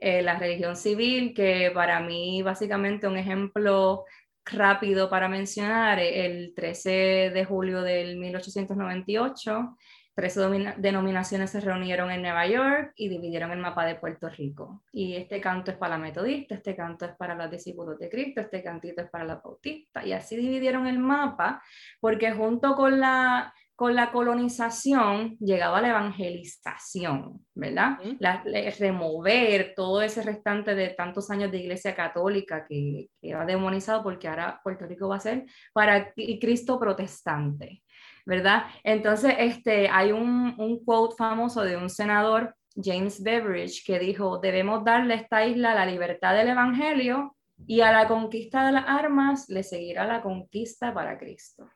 Eh, 0.00 0.22
la 0.22 0.38
religión 0.38 0.74
civil, 0.74 1.34
que 1.34 1.70
para 1.74 2.00
mí 2.00 2.40
básicamente 2.40 3.06
un 3.06 3.18
ejemplo 3.18 4.06
rápido 4.46 5.10
para 5.10 5.28
mencionar, 5.28 5.98
el 5.98 6.54
13 6.54 7.30
de 7.34 7.44
julio 7.44 7.82
del 7.82 8.16
1898, 8.16 9.76
Tres 10.14 10.38
denominaciones 10.76 11.50
se 11.50 11.60
reunieron 11.60 12.10
en 12.10 12.20
Nueva 12.20 12.46
York 12.46 12.92
y 12.96 13.08
dividieron 13.08 13.50
el 13.50 13.58
mapa 13.58 13.86
de 13.86 13.94
Puerto 13.94 14.28
Rico. 14.28 14.82
Y 14.92 15.16
este 15.16 15.40
canto 15.40 15.70
es 15.70 15.78
para 15.78 15.96
la 15.96 16.02
metodista, 16.02 16.54
este 16.54 16.76
canto 16.76 17.06
es 17.06 17.12
para 17.12 17.34
los 17.34 17.50
discípulos 17.50 17.98
de 17.98 18.10
Cristo, 18.10 18.42
este 18.42 18.62
cantito 18.62 19.00
es 19.00 19.10
para 19.10 19.24
la 19.24 19.36
bautista. 19.36 20.04
Y 20.04 20.12
así 20.12 20.36
dividieron 20.36 20.86
el 20.86 20.98
mapa 20.98 21.62
porque 21.98 22.30
junto 22.32 22.74
con 22.74 23.00
la, 23.00 23.54
con 23.74 23.94
la 23.94 24.12
colonización 24.12 25.38
llegaba 25.38 25.80
la 25.80 25.88
evangelización, 25.88 27.46
¿verdad? 27.54 27.98
La, 28.18 28.44
remover 28.78 29.72
todo 29.74 30.02
ese 30.02 30.22
restante 30.22 30.74
de 30.74 30.90
tantos 30.90 31.30
años 31.30 31.50
de 31.50 31.58
iglesia 31.58 31.94
católica 31.94 32.66
que, 32.68 33.08
que 33.18 33.32
ha 33.32 33.46
demonizado 33.46 34.02
porque 34.02 34.28
ahora 34.28 34.60
Puerto 34.62 34.86
Rico 34.86 35.08
va 35.08 35.16
a 35.16 35.20
ser 35.20 35.46
para 35.72 36.12
Cristo 36.12 36.78
protestante. 36.78 37.82
¿Verdad? 38.26 38.64
Entonces, 38.84 39.34
este, 39.38 39.88
hay 39.88 40.12
un, 40.12 40.54
un 40.58 40.84
quote 40.84 41.16
famoso 41.16 41.62
de 41.62 41.76
un 41.76 41.90
senador, 41.90 42.54
James 42.74 43.22
Beveridge, 43.22 43.84
que 43.84 43.98
dijo, 43.98 44.38
debemos 44.38 44.84
darle 44.84 45.14
a 45.14 45.16
esta 45.18 45.46
isla 45.46 45.74
la 45.74 45.86
libertad 45.86 46.34
del 46.34 46.48
Evangelio 46.48 47.36
y 47.66 47.80
a 47.80 47.92
la 47.92 48.08
conquista 48.08 48.66
de 48.66 48.72
las 48.72 48.84
armas 48.86 49.48
le 49.48 49.62
seguirá 49.62 50.06
la 50.06 50.22
conquista 50.22 50.92
para 50.94 51.18
Cristo. 51.18 51.68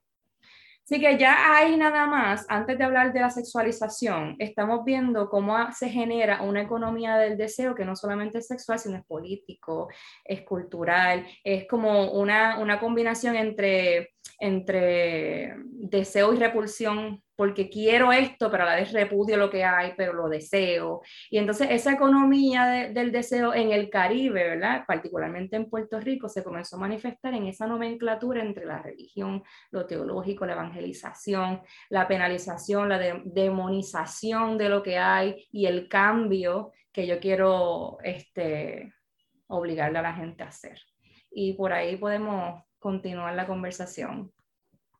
Así 0.88 1.00
que 1.00 1.18
ya 1.18 1.52
ahí 1.52 1.76
nada 1.76 2.06
más, 2.06 2.46
antes 2.48 2.78
de 2.78 2.84
hablar 2.84 3.12
de 3.12 3.18
la 3.18 3.30
sexualización, 3.30 4.36
estamos 4.38 4.84
viendo 4.84 5.28
cómo 5.28 5.56
se 5.72 5.88
genera 5.88 6.42
una 6.42 6.62
economía 6.62 7.16
del 7.16 7.36
deseo 7.36 7.74
que 7.74 7.84
no 7.84 7.96
solamente 7.96 8.38
es 8.38 8.46
sexual, 8.46 8.78
sino 8.78 8.96
es 8.96 9.04
político, 9.04 9.88
es 10.24 10.42
cultural, 10.42 11.26
es 11.42 11.66
como 11.66 12.12
una, 12.12 12.60
una 12.60 12.78
combinación 12.78 13.34
entre 13.34 14.10
entre 14.38 15.54
deseo 15.64 16.32
y 16.32 16.38
repulsión, 16.38 17.22
porque 17.36 17.68
quiero 17.68 18.12
esto, 18.12 18.50
pero 18.50 18.62
a 18.62 18.66
la 18.66 18.76
vez 18.76 18.92
repudio 18.92 19.36
lo 19.36 19.50
que 19.50 19.64
hay, 19.64 19.92
pero 19.96 20.12
lo 20.12 20.28
deseo. 20.28 21.02
Y 21.30 21.38
entonces 21.38 21.68
esa 21.70 21.92
economía 21.92 22.90
del 22.92 23.12
deseo 23.12 23.54
en 23.54 23.72
el 23.72 23.90
Caribe, 23.90 24.42
¿verdad? 24.44 24.84
Particularmente 24.86 25.56
en 25.56 25.68
Puerto 25.68 26.00
Rico, 26.00 26.28
se 26.28 26.42
comenzó 26.42 26.76
a 26.76 26.80
manifestar 26.80 27.34
en 27.34 27.46
esa 27.46 27.66
nomenclatura 27.66 28.42
entre 28.42 28.64
la 28.64 28.80
religión, 28.80 29.42
lo 29.70 29.86
teológico, 29.86 30.46
la 30.46 30.54
evangelización, 30.54 31.60
la 31.90 32.08
penalización, 32.08 32.88
la 32.88 32.98
demonización 33.24 34.56
de 34.56 34.68
lo 34.68 34.82
que 34.82 34.96
hay 34.98 35.46
y 35.52 35.66
el 35.66 35.88
cambio 35.88 36.72
que 36.92 37.06
yo 37.06 37.20
quiero 37.20 37.98
este, 38.02 38.94
obligarle 39.48 39.98
a 39.98 40.02
la 40.02 40.14
gente 40.14 40.42
a 40.42 40.48
hacer. 40.48 40.80
Y 41.30 41.52
por 41.52 41.74
ahí 41.74 41.96
podemos 41.96 42.65
continuar 42.78 43.34
la 43.34 43.46
conversación. 43.46 44.32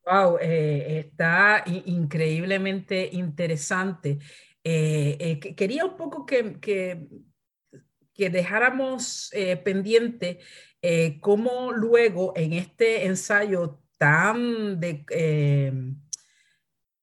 Wow, 0.06 0.38
eh, 0.40 1.00
está 1.00 1.64
increíblemente 1.66 3.08
interesante. 3.12 4.18
Eh, 4.62 5.16
eh, 5.18 5.54
quería 5.54 5.84
un 5.84 5.96
poco 5.96 6.24
que, 6.24 6.60
que, 6.60 7.08
que 8.14 8.30
dejáramos 8.30 9.32
pendiente 9.64 10.38
cómo 11.20 11.72
luego 11.72 12.32
en 12.36 12.52
este 12.52 13.06
ensayo 13.06 13.80
tan 13.98 14.78
de 14.78 15.04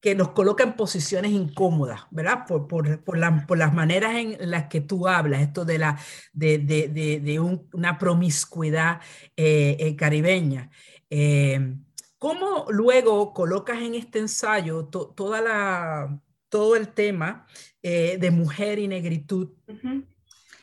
que 0.03 0.15
nos 0.15 0.31
coloca 0.31 0.65
en 0.65 0.73
posiciones 0.73 1.31
incómodas, 1.31 2.01
¿verdad? 2.11 2.45
Por, 2.45 2.67
por, 2.67 3.01
por, 3.05 3.45
por, 3.45 3.57
las 3.57 3.73
maneras 3.73 4.15
en 4.17 4.51
las 4.51 4.67
que 4.67 4.81
tú 4.81 5.07
hablas, 5.07 5.41
esto 5.41 5.63
de, 5.63 5.77
la, 5.77 5.97
de, 6.33 6.57
de, 6.57 6.89
de, 7.21 7.39
una 7.39 7.97
promiscuidad 7.97 8.99
eh, 9.37 9.77
eh, 9.79 9.95
caribeña. 9.95 10.69
Eh, 11.09 11.77
¿Cómo 12.17 12.65
luego 12.67 13.33
colocas 13.33 13.81
en 13.81 13.95
este 13.95 14.19
ensayo 14.19 14.87
toda 14.87 15.39
la, 15.39 16.21
todo 16.49 16.75
el 16.75 16.89
tema 16.89 17.47
de 17.81 18.29
mujer 18.29 18.79
y 18.79 18.89
negritud? 18.89 19.51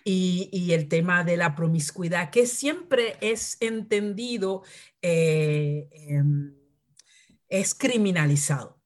Y, 0.04 0.50
y, 0.52 0.72
el 0.72 0.86
tema 0.88 1.24
de 1.24 1.38
la 1.38 1.54
promiscuidad, 1.54 2.30
que 2.30 2.46
siempre 2.46 3.16
es 3.22 3.56
entendido, 3.60 4.64
em, 5.00 6.54
es 7.48 7.74
criminalizado. 7.74 8.79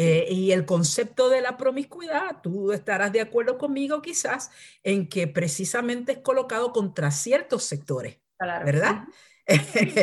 Eh, 0.00 0.28
y 0.30 0.52
el 0.52 0.64
concepto 0.64 1.28
de 1.28 1.40
la 1.40 1.56
promiscuidad, 1.56 2.40
tú 2.40 2.70
estarás 2.70 3.10
de 3.10 3.20
acuerdo 3.20 3.58
conmigo 3.58 4.00
quizás 4.00 4.52
en 4.84 5.08
que 5.08 5.26
precisamente 5.26 6.12
es 6.12 6.18
colocado 6.18 6.72
contra 6.72 7.10
ciertos 7.10 7.64
sectores, 7.64 8.20
¿verdad? 8.38 9.06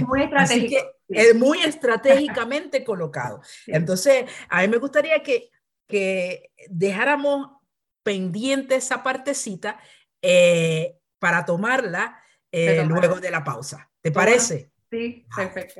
Muy 0.06 0.24
estratégico. 0.24 0.82
es 1.08 1.34
muy 1.34 1.62
estratégicamente 1.62 2.84
colocado. 2.84 3.40
Entonces, 3.68 4.26
a 4.50 4.64
mí 4.64 4.68
me 4.68 4.80
gustaría 4.80 5.24
que, 5.24 5.50
que 5.88 6.52
dejáramos 6.68 7.52
pendiente 8.04 8.76
esa 8.76 9.02
partecita 9.02 9.80
eh, 10.22 10.98
para 11.20 11.46
tomarla 11.46 12.20
eh, 12.52 12.84
luego 12.84 13.22
de 13.22 13.32
la 13.32 13.46
pausa. 13.46 13.90
¿Te 14.02 14.12
parece? 14.12 14.72
Sí, 14.92 15.26
perfecto. 15.34 15.80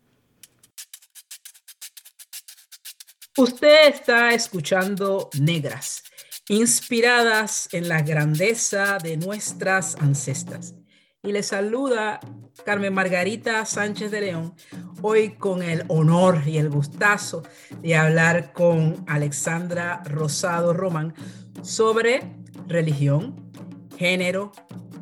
Usted 3.37 3.87
está 3.87 4.33
escuchando 4.33 5.29
Negras, 5.39 6.03
inspiradas 6.49 7.69
en 7.71 7.87
la 7.87 8.01
grandeza 8.01 8.97
de 9.01 9.15
nuestras 9.15 9.95
ancestras. 9.95 10.75
Y 11.23 11.31
le 11.31 11.41
saluda 11.41 12.19
Carmen 12.65 12.93
Margarita 12.93 13.65
Sánchez 13.65 14.11
de 14.11 14.19
León, 14.19 14.53
hoy 15.01 15.35
con 15.35 15.63
el 15.63 15.85
honor 15.87 16.41
y 16.45 16.57
el 16.57 16.69
gustazo 16.69 17.43
de 17.81 17.95
hablar 17.95 18.51
con 18.51 19.01
Alexandra 19.07 20.03
Rosado 20.03 20.73
Román 20.73 21.13
sobre 21.61 22.35
religión, 22.67 23.49
género 23.97 24.51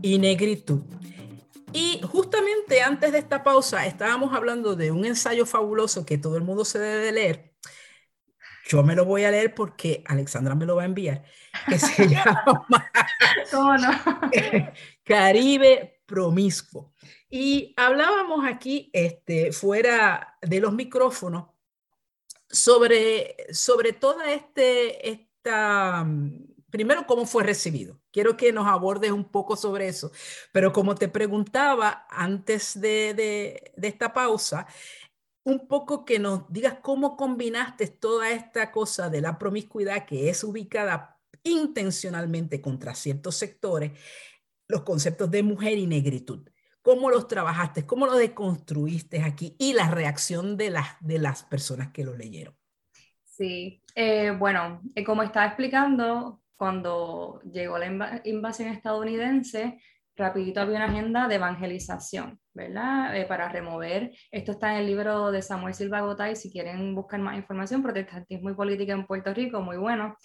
y 0.04 0.20
negritud. 0.20 0.84
Y 1.74 2.00
justamente 2.04 2.84
antes 2.84 3.12
de 3.12 3.18
esta 3.18 3.44
pausa 3.44 3.88
estábamos 3.88 4.36
hablando 4.36 4.76
de 4.76 4.92
un 4.92 5.04
ensayo 5.06 5.48
fabuloso 5.48 6.06
que 6.06 6.20
todo 6.20 6.38
el 6.38 6.44
mundo 6.44 6.64
se 6.64 6.78
debe 6.78 7.06
de 7.06 7.12
leer. 7.12 7.49
Yo 8.70 8.84
me 8.84 8.96
lo 8.96 9.04
voy 9.04 9.24
a 9.24 9.32
leer 9.32 9.56
porque 9.56 10.04
Alexandra 10.06 10.54
me 10.54 10.68
lo 10.68 10.76
va 10.76 10.84
a 10.84 10.86
enviar, 10.86 11.24
que 11.68 11.80
se 11.80 12.08
llama 12.08 12.68
¿Cómo 13.52 13.76
no? 13.78 13.90
Caribe 15.04 16.04
Promiscuo. 16.06 16.94
Y 17.32 17.74
hablábamos 17.76 18.46
aquí, 18.46 18.92
este, 18.94 19.52
fuera 19.52 20.38
de 20.44 20.60
los 20.60 20.72
micrófonos, 20.74 21.48
sobre, 22.48 23.36
sobre 23.52 23.94
toda 23.94 24.32
este, 24.32 25.10
esta, 25.10 26.06
primero, 26.70 27.08
cómo 27.08 27.26
fue 27.26 27.44
recibido. 27.44 28.00
Quiero 28.12 28.38
que 28.38 28.54
nos 28.54 28.68
abordes 28.68 29.10
un 29.10 29.32
poco 29.32 29.56
sobre 29.56 29.88
eso. 29.88 30.12
Pero 30.52 30.72
como 30.72 30.94
te 30.94 31.08
preguntaba 31.08 32.06
antes 32.08 32.80
de, 32.80 33.16
de, 33.16 33.74
de 33.76 33.88
esta 33.88 34.14
pausa, 34.14 34.68
un 35.50 35.68
poco 35.68 36.06
que 36.06 36.20
nos 36.20 36.52
digas 36.52 36.78
cómo 36.82 37.18
combinaste 37.18 37.88
toda 37.88 38.32
esta 38.32 38.72
cosa 38.72 39.10
de 39.10 39.22
la 39.22 39.38
promiscuidad 39.38 40.06
que 40.06 40.30
es 40.30 40.44
ubicada 40.44 41.20
intencionalmente 41.44 42.62
contra 42.62 42.96
ciertos 42.96 43.36
sectores, 43.36 43.92
los 44.68 44.82
conceptos 44.82 45.30
de 45.32 45.44
mujer 45.44 45.78
y 45.78 45.88
negritud. 45.88 46.48
¿Cómo 46.82 47.10
los 47.10 47.28
trabajaste? 47.28 47.86
¿Cómo 47.86 48.06
los 48.06 48.18
deconstruiste 48.18 49.22
aquí? 49.22 49.56
Y 49.60 49.74
la 49.74 49.90
reacción 49.90 50.56
de 50.56 50.70
las, 50.70 50.88
de 51.02 51.20
las 51.20 51.44
personas 51.44 51.92
que 51.92 52.04
lo 52.04 52.16
leyeron. 52.16 52.56
Sí, 53.24 53.84
eh, 53.96 54.32
bueno, 54.32 54.82
eh, 54.96 55.04
como 55.04 55.24
estaba 55.24 55.48
explicando, 55.48 56.42
cuando 56.56 57.42
llegó 57.50 57.78
la 57.78 58.22
invasión 58.26 58.70
estadounidense, 58.70 59.82
rapidito 60.16 60.62
había 60.62 60.78
una 60.78 60.86
agenda 60.86 61.28
de 61.28 61.36
evangelización, 61.36 62.40
¿verdad? 62.60 63.16
Eh, 63.18 63.26
para 63.26 63.50
remover, 63.50 64.12
esto 64.32 64.52
está 64.52 64.74
en 64.74 64.82
el 64.82 64.88
libro 64.88 65.32
de 65.32 65.42
Samuel 65.42 65.74
Silva 65.74 66.02
Gotay, 66.02 66.36
si 66.36 66.52
quieren 66.52 66.94
buscar 66.94 67.20
más 67.20 67.38
información, 67.38 67.82
protestantismo 67.82 68.50
y 68.52 68.54
política 68.54 68.94
en 68.94 69.08
Puerto 69.08 69.34
Rico, 69.34 69.62
muy 69.62 69.78
bueno. 69.78 70.16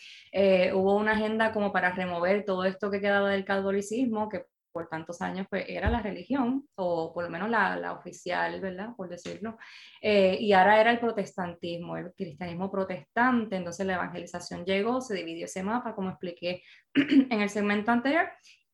hubo 0.75 0.97
una 0.97 1.12
agenda 1.12 1.53
como 1.53 1.73
para 1.73 1.92
remover 1.92 2.44
todo 2.44 2.64
esto 2.64 2.90
que 2.90 3.01
quedaba 3.01 3.31
del 3.31 3.44
catolicismo, 3.44 4.29
que 4.29 4.44
por 4.75 4.88
tantos 4.88 5.23
años 5.23 5.47
pues 5.49 5.64
era 5.68 5.88
la 5.88 6.03
religión, 6.03 6.68
o 6.75 7.14
por 7.14 7.25
lo 7.25 7.31
menos 7.31 7.49
la, 7.49 7.77
la 7.77 7.92
oficial, 7.92 8.61
¿verdad? 8.61 8.90
Por 8.97 9.09
decirlo. 9.09 9.57
Eh, 10.03 10.37
y 10.40 10.53
ahora 10.53 10.81
era 10.81 10.90
el 10.90 10.99
protestantismo, 10.99 11.97
el 11.97 12.12
cristianismo 12.12 12.70
protestante, 12.70 13.55
entonces 13.55 13.87
la 13.87 13.94
evangelización 13.94 14.64
llegó, 14.64 15.01
se 15.01 15.14
dividió 15.14 15.44
ese 15.44 15.62
mapa, 15.62 15.94
como 15.94 16.11
expliqué 16.11 16.62
en 16.94 17.40
el 17.40 17.49
segmento 17.49 17.92
anterior, 17.92 18.29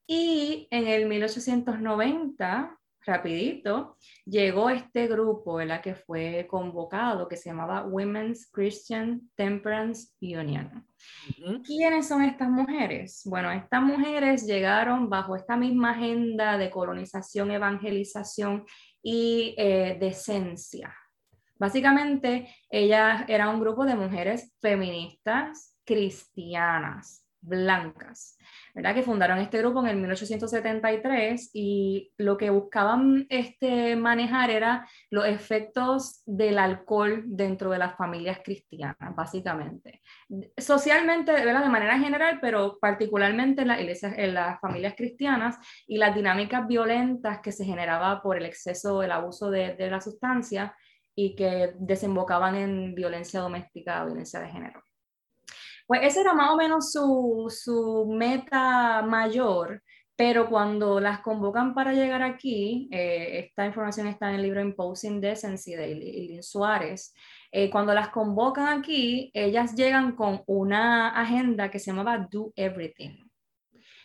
y 0.07 0.67
en 0.71 0.89
el 0.89 1.07
1890 1.07 2.80
rapidito, 3.05 3.97
llegó 4.25 4.71
este 4.71 5.07
grupo, 5.07 5.61
la 5.63 5.81
que 5.81 5.95
fue 5.95 6.47
convocado, 6.49 7.29
que 7.29 7.37
se 7.37 7.51
llamaba 7.51 7.85
Women's 7.85 8.51
Christian 8.51 9.31
Temperance 9.35 10.09
Union. 10.21 10.87
¿Quiénes 11.65 12.09
son 12.09 12.23
estas 12.23 12.51
mujeres? 12.51 13.23
Bueno, 13.25 13.51
estas 13.51 13.83
mujeres 13.83 14.47
llegaron 14.47 15.09
bajo 15.09 15.35
esta 15.35 15.57
misma 15.57 15.93
agenda 15.93 16.59
de 16.59 16.71
colonización, 16.71 17.51
evangelización 17.51 18.65
y 19.03 19.55
eh, 19.57 19.97
decencia. 19.99 20.95
Básicamente, 21.59 22.55
ellas 22.71 23.25
eran 23.29 23.51
un 23.51 23.61
grupo 23.61 23.85
de 23.85 23.95
mujeres 23.95 24.55
feministas 24.61 25.77
cristianas, 25.85 27.27
blancas, 27.43 28.37
¿verdad? 28.75 28.95
que 28.95 29.03
fundaron 29.03 29.39
este 29.39 29.59
grupo 29.59 29.81
en 29.81 29.89
el 29.89 29.97
1873 29.97 31.51
y 31.53 32.13
lo 32.19 32.37
que 32.37 32.51
buscaban 32.51 33.27
este, 33.29 33.97
manejar 33.97 34.51
era 34.51 34.89
los 35.11 35.27
efectos 35.27 36.23
del 36.27 36.59
alcohol 36.59 37.23
dentro 37.27 37.71
de 37.71 37.79
las 37.79 37.97
familias 37.97 38.41
cristianas, 38.45 39.15
básicamente. 39.15 40.03
Socialmente, 40.57 41.33
de 41.33 41.69
manera 41.69 41.99
general, 41.99 42.39
pero 42.41 42.79
particularmente 42.81 43.63
en, 43.63 43.69
la 43.69 43.81
en 43.81 44.35
las 44.35 44.61
familias 44.61 44.95
cristianas 44.97 45.57
y 45.87 45.99
las 45.99 46.15
dinámicas 46.15 46.67
violentas 46.67 47.41
que 47.41 47.53
se 47.53 47.65
generaba 47.65 48.23
por 48.23 48.37
el 48.37 48.47
exceso, 48.47 49.03
el 49.03 49.13
abuso 49.13 49.51
de, 49.51 49.75
de 49.75 49.91
la 49.91 50.01
sustancia 50.01 50.75
y 51.15 51.35
que 51.35 51.75
desembocaban 51.79 52.57
en 52.57 52.95
violencia 52.95 53.41
doméstica, 53.41 54.05
violencia 54.05 54.41
de 54.41 54.49
género. 54.49 54.90
Pues 55.91 56.03
esa 56.05 56.21
era 56.21 56.35
más 56.35 56.53
o 56.53 56.57
menos 56.57 56.93
su, 56.93 57.47
su 57.49 58.07
meta 58.09 59.03
mayor, 59.03 59.83
pero 60.15 60.49
cuando 60.49 61.01
las 61.01 61.19
convocan 61.19 61.75
para 61.75 61.93
llegar 61.93 62.23
aquí, 62.23 62.89
eh, 62.93 63.41
esta 63.41 63.67
información 63.67 64.07
está 64.07 64.29
en 64.29 64.37
el 64.37 64.43
libro 64.43 64.61
Imposing 64.61 65.21
Decency 65.21 65.75
de 65.75 65.97
Lynn 65.97 66.45
Suárez, 66.45 67.13
eh, 67.51 67.71
cuando 67.71 67.93
las 67.93 68.11
convocan 68.11 68.69
aquí, 68.69 69.33
ellas 69.35 69.75
llegan 69.75 70.15
con 70.15 70.45
una 70.47 71.09
agenda 71.09 71.73
que 71.73 71.81
se 71.81 71.91
llamaba 71.91 72.25
Do 72.31 72.53
Everything. 72.55 73.30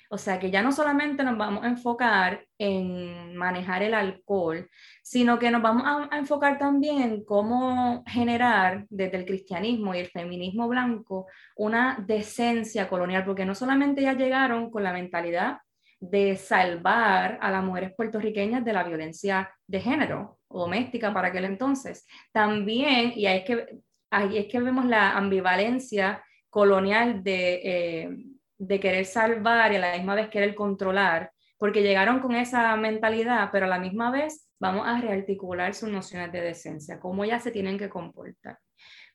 O 0.10 0.18
sea 0.18 0.40
que 0.40 0.52
ya 0.52 0.62
no 0.62 0.72
solamente 0.72 1.24
nos 1.24 1.38
vamos 1.38 1.64
a 1.64 1.68
enfocar 1.68 2.46
en 2.58 3.36
manejar 3.36 3.84
el 3.84 3.94
alcohol, 3.94 4.70
sino 5.02 5.40
que 5.40 5.52
nos 5.52 5.62
vamos 5.62 5.84
a, 5.86 6.18
enfocar 6.18 6.58
también 6.58 7.02
en 7.02 7.26
cómo 7.26 8.04
generar 8.08 8.86
desde 8.90 9.18
el 9.18 9.26
cristianismo 9.26 9.94
y 9.94 10.00
el 10.00 10.08
feminismo 10.08 10.68
blanco 10.68 11.28
una 11.56 12.04
decencia 12.06 12.88
colonial, 12.88 13.26
porque 13.26 13.46
no 13.46 13.56
solamente 13.56 14.02
ya 14.02 14.14
llegaron 14.14 14.70
con 14.70 14.84
la 14.84 14.94
mentalidad 14.94 15.60
de 16.00 16.36
salvar 16.36 17.40
a 17.42 17.52
las 17.52 17.64
mujeres 17.64 17.94
puertorriqueñas 17.96 18.64
de 18.64 18.74
la 18.74 18.84
violencia 18.84 19.52
de 19.66 19.80
género 19.80 20.40
o 20.48 20.60
doméstica 20.60 21.14
para 21.14 21.30
aquel 21.30 21.46
entonces, 21.46 22.06
también, 22.32 23.14
y 23.16 23.26
ahí 23.26 23.40
es 23.40 23.46
que, 23.46 23.80
ahí 24.12 24.38
es 24.38 24.48
que 24.48 24.60
vemos 24.60 24.86
la 24.86 25.18
ambivalencia 25.18 26.24
colonial 26.50 27.24
de... 27.24 27.62
Eh, 27.64 28.35
de 28.58 28.80
querer 28.80 29.06
salvar 29.06 29.72
y 29.72 29.76
a 29.78 29.80
la 29.80 29.98
misma 29.98 30.16
vez 30.16 30.30
querer 30.30 30.56
controlar, 30.56 31.32
porque 31.58 31.82
llegaron 31.82 32.20
con 32.20 32.36
esa 32.36 32.76
mentalidad, 32.76 33.50
pero 33.52 33.66
a 33.66 33.70
la 33.70 33.80
misma 33.80 34.12
vez 34.12 34.50
vamos 34.60 34.88
a 34.88 35.00
rearticular 35.00 35.74
sus 35.74 35.90
nociones 35.90 36.32
de 36.32 36.42
decencia, 36.42 37.00
cómo 37.00 37.24
ellas 37.24 37.44
se 37.44 37.52
tienen 37.52 37.78
que 37.78 37.90
comportar, 37.90 38.60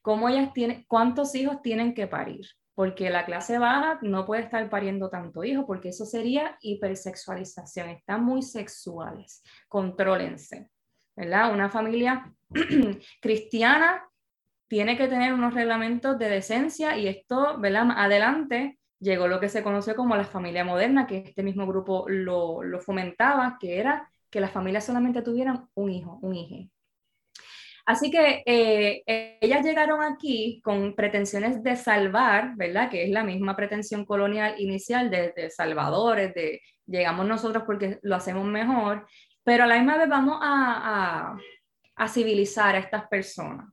cómo 0.02 0.28
ellas 0.28 0.52
tienen, 0.52 0.84
cuántos 0.88 1.34
hijos 1.34 1.62
tienen 1.62 1.94
que 1.94 2.06
parir, 2.06 2.46
porque 2.74 3.10
la 3.10 3.24
clase 3.24 3.58
baja 3.58 3.98
no 4.02 4.24
puede 4.26 4.42
estar 4.42 4.68
pariendo 4.70 5.10
tanto 5.10 5.44
hijo, 5.44 5.66
porque 5.66 5.90
eso 5.90 6.06
sería 6.06 6.56
hipersexualización, 6.60 7.90
están 7.90 8.24
muy 8.24 8.42
sexuales, 8.42 9.42
contrólense, 9.68 10.70
¿verdad? 11.14 11.52
Una 11.52 11.68
familia 11.68 12.32
cristiana 13.20 14.04
tiene 14.68 14.96
que 14.96 15.08
tener 15.08 15.34
unos 15.34 15.52
reglamentos 15.52 16.18
de 16.18 16.30
decencia 16.30 16.96
y 16.96 17.08
esto, 17.08 17.58
¿verdad? 17.58 17.88
Adelante 17.96 18.79
llegó 19.00 19.26
lo 19.26 19.40
que 19.40 19.48
se 19.48 19.62
conoce 19.62 19.94
como 19.94 20.16
la 20.16 20.24
familia 20.24 20.64
moderna, 20.64 21.06
que 21.06 21.18
este 21.18 21.42
mismo 21.42 21.66
grupo 21.66 22.04
lo, 22.08 22.62
fomentaba, 22.80 23.56
que 23.58 23.78
era 23.78 24.08
que 24.30 24.40
las 24.40 24.52
familias 24.52 24.84
solamente 24.84 25.22
tuvieran 25.22 25.68
un 25.74 25.90
hijo, 25.90 26.18
un 26.22 26.36
hijo. 26.36 26.70
Así 27.86 28.10
que 28.10 28.44
eh, 28.46 29.02
ellas 29.40 29.64
llegaron 29.64 30.02
aquí 30.02 30.60
con 30.62 30.94
pretensiones 30.94 31.62
de 31.62 31.74
salvar, 31.74 32.52
¿verdad? 32.56 32.88
Que 32.88 33.04
es 33.04 33.10
la 33.10 33.24
misma 33.24 33.56
pretensión 33.56 34.04
colonial 34.04 34.54
inicial 34.58 35.10
de, 35.10 35.50
salvadores, 35.50 36.32
de 36.34 36.60
llegamos 36.86 37.26
nosotros 37.26 37.64
porque 37.66 37.98
lo 38.02 38.14
hacemos 38.14 38.44
mejor, 38.44 39.06
pero 39.42 39.64
a 39.64 39.66
la 39.66 39.76
misma 39.76 39.96
vez 39.96 40.08
vamos 40.08 40.38
a, 40.40 41.34
a 41.96 42.08
civilizar 42.08 42.76
a 42.76 42.80
estas 42.80 43.08
personas 43.08 43.66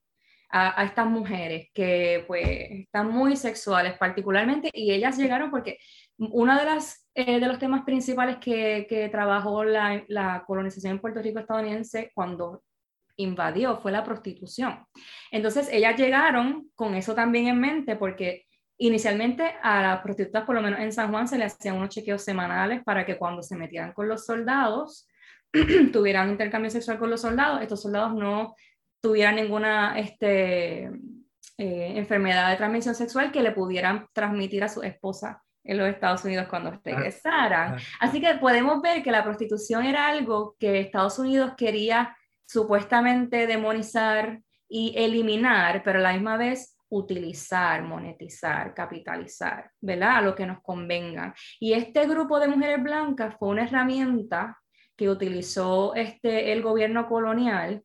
a, 0.49 0.83
estas 0.83 1.07
mujeres 1.07 1.69
que 1.73 2.23
pues 2.27 2.45
están 2.71 3.10
muy 3.10 3.36
sexuales 3.36 3.97
particularmente 3.97 4.69
y 4.73 4.91
ellas 4.91 5.17
llegaron 5.17 5.51
porque 5.51 5.77
uno 6.17 6.57
de, 6.57 6.65
las, 6.65 7.07
eh, 7.13 7.39
de 7.39 7.47
los 7.47 7.60
temas 7.60 7.83
principales 7.83 8.38
que, 8.38 8.88
que 8.89 9.10
trabajó 9.10 9.63
la, 9.63 10.03
la, 10.07 10.43
colonización 10.47 10.93
en 10.93 10.99
Puerto 10.99 11.21
Rico 11.21 11.39
estadounidense 11.39 12.12
cuando 12.15 12.63
invadió 13.17 13.77
fue 13.77 13.91
la 13.91 14.03
prostitución. 14.03 14.86
Entonces 15.31 15.69
ellas 15.71 15.97
llegaron 15.97 16.69
con 16.75 16.95
eso 16.95 17.13
también 17.13 17.47
en 17.47 17.60
mente 17.60 17.95
porque 17.95 18.45
inicialmente 18.77 19.55
a 19.62 19.81
las 19.81 20.01
prostitutas, 20.01 20.45
por 20.45 20.55
lo 20.55 20.62
menos 20.62 20.79
en 20.79 20.93
San 20.93 21.12
Juan, 21.12 21.27
se 21.27 21.38
le 21.38 21.45
hacían 21.45 21.77
unos 21.77 21.89
chequeos 21.89 22.23
semanales 22.23 22.83
para 22.83 23.05
que 23.05 23.17
cuando 23.17 23.41
se 23.41 23.57
metieran 23.57 23.91
con 23.93 24.07
los 24.07 24.25
soldados, 24.25 25.07
tuvieran 25.91 26.30
intercambio 26.30 26.69
sexual 26.69 26.99
con 26.99 27.09
los 27.09 27.22
soldados, 27.22 27.61
estos 27.61 27.82
soldados 27.82 28.13
no 28.13 28.55
tuviera 29.02 29.32
ninguna 29.32 29.98
este, 30.00 30.86
eh, 30.86 31.93
enfermedad 31.95 32.50
de 32.50 32.58
transmisión 32.58 32.95
sexual 32.95 33.32
que 33.32 33.41
le 33.41 33.52
pudieran 33.52 34.08
transmitir 34.14 34.64
a 34.64 34.70
su 34.70 34.84
esposa 34.84 35.43
en 35.64 35.78
los 35.78 35.89
Estados 35.89 36.24
Unidos 36.24 36.48
cuando 36.50 36.72
regresaran. 36.84 37.78
Así 38.00 38.22
que 38.22 38.36
podemos 38.36 38.82
ver 38.82 39.04
que 39.04 39.12
la 39.12 39.24
prostitución 39.24 39.86
era 39.86 40.08
algo 40.08 40.56
que 40.60 40.80
Estados 40.80 41.20
Unidos 41.20 41.54
quería 41.58 42.16
supuestamente 42.45 43.48
demonizar 43.48 44.39
y 44.70 44.93
eliminar, 44.95 45.84
pero 45.84 46.00
a 46.00 46.04
la 46.04 46.14
misma 46.14 46.38
vez 46.38 46.78
utilizar, 46.89 47.84
monetizar, 47.84 48.74
capitalizar, 48.74 49.72
¿verdad? 49.82 50.18
A 50.18 50.22
lo 50.22 50.36
que 50.36 50.45
nos 50.45 50.62
convenga. 50.62 51.36
Y 51.60 51.74
este 51.74 52.08
grupo 52.08 52.39
de 52.39 52.48
mujeres 52.48 52.82
blancas 52.82 53.36
fue 53.38 53.50
una 53.50 53.64
herramienta 53.64 54.58
que 54.95 55.10
utilizó 55.10 55.93
este, 55.95 56.54
el 56.54 56.62
gobierno 56.62 57.08
colonial 57.08 57.84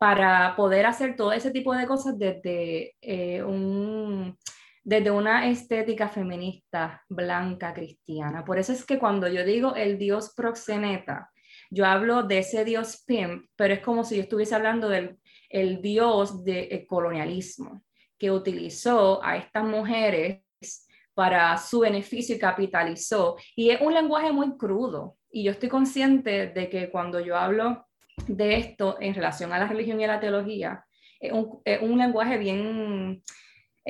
para 0.00 0.56
poder 0.56 0.86
hacer 0.86 1.14
todo 1.14 1.30
ese 1.30 1.50
tipo 1.50 1.74
de 1.74 1.86
cosas 1.86 2.18
desde, 2.18 2.96
eh, 3.02 3.42
un, 3.42 4.34
desde 4.82 5.10
una 5.10 5.46
estética 5.46 6.08
feminista, 6.08 7.04
blanca, 7.06 7.74
cristiana. 7.74 8.42
Por 8.42 8.58
eso 8.58 8.72
es 8.72 8.86
que 8.86 8.98
cuando 8.98 9.28
yo 9.28 9.44
digo 9.44 9.74
el 9.74 9.98
dios 9.98 10.32
proxeneta, 10.34 11.30
yo 11.68 11.84
hablo 11.84 12.22
de 12.22 12.38
ese 12.38 12.64
dios 12.64 13.04
pimp, 13.06 13.44
pero 13.56 13.74
es 13.74 13.80
como 13.80 14.02
si 14.02 14.16
yo 14.16 14.22
estuviese 14.22 14.54
hablando 14.54 14.88
del 14.88 15.18
el 15.50 15.82
dios 15.82 16.44
del 16.44 16.70
de, 16.70 16.86
colonialismo, 16.86 17.84
que 18.18 18.30
utilizó 18.30 19.22
a 19.22 19.36
estas 19.36 19.64
mujeres 19.64 20.40
para 21.12 21.58
su 21.58 21.80
beneficio 21.80 22.36
y 22.36 22.38
capitalizó. 22.38 23.36
Y 23.54 23.68
es 23.68 23.82
un 23.82 23.92
lenguaje 23.92 24.32
muy 24.32 24.56
crudo. 24.56 25.18
Y 25.30 25.44
yo 25.44 25.52
estoy 25.52 25.68
consciente 25.68 26.46
de 26.46 26.70
que 26.70 26.90
cuando 26.90 27.20
yo 27.20 27.36
hablo 27.36 27.86
de 28.26 28.56
esto 28.56 28.96
en 29.00 29.14
relación 29.14 29.52
a 29.52 29.58
la 29.58 29.66
religión 29.66 30.00
y 30.00 30.04
a 30.04 30.08
la 30.08 30.20
teología, 30.20 30.84
es 31.18 31.32
un, 31.32 31.60
un 31.82 31.98
lenguaje 31.98 32.38
bien 32.38 33.22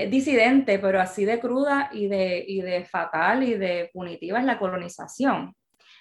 disidente, 0.09 0.78
pero 0.78 1.01
así 1.01 1.24
de 1.24 1.41
cruda 1.41 1.91
y 1.93 2.07
de, 2.07 2.45
y 2.47 2.62
de 2.62 2.85
fatal 2.85 3.43
y 3.43 3.55
de 3.55 3.91
punitiva 3.93 4.39
es 4.39 4.45
la 4.45 4.59
colonización. 4.59 5.55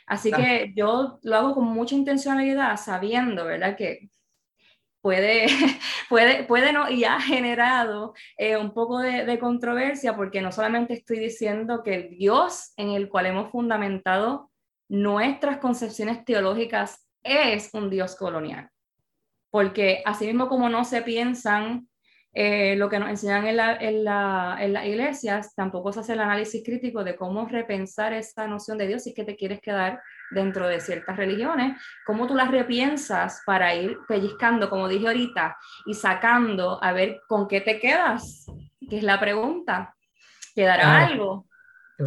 Así 0.09 0.31
que 0.31 0.73
yo 0.75 1.19
lo 1.21 1.35
hago 1.35 1.53
con 1.53 1.65
mucha 1.65 1.93
intencionalidad, 1.93 2.77
sabiendo, 2.77 3.45
¿verdad? 3.45 3.77
Que 3.77 4.09
puede, 5.01 5.45
puede, 6.09 6.43
puede 6.43 6.73
no, 6.73 6.89
y 6.89 7.03
ha 7.03 7.21
generado 7.21 8.13
eh, 8.35 8.57
un 8.57 8.73
poco 8.73 8.99
de, 8.99 9.25
de, 9.25 9.37
controversia 9.37 10.15
porque 10.15 10.41
no 10.41 10.51
solamente 10.51 10.93
estoy 10.93 11.19
diciendo 11.19 11.83
que 11.83 11.93
el 11.93 12.09
Dios 12.09 12.73
en 12.77 12.89
el 12.89 13.07
cual 13.07 13.27
hemos 13.27 13.51
fundamentado 13.51 14.49
nuestras 14.89 15.57
concepciones 15.57 16.25
teológicas 16.25 17.07
es 17.23 17.69
un 17.73 17.89
Dios 17.89 18.15
colonial, 18.15 18.69
porque 19.49 20.01
así 20.05 20.25
mismo 20.25 20.47
como 20.47 20.69
no 20.69 20.85
se 20.85 21.01
piensan 21.01 21.89
eh, 22.31 22.75
lo 22.75 22.89
que 22.89 22.99
nos 22.99 23.09
enseñan 23.09 23.47
en, 23.47 23.57
la, 23.57 23.75
en, 23.75 24.03
la, 24.03 24.57
en 24.59 24.73
las 24.73 24.85
iglesias, 24.85 25.55
tampoco 25.55 25.91
se 25.91 26.01
hace 26.01 26.13
el 26.13 26.19
análisis 26.19 26.63
crítico 26.63 27.03
de 27.03 27.15
cómo 27.15 27.47
repensar 27.47 28.13
esa 28.13 28.47
noción 28.47 28.77
de 28.77 28.87
Dios 28.87 29.03
si 29.03 29.09
es 29.09 29.15
que 29.15 29.23
te 29.23 29.35
quieres 29.35 29.59
quedar 29.61 29.99
dentro 30.29 30.67
de 30.67 30.79
ciertas 30.79 31.17
religiones, 31.17 31.81
cómo 32.05 32.27
tú 32.27 32.35
las 32.35 32.51
repiensas 32.51 33.41
para 33.47 33.73
ir 33.73 33.97
pellizcando, 34.07 34.69
como 34.69 34.87
dije 34.87 35.07
ahorita, 35.07 35.57
y 35.87 35.95
sacando 35.95 36.81
a 36.83 36.93
ver 36.93 37.19
con 37.27 37.47
qué 37.47 37.61
te 37.61 37.79
quedas, 37.79 38.45
que 38.87 38.97
es 38.97 39.03
la 39.03 39.19
pregunta. 39.19 39.95
¿Quedará 40.53 41.05
algo? 41.05 41.48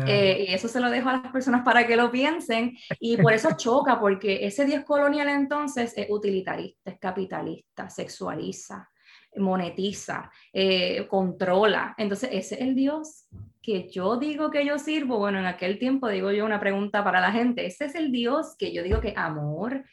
Eh, 0.06 0.46
y 0.48 0.54
eso 0.54 0.68
se 0.68 0.80
lo 0.80 0.90
dejo 0.90 1.08
a 1.08 1.18
las 1.18 1.32
personas 1.32 1.62
para 1.64 1.86
que 1.86 1.96
lo 1.96 2.10
piensen. 2.10 2.76
Y 2.98 3.16
por 3.16 3.32
eso 3.32 3.50
choca, 3.56 4.00
porque 4.00 4.46
ese 4.46 4.64
Dios 4.64 4.84
colonial 4.84 5.28
entonces 5.28 5.92
es 5.96 6.06
utilitarista, 6.08 6.90
es 6.90 6.98
capitalista, 6.98 7.90
sexualiza, 7.90 8.90
monetiza, 9.36 10.30
eh, 10.52 11.06
controla. 11.08 11.94
Entonces 11.98 12.30
ese 12.32 12.54
es 12.56 12.60
el 12.62 12.74
Dios 12.74 13.26
que 13.62 13.88
yo 13.88 14.16
digo 14.16 14.50
que 14.50 14.66
yo 14.66 14.78
sirvo, 14.78 15.18
bueno, 15.18 15.38
en 15.38 15.46
aquel 15.46 15.78
tiempo 15.78 16.08
digo 16.08 16.32
yo 16.32 16.44
una 16.44 16.58
pregunta 16.58 17.04
para 17.04 17.20
la 17.20 17.30
gente, 17.30 17.64
ese 17.64 17.84
es 17.84 17.94
el 17.94 18.10
Dios 18.10 18.56
que 18.58 18.72
yo 18.72 18.82
digo 18.82 19.00
que 19.00 19.14
amor, 19.16 19.84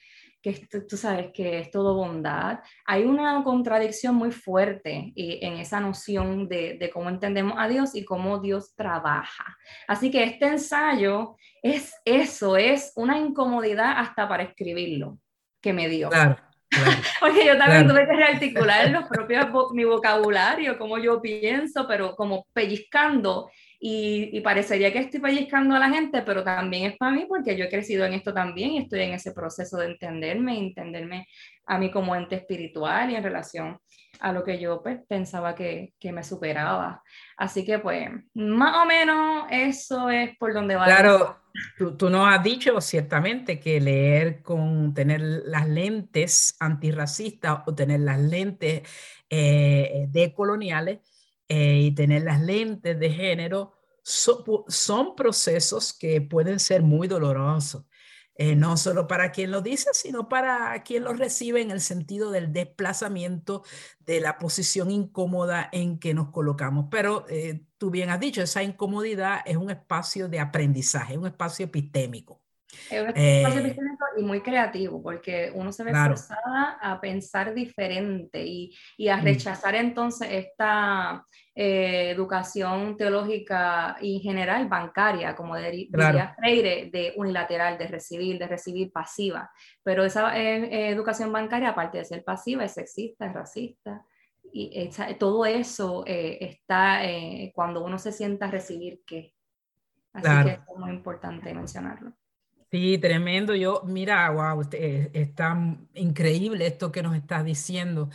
que 0.41 0.67
tú 0.89 0.95
sabes 0.95 1.31
que 1.33 1.59
es 1.59 1.71
todo 1.71 1.95
bondad. 1.95 2.59
Hay 2.85 3.03
una 3.03 3.43
contradicción 3.43 4.15
muy 4.15 4.31
fuerte 4.31 5.11
en 5.15 5.53
esa 5.53 5.79
noción 5.79 6.47
de, 6.47 6.77
de, 6.79 6.89
cómo 6.89 7.09
entendemos 7.09 7.55
a 7.57 7.67
Dios 7.67 7.93
y 7.93 8.05
cómo 8.05 8.39
Dios 8.39 8.73
trabaja. 8.75 9.57
Así 9.87 10.09
que 10.11 10.23
este 10.23 10.47
ensayo 10.47 11.35
es 11.61 11.93
eso, 12.05 12.55
es 12.55 12.93
una 12.95 13.17
incomodidad 13.17 13.95
hasta 13.97 14.27
para 14.27 14.43
escribirlo 14.43 15.19
que 15.61 15.73
me 15.73 15.89
dio. 15.89 16.09
Claro. 16.09 16.37
Porque 17.19 17.45
yo 17.45 17.57
también 17.57 17.87
tuve 17.87 18.05
que 18.05 18.13
rearticular 18.13 18.89
los 18.91 19.05
propios, 19.05 19.47
mi 19.73 19.83
vocabulario, 19.83 20.77
cómo 20.77 20.97
yo 20.99 21.21
pienso, 21.21 21.87
pero 21.87 22.15
como 22.15 22.45
pellizcando 22.53 23.49
y, 23.81 24.41
parecería 24.41 24.91
que 24.91 24.99
estoy 24.99 25.21
pellizcando 25.21 25.73
a 25.73 25.79
la 25.79 25.89
gente, 25.89 26.21
pero 26.23 26.43
también 26.43 26.91
es 26.91 26.97
para 26.97 27.13
mí 27.13 27.25
porque 27.27 27.55
yo 27.55 27.65
he 27.65 27.69
crecido 27.69 28.05
en 28.05 28.13
esto 28.13 28.33
también 28.33 28.71
y 28.71 28.79
estoy 28.79 29.01
en 29.01 29.13
ese 29.13 29.31
proceso 29.31 29.77
de 29.77 29.87
entenderme, 29.87 30.59
entenderme 30.59 31.27
a 31.65 31.77
mí 31.77 31.89
como 31.89 32.13
ente 32.13 32.35
espiritual 32.35 33.09
y 33.09 33.15
en 33.15 33.23
relación 33.23 33.79
a 34.19 34.33
lo 34.33 34.43
que 34.43 34.59
yo 34.59 34.83
pues, 34.83 34.99
pensaba 35.07 35.55
que, 35.55 35.93
que 35.97 36.11
me 36.11 36.23
superaba. 36.23 37.01
Así 37.37 37.63
que 37.63 37.79
pues 37.79 38.09
más 38.33 38.83
o 38.83 38.85
menos 38.85 39.45
eso 39.49 40.09
es 40.09 40.35
por 40.37 40.53
donde 40.53 40.75
va. 40.75 40.83
Claro, 40.83 41.37
tú, 41.77 41.95
tú 41.95 42.09
nos 42.09 42.27
has 42.27 42.43
dicho 42.43 42.81
ciertamente 42.81 43.61
que 43.61 43.79
leer 43.79 44.41
con 44.41 44.93
tener 44.93 45.21
las 45.21 45.69
lentes 45.69 46.53
antirracistas 46.59 47.59
o 47.65 47.73
tener 47.73 48.01
las 48.01 48.19
lentes 48.19 48.81
eh, 49.29 50.05
decoloniales 50.09 50.99
eh, 51.49 51.81
y 51.85 51.91
tener 51.91 52.23
las 52.23 52.41
lentes 52.41 52.99
de 52.99 53.09
género 53.09 53.73
son 54.03 55.15
procesos 55.15 55.93
que 55.93 56.21
pueden 56.21 56.59
ser 56.59 56.81
muy 56.81 57.07
dolorosos. 57.07 57.85
Eh, 58.41 58.55
no 58.55 58.77
solo 58.77 59.05
para 59.05 59.33
quien 59.33 59.51
lo 59.51 59.61
dice, 59.61 59.89
sino 59.91 60.29
para 60.29 60.81
quien 60.83 61.03
lo 61.03 61.11
recibe 61.11 61.61
en 61.61 61.71
el 61.71 61.81
sentido 61.81 62.31
del 62.31 62.53
desplazamiento 62.53 63.63
de 63.99 64.21
la 64.21 64.37
posición 64.37 64.91
incómoda 64.91 65.67
en 65.73 65.99
que 65.99 66.13
nos 66.13 66.29
colocamos. 66.31 66.85
Pero 66.89 67.25
eh, 67.27 67.65
tú 67.77 67.89
bien 67.91 68.09
has 68.09 68.21
dicho, 68.21 68.41
esa 68.41 68.63
incomodidad 68.63 69.41
es 69.45 69.57
un 69.57 69.69
espacio 69.69 70.29
de 70.29 70.39
aprendizaje, 70.39 71.17
un 71.17 71.27
espacio 71.27 71.65
epistémico. 71.65 72.41
Es 72.89 73.01
un 73.01 73.09
espacio 73.09 73.61
eh, 73.61 73.75
y 74.17 74.23
muy 74.23 74.41
creativo, 74.41 75.01
porque 75.01 75.51
uno 75.55 75.71
se 75.71 75.83
ve 75.83 75.91
forzada 75.91 76.77
a 76.79 77.01
pensar 77.01 77.53
diferente 77.53 78.43
y, 78.45 78.75
y 78.95 79.09
a 79.09 79.17
mm. 79.17 79.23
rechazar 79.23 79.75
entonces 79.75 80.29
esta 80.31 81.25
eh, 81.55 82.11
educación 82.11 82.95
teológica 82.95 83.97
y 84.01 84.19
general 84.19 84.67
bancaria, 84.67 85.35
como 85.35 85.55
diría 85.57 86.35
Freire, 86.37 86.89
de 86.91 87.13
unilateral, 87.15 87.77
de 87.77 87.87
recibir, 87.87 88.37
de 88.37 88.47
recibir 88.47 88.91
pasiva. 88.91 89.49
Pero 89.83 90.03
esa 90.05 90.37
eh, 90.37 90.89
educación 90.89 91.31
bancaria, 91.31 91.69
aparte 91.69 91.97
de 91.97 92.05
ser 92.05 92.23
pasiva, 92.23 92.65
es 92.65 92.73
sexista, 92.73 93.25
es 93.25 93.33
racista. 93.33 94.05
Y 94.51 94.89
todo 95.19 95.45
eso 95.45 96.03
está 96.07 97.01
cuando 97.53 97.83
uno 97.85 97.99
se 97.99 98.11
sienta 98.11 98.47
a 98.47 98.51
recibir 98.51 99.01
qué. 99.05 99.35
Así 100.11 100.27
que 100.43 100.53
es 100.53 100.59
muy 100.75 100.89
importante 100.89 101.53
mencionarlo. 101.53 102.13
Sí, 102.71 102.99
tremendo. 102.99 103.55
Yo, 103.55 103.81
mira, 103.85 104.29
wow, 104.29 104.61
eh, 104.73 105.09
está 105.13 105.57
increíble 105.95 106.67
esto 106.67 106.91
que 106.91 107.01
nos 107.01 107.15
estás 107.15 107.43
diciendo. 107.43 108.09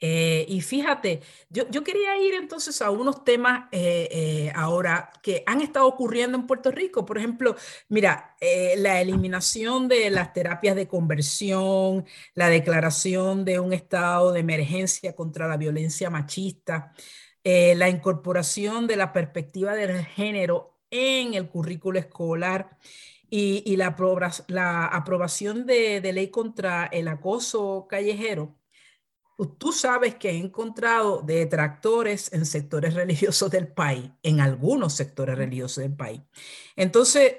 Eh, 0.00 0.46
y 0.48 0.62
fíjate, 0.62 1.20
yo, 1.50 1.68
yo, 1.70 1.84
quería 1.84 2.16
ir 2.18 2.34
entonces 2.34 2.80
a 2.80 2.90
unos 2.90 3.24
temas 3.24 3.68
eh, 3.72 4.50
ahora 4.54 5.10
que 5.22 5.42
han 5.46 5.60
estado 5.60 5.86
ocurriendo 5.86 6.38
en 6.38 6.46
Puerto 6.46 6.70
Rico. 6.70 7.04
Por 7.04 7.18
ejemplo, 7.18 7.54
mira, 7.88 8.34
la 8.76 9.00
eliminación 9.02 9.88
de 9.88 10.08
las 10.10 10.32
terapias 10.32 10.76
de 10.76 10.88
conversión, 10.88 12.06
la 12.34 12.48
declaración 12.48 13.44
de 13.44 13.60
un 13.60 13.72
estado 13.74 14.32
de 14.32 14.40
emergencia 14.40 15.14
contra 15.14 15.48
la 15.48 15.56
violencia 15.58 16.08
machista, 16.10 16.94
la 17.44 17.88
incorporación 17.88 18.86
de 18.86 18.96
la 18.96 19.12
perspectiva 19.12 19.74
del 19.74 20.04
género 20.06 20.78
en 20.90 21.34
el 21.34 21.48
currículo 21.48 21.98
escolar 21.98 22.78
y, 23.30 23.76
la, 23.76 23.94
la, 24.48 24.86
aprobación 24.86 25.66
de, 25.66 26.00
ley 26.12 26.28
contra 26.28 26.86
el 26.86 27.08
acoso 27.08 27.86
callejero, 27.88 28.58
tú 29.58 29.72
sabes 29.72 30.14
que 30.16 30.30
he 30.30 30.38
encontrado 30.38 31.22
detractores 31.22 32.32
en 32.32 32.46
sectores 32.46 32.94
religiosos 32.94 33.50
del 33.50 33.68
país, 33.68 34.10
en 34.22 34.40
algunos 34.40 34.94
sectores 34.94 35.36
religiosos 35.36 35.82
del 35.82 35.94
país. 35.94 36.22
Entonces, 36.76 37.36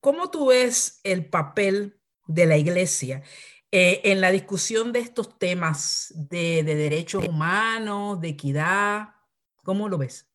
¿cómo 0.00 0.30
tú 0.30 0.46
ves 0.46 1.00
el 1.04 1.26
papel 1.26 2.00
de 2.26 2.46
la 2.46 2.56
iglesia 2.56 3.22
eh, 3.70 4.00
en 4.04 4.20
la 4.20 4.30
discusión 4.30 4.92
de 4.92 5.00
estos 5.00 5.38
temas 5.38 6.12
de, 6.16 6.62
de 6.62 6.74
derechos 6.74 7.26
humanos, 7.28 8.20
de 8.20 8.28
equidad? 8.28 9.14
¿Cómo 9.62 9.88
lo 9.88 9.98
ves? 9.98 10.31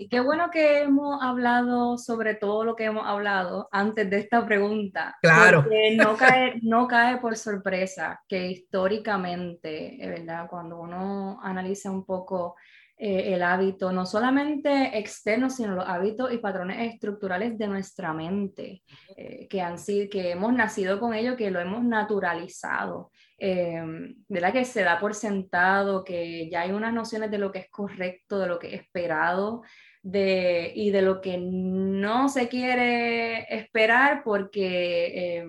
Y 0.00 0.08
qué 0.08 0.20
bueno 0.20 0.50
que 0.50 0.80
hemos 0.80 1.22
hablado 1.22 1.98
sobre 1.98 2.34
todo 2.34 2.64
lo 2.64 2.74
que 2.74 2.84
hemos 2.84 3.06
hablado 3.06 3.68
antes 3.70 4.08
de 4.08 4.20
esta 4.20 4.46
pregunta. 4.46 5.18
Claro. 5.20 5.60
Porque 5.60 5.94
no 5.94 6.16
cae, 6.16 6.58
no 6.62 6.88
cae 6.88 7.18
por 7.18 7.36
sorpresa 7.36 8.18
que 8.26 8.46
históricamente, 8.46 9.98
¿verdad? 10.00 10.46
Cuando 10.48 10.80
uno 10.80 11.38
analiza 11.42 11.90
un 11.90 12.06
poco 12.06 12.56
eh, 12.96 13.34
el 13.34 13.42
hábito, 13.42 13.92
no 13.92 14.06
solamente 14.06 14.98
externo, 14.98 15.50
sino 15.50 15.74
los 15.74 15.86
hábitos 15.86 16.32
y 16.32 16.36
patrones 16.38 16.92
estructurales 16.94 17.58
de 17.58 17.66
nuestra 17.66 18.14
mente, 18.14 18.82
eh, 19.16 19.48
que, 19.48 19.60
han 19.60 19.78
sido, 19.78 20.08
que 20.08 20.30
hemos 20.30 20.54
nacido 20.54 20.98
con 20.98 21.12
ello, 21.12 21.36
que 21.36 21.50
lo 21.50 21.60
hemos 21.60 21.82
naturalizado, 21.84 23.10
eh, 23.38 23.82
¿verdad? 24.28 24.52
Que 24.52 24.66
se 24.66 24.82
da 24.82 24.98
por 24.98 25.14
sentado, 25.14 26.04
que 26.04 26.50
ya 26.50 26.60
hay 26.60 26.72
unas 26.72 26.92
nociones 26.92 27.30
de 27.30 27.38
lo 27.38 27.50
que 27.50 27.60
es 27.60 27.70
correcto, 27.70 28.38
de 28.38 28.46
lo 28.46 28.58
que 28.58 28.74
es 28.74 28.82
esperado, 28.82 29.62
de, 30.02 30.72
y 30.74 30.90
de 30.90 31.02
lo 31.02 31.20
que 31.20 31.38
no 31.38 32.28
se 32.28 32.48
quiere 32.48 33.54
esperar 33.54 34.22
porque 34.24 35.38
eh, 35.38 35.46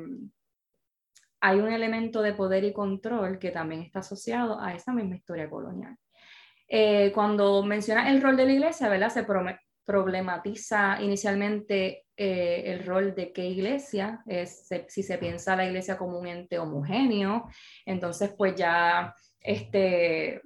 hay 1.39 1.59
un 1.59 1.71
elemento 1.71 2.21
de 2.21 2.33
poder 2.33 2.63
y 2.63 2.73
control 2.73 3.39
que 3.39 3.51
también 3.51 3.81
está 3.81 3.99
asociado 3.99 4.59
a 4.61 4.73
esa 4.73 4.93
misma 4.93 5.15
historia 5.15 5.49
colonial. 5.49 5.97
Eh, 6.67 7.11
cuando 7.13 7.63
menciona 7.63 8.09
el 8.09 8.21
rol 8.21 8.37
de 8.37 8.45
la 8.45 8.53
iglesia, 8.53 8.87
¿verdad? 8.87 9.09
Se 9.09 9.25
problematiza 9.85 11.01
inicialmente 11.01 12.05
eh, 12.15 12.63
el 12.67 12.85
rol 12.85 13.15
de 13.15 13.33
qué 13.33 13.45
iglesia, 13.45 14.21
es, 14.27 14.69
si 14.87 15.03
se 15.03 15.17
piensa 15.17 15.55
la 15.55 15.65
iglesia 15.65 15.97
como 15.97 16.19
un 16.19 16.27
ente 16.27 16.59
homogéneo, 16.59 17.49
entonces 17.85 18.33
pues 18.37 18.55
ya 18.55 19.13
este, 19.39 20.41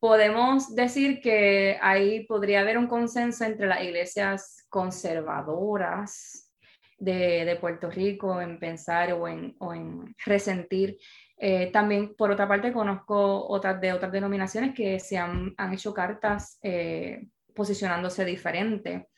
podemos 0.00 0.74
decir 0.74 1.20
que 1.20 1.78
ahí 1.80 2.26
podría 2.26 2.60
haber 2.60 2.78
un 2.78 2.88
consenso 2.88 3.44
entre 3.44 3.66
las 3.66 3.82
iglesias 3.82 4.66
conservadoras 4.68 6.50
de, 6.98 7.56
Puerto 7.60 7.90
Rico 7.90 8.40
en 8.40 8.58
pensar 8.58 9.12
o 9.12 9.28
en, 9.28 9.54
o 9.58 9.72
en 9.72 10.14
resentir 10.24 10.98
eh, 11.42 11.70
también, 11.72 12.14
por 12.14 12.30
otra 12.30 12.46
parte, 12.46 12.70
conozco 12.70 13.48
otras 13.48 13.80
de 13.80 13.94
otras 13.94 14.12
denominaciones 14.12 14.74
que 14.74 15.00
se 15.00 15.16
han, 15.16 15.54
han 15.56 15.72
hecho 15.72 15.94
cartas 15.94 16.58
eh, 16.62 17.28
posicionándose 17.54 18.26
diferente, 18.26 19.08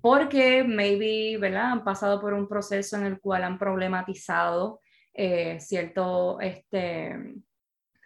porque 0.00 0.62
maybe, 0.62 1.36
¿verdad? 1.38 1.72
Han 1.72 1.84
pasado 1.84 2.20
por 2.20 2.34
un 2.34 2.48
proceso 2.48 2.96
en 2.96 3.06
el 3.06 3.20
cual 3.20 3.42
han 3.42 3.58
problematizado 3.58 4.80
eh, 5.12 5.58
cierto, 5.58 6.40
este, 6.40 7.16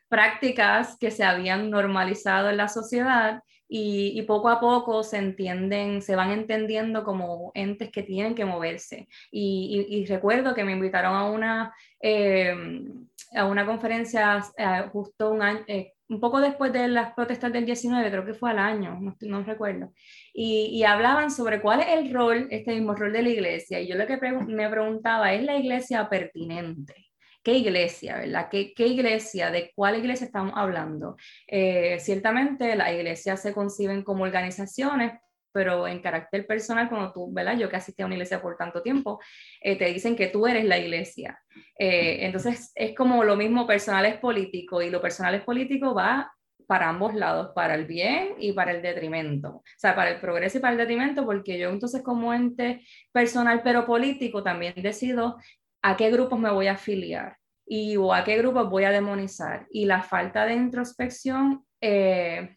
prácticas 0.08 0.96
que 0.98 1.10
se 1.10 1.24
habían 1.24 1.70
normalizado 1.70 2.50
en 2.50 2.56
la 2.56 2.68
sociedad 2.68 3.42
y, 3.68 4.22
poco 4.22 4.48
a 4.48 4.60
poco 4.60 5.02
se 5.02 5.18
entienden, 5.18 6.02
se 6.02 6.16
van 6.16 6.30
entendiendo 6.30 7.04
como 7.04 7.50
entes 7.54 7.90
que 7.90 8.02
tienen 8.02 8.34
que 8.34 8.44
moverse. 8.44 9.08
Y, 9.30 10.04
recuerdo 10.08 10.54
que 10.54 10.64
me 10.64 10.72
invitaron 10.72 11.14
a 11.16 11.24
una, 11.28 11.74
em, 12.00 13.06
a 13.34 13.44
una 13.46 13.66
conferencia 13.66 14.44
eh, 14.56 14.88
justo 14.92 15.32
un 15.32 15.42
año, 15.42 15.64
eh, 15.66 15.92
un 16.08 16.20
poco 16.20 16.40
después 16.40 16.72
de 16.72 16.86
las 16.88 17.12
protestas 17.14 17.52
del 17.52 17.66
19, 17.66 18.10
creo 18.10 18.24
que 18.24 18.34
fue 18.34 18.50
al 18.50 18.60
año, 18.60 18.96
no, 19.00 19.16
no 19.20 19.42
recuerdo, 19.42 19.92
y, 20.32 20.66
y, 20.72 20.84
hablaban 20.84 21.30
sobre 21.32 21.60
cuál 21.60 21.80
es 21.80 21.88
el 21.88 22.12
rol, 22.14 22.46
este 22.50 22.72
mismo 22.72 22.94
rol 22.94 23.12
de 23.12 23.22
la 23.22 23.28
iglesia. 23.30 23.80
Y 23.80 23.88
yo 23.88 23.96
lo 23.96 24.06
que 24.06 24.16
me 24.16 24.68
preguntaba, 24.70 25.32
¿es 25.34 25.42
la 25.42 25.56
iglesia 25.56 26.08
pertinente? 26.08 27.05
¿Qué 27.46 27.58
iglesia, 27.58 28.16
verdad? 28.16 28.48
¿Qué, 28.50 28.74
¿Qué, 28.74 28.88
iglesia? 28.88 29.52
¿De 29.52 29.70
cuál 29.76 29.96
iglesia 29.96 30.24
estamos 30.24 30.54
hablando? 30.56 31.16
Eh, 31.46 31.96
ciertamente 32.00 32.74
las 32.74 32.92
iglesias 32.92 33.40
se 33.40 33.54
conciben 33.54 34.02
como 34.02 34.24
organizaciones, 34.24 35.12
pero 35.52 35.86
en 35.86 36.02
carácter 36.02 36.44
personal, 36.44 36.88
cuando 36.88 37.12
tú, 37.12 37.32
¿verdad? 37.32 37.56
Yo 37.56 37.68
que 37.68 37.76
asistí 37.76 38.02
a 38.02 38.06
una 38.06 38.16
iglesia 38.16 38.42
por 38.42 38.56
tanto 38.56 38.82
tiempo, 38.82 39.20
eh, 39.60 39.76
te 39.76 39.84
dicen 39.84 40.16
que 40.16 40.26
tú 40.26 40.48
eres 40.48 40.64
la 40.64 40.76
iglesia. 40.76 41.38
Eh, 41.78 42.26
entonces 42.26 42.72
es 42.74 42.96
como 42.96 43.22
lo 43.22 43.36
mismo 43.36 43.64
personal 43.64 44.06
es 44.06 44.16
político 44.16 44.82
y 44.82 44.90
lo 44.90 45.00
personal 45.00 45.36
es 45.36 45.42
político 45.42 45.94
va 45.94 46.32
para 46.66 46.88
ambos 46.88 47.14
lados, 47.14 47.52
para 47.54 47.76
el 47.76 47.86
bien 47.86 48.34
y 48.40 48.54
para 48.54 48.72
el 48.72 48.82
detrimento. 48.82 49.58
O 49.58 49.62
sea, 49.76 49.94
para 49.94 50.10
el 50.10 50.20
progreso 50.20 50.58
y 50.58 50.60
para 50.60 50.72
el 50.72 50.78
detrimento, 50.78 51.24
porque 51.24 51.60
yo 51.60 51.70
entonces 51.70 52.02
como 52.02 52.34
ente 52.34 52.84
personal 53.12 53.62
pero 53.62 53.86
político 53.86 54.42
también 54.42 54.74
decido 54.78 55.36
a 55.86 55.96
qué 55.96 56.10
grupos 56.10 56.36
me 56.40 56.50
voy 56.50 56.66
a 56.66 56.72
afiliar 56.72 57.38
y 57.64 57.96
o 57.96 58.12
a 58.12 58.24
qué 58.24 58.36
grupos 58.38 58.68
voy 58.68 58.82
a 58.82 58.90
demonizar. 58.90 59.68
Y 59.70 59.84
la 59.84 60.02
falta 60.02 60.44
de 60.44 60.54
introspección 60.54 61.64
eh, 61.80 62.56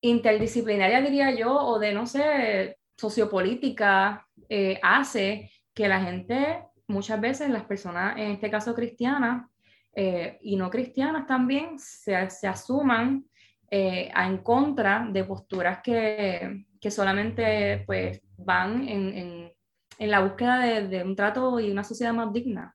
interdisciplinaria, 0.00 1.00
diría 1.02 1.30
yo, 1.30 1.54
o 1.54 1.78
de, 1.78 1.92
no 1.92 2.06
sé, 2.06 2.78
sociopolítica, 2.96 4.26
eh, 4.48 4.80
hace 4.82 5.52
que 5.72 5.86
la 5.86 6.00
gente, 6.00 6.64
muchas 6.88 7.20
veces 7.20 7.48
las 7.48 7.62
personas, 7.62 8.16
en 8.16 8.32
este 8.32 8.50
caso 8.50 8.74
cristianas, 8.74 9.48
eh, 9.94 10.36
y 10.42 10.56
no 10.56 10.68
cristianas 10.68 11.28
también, 11.28 11.78
se, 11.78 12.28
se 12.28 12.48
asuman 12.48 13.24
en 13.70 14.38
contra 14.38 15.06
de 15.08 15.22
posturas 15.22 15.78
que, 15.80 16.64
que 16.80 16.90
solamente 16.90 17.84
pues, 17.86 18.20
van 18.36 18.88
en 18.88 19.52
en 20.00 20.10
la 20.10 20.20
búsqueda 20.20 20.58
de, 20.60 21.04
un 21.04 21.14
trato 21.14 21.60
y 21.60 21.70
una 21.70 21.84
sociedad 21.84 22.14
más 22.14 22.32
digna. 22.32 22.74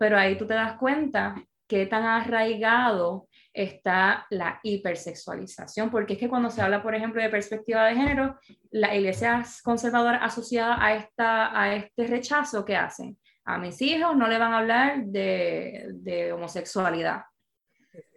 Pero 0.00 0.18
ahí 0.18 0.36
tú 0.36 0.46
te 0.46 0.54
das 0.54 0.76
cuenta 0.76 1.36
qué 1.68 1.86
tan 1.86 2.02
arraigado 2.02 3.28
está 3.54 4.26
la 4.30 4.58
hipersexualización, 4.64 5.90
porque 5.90 6.14
es 6.14 6.18
que 6.18 6.28
cuando 6.28 6.50
se 6.50 6.60
habla, 6.60 6.82
por 6.82 6.94
ejemplo, 6.94 7.22
de 7.22 7.30
perspectiva 7.30 7.86
de 7.86 7.94
género, 7.94 8.38
la 8.70 8.94
iglesia 8.94 9.44
conservadora 9.62 10.18
asociada 10.18 10.84
a, 10.84 10.94
esta, 10.96 11.58
a 11.58 11.74
este 11.74 12.08
rechazo, 12.08 12.64
¿qué 12.64 12.76
hacen? 12.76 13.16
A 13.44 13.58
mis 13.58 13.80
hijos 13.80 14.16
no 14.16 14.26
le 14.26 14.36
van 14.36 14.52
a 14.52 14.58
hablar 14.58 15.04
de, 15.04 15.86
de 15.92 16.32
homosexualidad. 16.32 17.22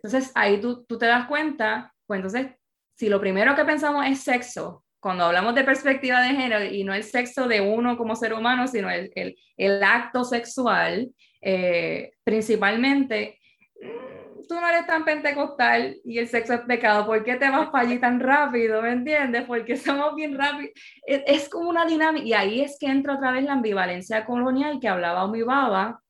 Entonces, 0.04 0.32
ahí 0.34 0.60
tú, 0.60 0.86
tú 0.86 0.98
te 0.98 1.06
das 1.06 1.28
cuenta, 1.28 1.94
pues 2.08 2.18
entonces, 2.18 2.48
si 2.96 3.10
lo 3.10 3.20
primero 3.20 3.56
que 3.56 3.64
pensamos 3.64 4.08
es 4.08 4.22
sexo, 4.22 4.84
cuando 5.00 5.26
hablamos 5.26 5.56
de 5.56 5.64
perspectiva 5.64 6.22
de 6.22 6.36
género 6.36 6.64
y 6.66 6.84
no 6.84 6.94
el 6.94 7.04
sexo 7.04 7.48
de 7.48 7.62
uno 7.62 7.98
como 7.98 8.16
ser 8.16 8.34
humano, 8.34 8.68
sino 8.68 8.90
el, 8.90 9.12
el, 9.58 9.84
acto 9.84 10.24
sexual, 10.24 11.10
eh, 11.42 12.12
principalmente, 12.24 13.40
mm, 13.82 14.48
tú 14.48 14.56
no 14.56 14.68
eres 14.68 14.86
tan 14.88 15.06
pentecostal 15.06 15.98
y 16.04 16.18
el 16.18 16.28
sexo 16.28 16.54
es 16.54 16.62
pecado, 16.62 17.06
¿por 17.06 17.24
qué 17.24 17.36
te 17.36 17.50
vas 17.50 17.70
para 17.70 17.88
allí 17.88 18.00
tan 18.00 18.20
rápido? 18.20 18.82
¿Me 18.82 18.92
entiendes? 18.92 19.46
Porque 19.46 19.78
somos 19.78 20.16
bien 20.16 20.38
rápidos. 20.38 20.72
Es, 21.06 21.48
como 21.48 21.70
una 21.70 21.86
dinámica, 21.86 22.26
y 22.26 22.34
ahí 22.34 22.62
es 22.62 22.78
que 22.80 22.88
entra 22.88 23.16
otra 23.16 23.32
vez 23.32 23.46
la 23.46 23.54
ambivalencia 23.54 24.26
colonial 24.26 24.80
que 24.82 24.90
hablaba 24.90 25.32
mi 25.32 25.44
baba, 25.44 26.02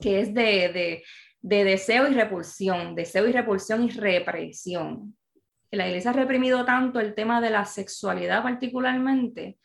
que 0.00 0.20
es 0.20 0.32
de, 0.32 0.68
de, 0.72 1.04
de 1.40 1.64
deseo 1.64 2.08
y 2.08 2.14
repulsión, 2.14 2.94
deseo 2.94 3.26
y 3.26 3.32
repulsión 3.32 3.84
y 3.84 3.90
represión 3.90 5.16
la 5.76 5.86
iglesia 5.86 6.10
ha 6.10 6.14
reprimido 6.14 6.64
tanto 6.64 7.00
el 7.00 7.14
tema 7.14 7.40
de 7.40 7.50
la 7.50 7.64
sexualidad 7.64 8.42
particularmente, 8.42 9.58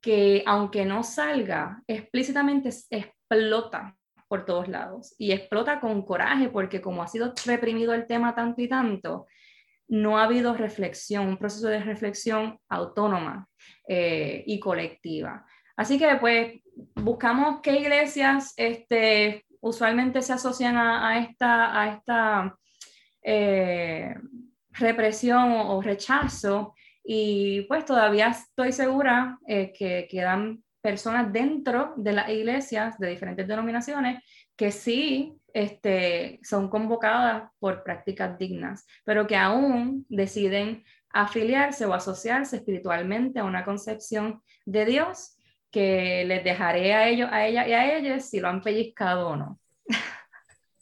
que 0.00 0.42
aunque 0.46 0.84
no 0.84 1.02
salga 1.02 1.82
explícitamente, 1.86 2.70
explota 2.90 3.96
por 4.28 4.44
todos 4.44 4.68
lados 4.68 5.14
y 5.18 5.32
explota 5.32 5.80
con 5.80 6.02
coraje 6.02 6.48
porque 6.48 6.80
como 6.80 7.02
ha 7.02 7.08
sido 7.08 7.32
reprimido 7.44 7.94
el 7.94 8.06
tema 8.06 8.34
tanto 8.34 8.60
y 8.62 8.68
tanto, 8.68 9.26
no 9.88 10.18
ha 10.18 10.24
habido 10.24 10.54
reflexión, 10.54 11.28
un 11.28 11.36
proceso 11.36 11.68
de 11.68 11.80
reflexión 11.80 12.58
autónoma 12.68 13.48
eh, 13.88 14.42
y 14.46 14.58
colectiva. 14.58 15.46
Así 15.76 15.98
que 15.98 16.16
pues 16.16 16.60
buscamos 16.94 17.60
qué 17.62 17.78
iglesias 17.78 18.52
este, 18.56 19.44
usualmente 19.60 20.22
se 20.22 20.32
asocian 20.32 20.76
a, 20.76 21.18
esta, 21.18 21.80
a 21.80 21.94
esta 21.94 22.56
eh, 23.22 24.14
represión 24.78 25.52
o, 25.52 25.80
rechazo 25.82 26.74
y 27.04 27.62
pues 27.62 27.84
todavía 27.84 28.28
estoy 28.28 28.72
segura 28.72 29.38
eh, 29.46 29.72
que 29.72 30.08
quedan 30.10 30.62
personas 30.80 31.32
dentro 31.32 31.94
de 31.96 32.12
las 32.12 32.28
iglesias 32.28 32.98
de 32.98 33.08
diferentes 33.08 33.46
denominaciones 33.46 34.22
que 34.56 34.70
sí 34.70 35.34
este, 35.52 36.38
son 36.42 36.68
convocadas 36.68 37.50
por 37.58 37.82
prácticas 37.82 38.38
dignas, 38.38 38.86
pero 39.04 39.26
que 39.26 39.36
aún 39.36 40.04
deciden 40.08 40.84
afiliarse 41.10 41.86
o 41.86 41.94
asociarse 41.94 42.56
espiritualmente 42.56 43.38
a 43.40 43.44
una 43.44 43.64
concepción 43.64 44.42
de 44.66 44.84
Dios 44.84 45.38
que 45.70 46.24
les 46.26 46.44
dejaré 46.44 46.94
a 46.94 47.08
ellos, 47.08 47.28
a 47.32 47.46
ella 47.46 47.66
y 47.66 47.72
a 47.72 47.96
ellos 47.96 48.24
si 48.24 48.40
lo 48.40 48.48
han 48.48 48.62
pellizcado 48.62 49.28
o 49.28 49.36
no. 49.36 49.58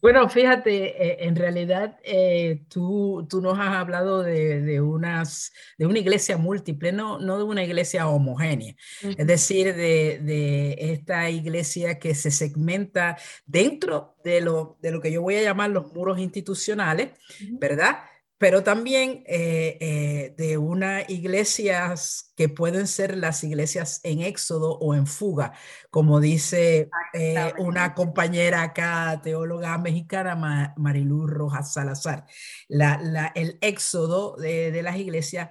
Bueno, 0.05 0.29
fíjate, 0.29 1.03
eh, 1.03 1.17
en 1.21 1.35
realidad 1.35 1.99
eh, 2.05 2.67
tú, 2.69 3.27
tú, 3.27 3.41
nos 3.41 3.59
has 3.59 3.75
hablado 3.75 4.23
de, 4.23 4.61
de, 4.61 4.83
unas, 4.83 5.51
de 5.79 5.87
una 5.87 5.99
iglesia 5.99 6.37
múltiple, 6.37 6.93
no, 6.93 7.19
no 7.19 7.39
de 7.39 7.45
una 7.45 7.65
iglesia 7.65 8.07
homogénea, 8.07 8.75
es 9.01 9.27
decir, 9.27 9.75
de, 9.75 10.21
de, 10.23 10.77
esta 10.93 11.31
iglesia 11.31 11.99
que 11.99 12.15
se 12.15 12.31
segmenta 12.31 13.17
dentro 13.47 14.19
de 14.23 14.43
lo, 14.43 14.77
de 14.83 14.91
lo 14.91 15.01
que 15.01 15.11
yo 15.11 15.23
voy 15.23 15.37
a 15.37 15.43
llamar 15.43 15.71
los 15.71 15.91
muros 15.95 16.19
institucionales, 16.19 17.13
¿verdad? 17.53 18.01
Pero 18.39 18.63
también 18.63 19.23
eh, 19.27 19.79
eh, 19.81 20.35
de 20.37 20.59
unas 20.59 21.09
iglesias 21.09 22.33
que 22.37 22.49
pueden 22.49 22.89
ser 22.89 23.17
las 23.17 23.45
iglesias 23.45 24.01
en 24.03 24.21
éxodo 24.21 24.77
o 24.79 24.95
en 24.95 25.07
fuga, 25.07 25.53
como 25.91 26.21
dice 26.21 26.91
eh, 27.13 27.53
una 27.59 27.95
compañera 27.95 28.63
acá, 28.63 29.21
teóloga 29.23 29.79
mexicana, 29.79 30.75
Mariluz 30.77 31.31
Rojas 31.31 31.73
Salazar. 31.73 32.27
La, 32.69 33.33
el 33.37 33.57
éxodo 33.61 34.37
de, 34.37 34.83
las 34.83 34.97
iglesias, 34.97 35.51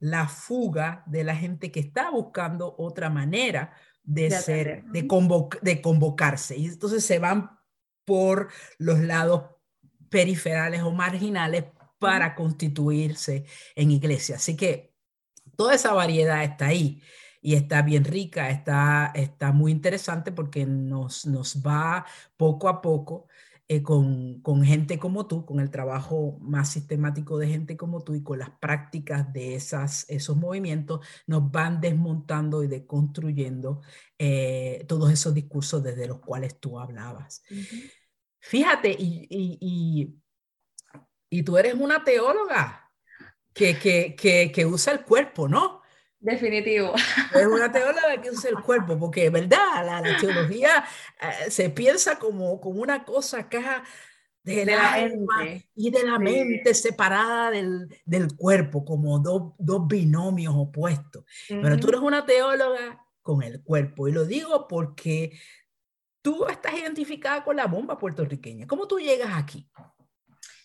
la 0.00 0.26
fuga 0.26 1.04
de 1.06 1.22
la 1.22 1.36
gente 1.36 1.70
que 1.70 1.80
está 1.80 2.10
buscando 2.10 2.74
otra 2.76 3.08
manera 3.08 3.72
de, 4.02 4.30
ser, 4.30 4.84
de, 4.86 5.08
de 5.62 5.80
convocarse. 5.80 6.56
Y 6.56 6.66
entonces 6.66 7.04
se 7.04 7.20
van 7.20 7.50
por 8.04 8.48
los 8.78 8.98
lados 8.98 9.44
periferales 10.10 10.82
o 10.82 10.90
marginales 10.92 11.64
para 11.98 12.34
constituirse 12.34 13.46
en 13.74 13.90
iglesia. 13.90 14.36
Así 14.36 14.56
que 14.56 14.94
toda 15.56 15.74
esa 15.74 15.92
variedad 15.92 16.42
está 16.44 16.66
ahí 16.66 17.02
y 17.40 17.54
está 17.54 17.82
bien 17.82 18.04
rica, 18.04 18.50
está, 18.50 19.12
está 19.14 19.52
muy 19.52 19.72
interesante 19.72 20.32
porque 20.32 20.66
nos, 20.66 21.26
nos 21.26 21.62
va 21.62 22.04
poco 22.36 22.68
a 22.68 22.82
poco 22.82 23.28
eh, 23.68 23.82
con, 23.82 24.40
con, 24.42 24.64
gente 24.64 24.98
como 24.98 25.26
tú, 25.26 25.44
con 25.44 25.60
el 25.60 25.70
trabajo 25.70 26.38
más 26.40 26.70
sistemático 26.70 27.38
de 27.38 27.48
gente 27.48 27.76
como 27.76 28.02
tú 28.02 28.14
y 28.14 28.22
con 28.22 28.38
las 28.38 28.50
prácticas 28.50 29.32
de 29.32 29.56
esas, 29.56 30.06
esos 30.08 30.36
movimientos, 30.36 31.04
nos 31.26 31.50
van 31.50 31.80
desmontando 31.80 32.62
y 32.62 32.68
deconstruyendo 32.68 33.80
eh, 34.18 34.84
todos 34.88 35.12
esos 35.12 35.34
discursos 35.34 35.82
desde 35.82 36.06
los 36.06 36.20
cuales 36.20 36.60
tú 36.60 36.78
hablabas. 36.78 37.42
Fíjate, 38.40 38.94
y 38.98 39.26
y 39.30 40.16
tú 41.42 41.58
eres 41.58 41.74
una 41.74 42.04
teóloga 42.04 42.90
que, 43.52 43.78
que, 43.78 44.14
que, 44.14 44.52
que 44.52 44.66
usa 44.66 44.92
el 44.92 45.02
cuerpo, 45.02 45.48
¿no? 45.48 45.82
Definitivo. 46.18 46.94
Es 47.34 47.46
una 47.46 47.70
teóloga 47.70 48.20
que 48.20 48.30
usa 48.30 48.50
el 48.50 48.60
cuerpo, 48.60 48.98
porque, 48.98 49.30
¿verdad? 49.30 49.84
La, 49.84 50.00
la 50.00 50.16
teología 50.18 50.84
eh, 51.20 51.50
se 51.50 51.70
piensa 51.70 52.18
como, 52.18 52.60
como 52.60 52.80
una 52.80 53.04
cosa 53.04 53.40
acá 53.40 53.84
de, 54.42 54.64
la 54.64 54.94
alma 54.94 55.44
y 55.74 55.90
de 55.90 56.04
la 56.04 56.18
mente 56.18 56.72
separada 56.74 57.50
del, 57.50 57.88
del, 58.04 58.34
cuerpo, 58.36 58.84
como 58.84 59.18
dos, 59.18 59.52
dos 59.58 59.86
binomios 59.86 60.54
opuestos. 60.56 61.24
Pero 61.48 61.76
tú 61.78 61.88
eres 61.88 62.00
una 62.00 62.24
teóloga 62.24 63.04
con 63.22 63.42
el 63.42 63.62
cuerpo, 63.62 64.06
y 64.06 64.12
lo 64.12 64.24
digo 64.24 64.68
porque 64.68 65.36
tú 66.22 66.46
estás 66.46 66.74
identificada 66.74 67.42
con 67.42 67.56
la 67.56 67.66
bomba 67.66 67.98
puertorriqueña. 67.98 68.66
¿Cómo 68.66 68.86
tú 68.86 68.98
llegas 68.98 69.30
aquí? 69.34 69.68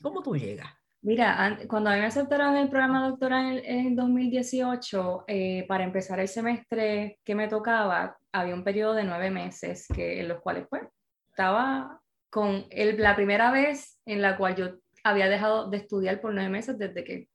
¿Cómo 0.01 0.21
tú 0.21 0.35
llegas? 0.35 0.69
Mira, 1.03 1.57
cuando 1.67 1.89
a 1.89 1.93
mí 1.93 1.99
me 1.99 2.05
aceptaron 2.05 2.55
el 2.55 2.69
programa 2.69 3.07
doctoral 3.07 3.63
en, 3.65 3.95
2018, 3.95 5.25
eh, 5.27 5.65
para 5.67 5.83
empezar 5.83 6.19
el 6.19 6.27
semestre 6.27 7.19
que 7.23 7.33
me 7.33 7.47
tocaba, 7.47 8.17
había 8.31 8.53
un 8.53 8.63
periodo 8.63 8.93
de 8.93 9.03
nueve 9.03 9.31
meses 9.31 9.87
que, 9.93 10.19
en 10.19 10.27
los 10.27 10.41
cuales 10.41 10.67
pues 10.69 10.83
estaba 11.29 11.99
con 12.29 12.65
el, 12.69 13.01
la 13.01 13.15
primera 13.15 13.51
vez 13.51 13.99
en 14.05 14.21
la 14.21 14.37
cual 14.37 14.55
yo 14.55 14.75
había 15.03 15.27
dejado 15.27 15.71
de 15.71 15.77
estudiar 15.77 16.21
por 16.21 16.33
nueve 16.33 16.49
meses 16.49 16.77
desde 16.77 17.03
que 17.03 17.27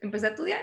empecé 0.00 0.26
a 0.26 0.30
estudiar. 0.30 0.60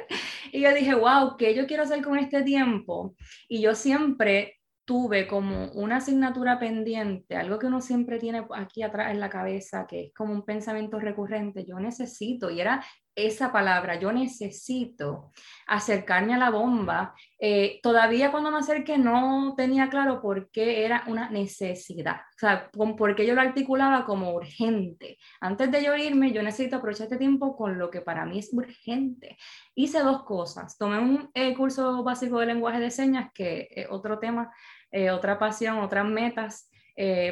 Y 0.51 0.61
yo 0.61 0.73
dije, 0.73 0.93
wow, 0.93 1.35
¿qué 1.37 1.55
yo 1.55 1.65
quiero 1.65 1.83
hacer 1.83 2.03
con 2.03 2.19
este 2.19 2.43
tiempo? 2.43 3.15
Y 3.47 3.61
yo 3.61 3.73
siempre 3.73 4.59
tuve 4.85 5.27
como 5.27 5.71
una 5.71 5.97
asignatura 5.97 6.59
pendiente, 6.59 7.35
algo 7.35 7.57
que 7.59 7.67
uno 7.67 7.81
siempre 7.81 8.19
tiene 8.19 8.45
aquí 8.55 8.83
atrás 8.83 9.11
en 9.11 9.19
la 9.19 9.29
cabeza, 9.29 9.85
que 9.87 10.05
es 10.05 10.13
como 10.13 10.33
un 10.33 10.43
pensamiento 10.43 10.99
recurrente, 10.99 11.65
yo 11.65 11.79
necesito, 11.79 12.49
y 12.49 12.59
era 12.59 12.83
esa 13.15 13.51
palabra, 13.51 13.99
yo 13.99 14.11
necesito 14.11 15.31
acercarme 15.67 16.33
a 16.33 16.37
la 16.37 16.49
bomba. 16.49 17.13
Eh, 17.37 17.79
todavía 17.83 18.31
cuando 18.31 18.51
me 18.51 18.57
acerqué 18.57 18.97
no 18.97 19.53
tenía 19.55 19.89
claro 19.89 20.21
por 20.21 20.49
qué 20.49 20.85
era 20.85 21.03
una 21.07 21.29
necesidad, 21.29 22.15
o 22.15 22.39
sea, 22.39 22.71
por 22.71 23.15
qué 23.15 23.25
yo 23.25 23.35
lo 23.35 23.41
articulaba 23.41 24.05
como 24.05 24.33
urgente. 24.33 25.17
Antes 25.41 25.71
de 25.71 25.83
yo 25.83 25.95
irme, 25.95 26.31
yo 26.31 26.41
necesito 26.41 26.77
aprovechar 26.77 27.05
este 27.05 27.17
tiempo 27.17 27.55
con 27.55 27.77
lo 27.77 27.89
que 27.89 28.01
para 28.01 28.25
mí 28.25 28.39
es 28.39 28.51
urgente. 28.53 29.37
Hice 29.75 29.99
dos 29.99 30.23
cosas. 30.23 30.77
Tomé 30.77 30.99
un 30.99 31.29
eh, 31.33 31.53
curso 31.55 32.03
básico 32.03 32.39
de 32.39 32.47
lenguaje 32.47 32.79
de 32.79 32.91
señas, 32.91 33.29
que 33.33 33.67
es 33.71 33.87
otro 33.89 34.19
tema, 34.19 34.51
eh, 34.93 35.11
otra 35.11 35.37
pasión, 35.37 35.79
otras 35.79 36.05
metas 36.05 36.69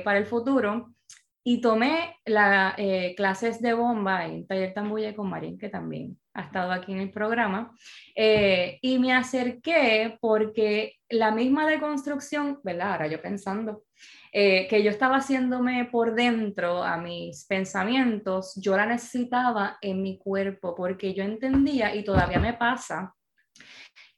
para 0.03 0.18
el 0.18 0.26
futuro. 0.26 0.91
Y 1.43 1.59
tomé 1.59 2.18
las 2.26 2.76
eh, 2.78 3.16
clases 3.18 3.62
de 3.62 3.74
bomba 3.74 4.28
en 4.28 4.45
Taller 4.45 4.76
Tambuya 4.76 5.16
con 5.16 5.28
Marín, 5.28 5.57
que 5.57 5.70
también 5.70 6.20
ha 6.36 6.43
estado 6.43 6.72
aquí 6.72 6.91
en 6.91 6.99
el 6.99 7.12
programa, 7.12 7.76
eh, 8.16 8.78
y 8.82 8.99
me 8.99 9.12
acerqué 9.12 10.18
porque 10.22 10.97
la 11.09 11.32
misma 11.32 11.68
deconstrucción, 11.68 12.59
¿verdad? 12.64 12.91
Ahora 12.91 13.07
yo 13.07 13.20
pensando, 13.22 13.86
eh, 14.32 14.68
que 14.68 14.84
yo 14.84 14.91
estaba 14.91 15.18
haciéndome 15.18 15.86
por 15.86 16.14
dentro 16.14 16.84
a 16.84 16.97
mis 16.97 17.45
pensamientos, 17.47 18.53
yo 18.55 18.78
la 18.78 18.86
necesitaba 18.86 19.78
en 19.82 20.03
mi 20.03 20.20
cuerpo, 20.20 20.76
porque 20.76 21.16
yo 21.16 21.24
entendía, 21.24 21.95
y 21.95 22.03
todavía 22.03 22.39
me 22.39 22.53
pasa, 22.53 23.16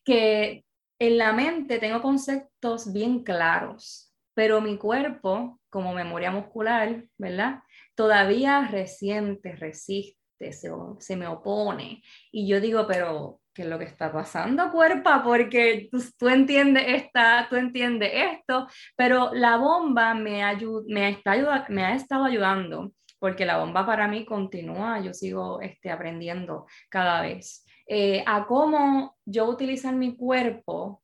que 0.03 0.65
en 1.07 1.17
la 1.17 1.33
mente 1.33 1.79
tengo 1.79 2.01
conceptos 2.01 2.91
bien 2.93 3.23
claros, 3.23 4.13
pero 4.33 4.61
mi 4.61 4.77
cuerpo, 4.77 5.59
como 5.69 5.93
memoria 5.93 6.31
muscular, 6.31 7.03
¿verdad? 7.17 7.59
Todavía 7.95 8.67
resiente, 8.69 9.55
resiste, 9.55 10.53
se, 10.53 10.69
se 10.99 11.15
me 11.15 11.27
opone. 11.27 12.01
Y 12.31 12.47
yo 12.47 12.61
digo, 12.61 12.87
pero 12.87 13.41
¿qué 13.53 13.63
es 13.63 13.67
lo 13.67 13.77
que 13.77 13.85
está 13.85 14.11
pasando, 14.11 14.71
cuerpo? 14.71 15.09
Porque 15.23 15.89
tú, 16.17 16.27
entiendes 16.27 16.83
esta, 16.87 17.47
tú 17.49 17.55
entiendes 17.55 18.11
esto, 18.13 18.67
pero 18.95 19.33
la 19.33 19.57
bomba 19.57 20.13
me, 20.13 20.41
me, 20.87 21.09
está 21.09 21.65
me 21.69 21.85
ha 21.85 21.95
estado 21.95 22.25
ayudando, 22.25 22.91
porque 23.19 23.45
la 23.45 23.59
bomba 23.59 23.85
para 23.85 24.07
mí 24.07 24.25
continúa, 24.25 24.99
yo 25.01 25.13
sigo 25.13 25.61
este, 25.61 25.91
aprendiendo 25.91 26.65
cada 26.89 27.21
vez. 27.21 27.62
Eh, 27.87 28.23
a 28.25 28.45
cómo 28.45 29.17
yo 29.25 29.45
utilizar 29.45 29.95
mi 29.95 30.15
cuerpo 30.15 31.01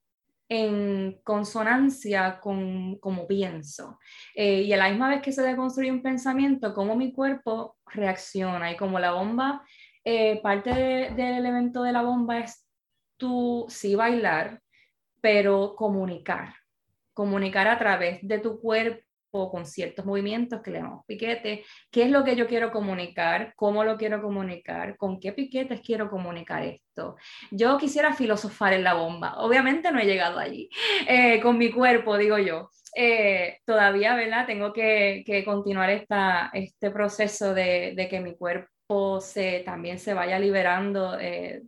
en 0.50 1.20
consonancia 1.24 2.40
con 2.40 2.98
cómo 3.00 3.28
pienso. 3.28 4.00
Eh, 4.34 4.64
y 4.64 4.74
a 4.74 4.78
la 4.78 4.90
misma 4.90 5.10
vez 5.10 5.22
que 5.22 5.32
se 5.32 5.44
deconstruye 5.44 5.92
un 5.92 6.02
pensamiento, 6.02 6.74
cómo 6.74 6.96
mi 6.96 7.14
cuerpo 7.14 7.78
reacciona 7.86 8.72
y 8.72 8.78
como 8.78 9.00
la 9.00 9.12
bomba, 9.12 9.64
eh, 10.04 10.42
parte 10.42 10.72
del 11.16 11.36
elemento 11.36 11.84
de 11.84 11.92
la 11.92 12.02
bomba 12.02 12.40
es 12.40 12.66
tú 13.18 13.66
sí 13.70 13.96
bailar, 13.96 14.62
pero 15.22 15.76
comunicar, 15.76 16.56
comunicar 17.14 17.68
a 17.68 17.78
través 17.78 18.20
de 18.22 18.40
tu 18.40 18.60
cuerpo 18.60 19.09
o 19.32 19.52
con 19.52 19.66
ciertos 19.66 20.06
movimientos 20.06 20.62
que 20.62 20.72
le 20.72 20.80
llamamos 20.80 21.06
piquete, 21.06 21.64
qué 21.92 22.04
es 22.04 22.10
lo 22.10 22.24
que 22.24 22.36
yo 22.36 22.48
quiero 22.48 22.72
comunicar, 22.72 23.54
cómo 23.56 23.84
lo 23.84 23.98
quiero 23.98 24.22
comunicar, 24.22 24.98
con 24.98 25.20
qué 25.20 25.34
piquetes 25.34 25.82
quiero 25.82 26.10
comunicar 26.10 26.64
esto. 26.64 27.16
Yo 27.52 27.78
quisiera 27.78 28.14
filosofar 28.14 28.74
en 28.74 28.84
la 28.84 28.94
bomba, 28.94 29.36
obviamente 29.38 29.92
no 29.92 30.00
he 30.00 30.06
llegado 30.06 30.40
allí, 30.40 30.70
eh, 31.08 31.40
con 31.42 31.58
mi 31.58 31.72
cuerpo, 31.72 32.18
digo 32.18 32.38
yo. 32.38 32.70
Eh, 32.96 33.60
todavía, 33.66 34.16
¿verdad? 34.16 34.48
Tengo 34.48 34.74
que, 34.74 35.24
que 35.26 35.46
continuar 35.46 35.92
esta, 35.92 36.50
este 36.54 36.90
proceso 36.90 37.54
de, 37.54 37.94
de, 37.96 38.10
que 38.10 38.20
mi 38.20 38.36
cuerpo 38.36 39.22
se, 39.22 39.60
también 39.60 40.00
se 40.00 40.16
vaya 40.16 40.40
liberando 40.40 41.20
eh, 41.20 41.62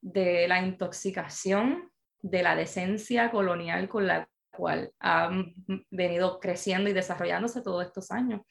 de 0.00 0.48
la 0.48 0.60
intoxicación, 0.60 1.90
de 2.22 2.42
la 2.42 2.56
decencia 2.56 3.30
colonial 3.30 3.88
con 3.88 4.06
la 4.06 4.26
cual 4.52 4.92
ha 5.00 5.30
venido 5.90 6.38
creciendo 6.38 6.88
y 6.88 6.92
desarrollándose 6.92 7.62
todos 7.62 7.84
estos 7.84 8.10
años. 8.12 8.42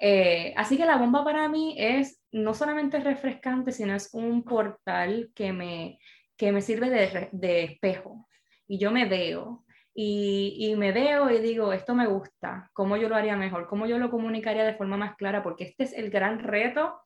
Eh, 0.00 0.52
así 0.56 0.76
que 0.76 0.84
la 0.84 0.96
bomba 0.98 1.24
para 1.24 1.48
mí 1.48 1.76
es 1.78 2.20
no 2.32 2.52
solamente 2.52 3.00
refrescante, 3.00 3.72
sino 3.72 3.94
es 3.94 4.12
un 4.12 4.44
portal 4.44 5.30
que 5.34 5.52
me, 5.52 5.98
que 6.36 6.52
me 6.52 6.60
sirve 6.60 6.90
de, 6.90 7.28
de 7.32 7.64
espejo. 7.64 8.28
Y 8.66 8.78
yo 8.78 8.90
me 8.90 9.06
veo, 9.06 9.64
y, 9.94 10.56
y, 10.58 10.76
me 10.76 10.92
veo 10.92 11.30
y 11.30 11.38
digo, 11.38 11.72
esto 11.72 11.94
me 11.94 12.06
gusta, 12.06 12.70
cómo 12.72 12.96
yo 12.96 13.08
lo 13.08 13.14
haría 13.16 13.36
mejor, 13.36 13.68
cómo 13.68 13.86
yo 13.86 13.98
lo 13.98 14.10
comunicaría 14.10 14.64
de 14.64 14.74
forma 14.74 14.96
más 14.96 15.16
clara, 15.16 15.42
porque 15.42 15.64
este 15.64 15.84
es 15.84 15.92
el 15.92 16.10
gran 16.10 16.40
reto, 16.40 17.00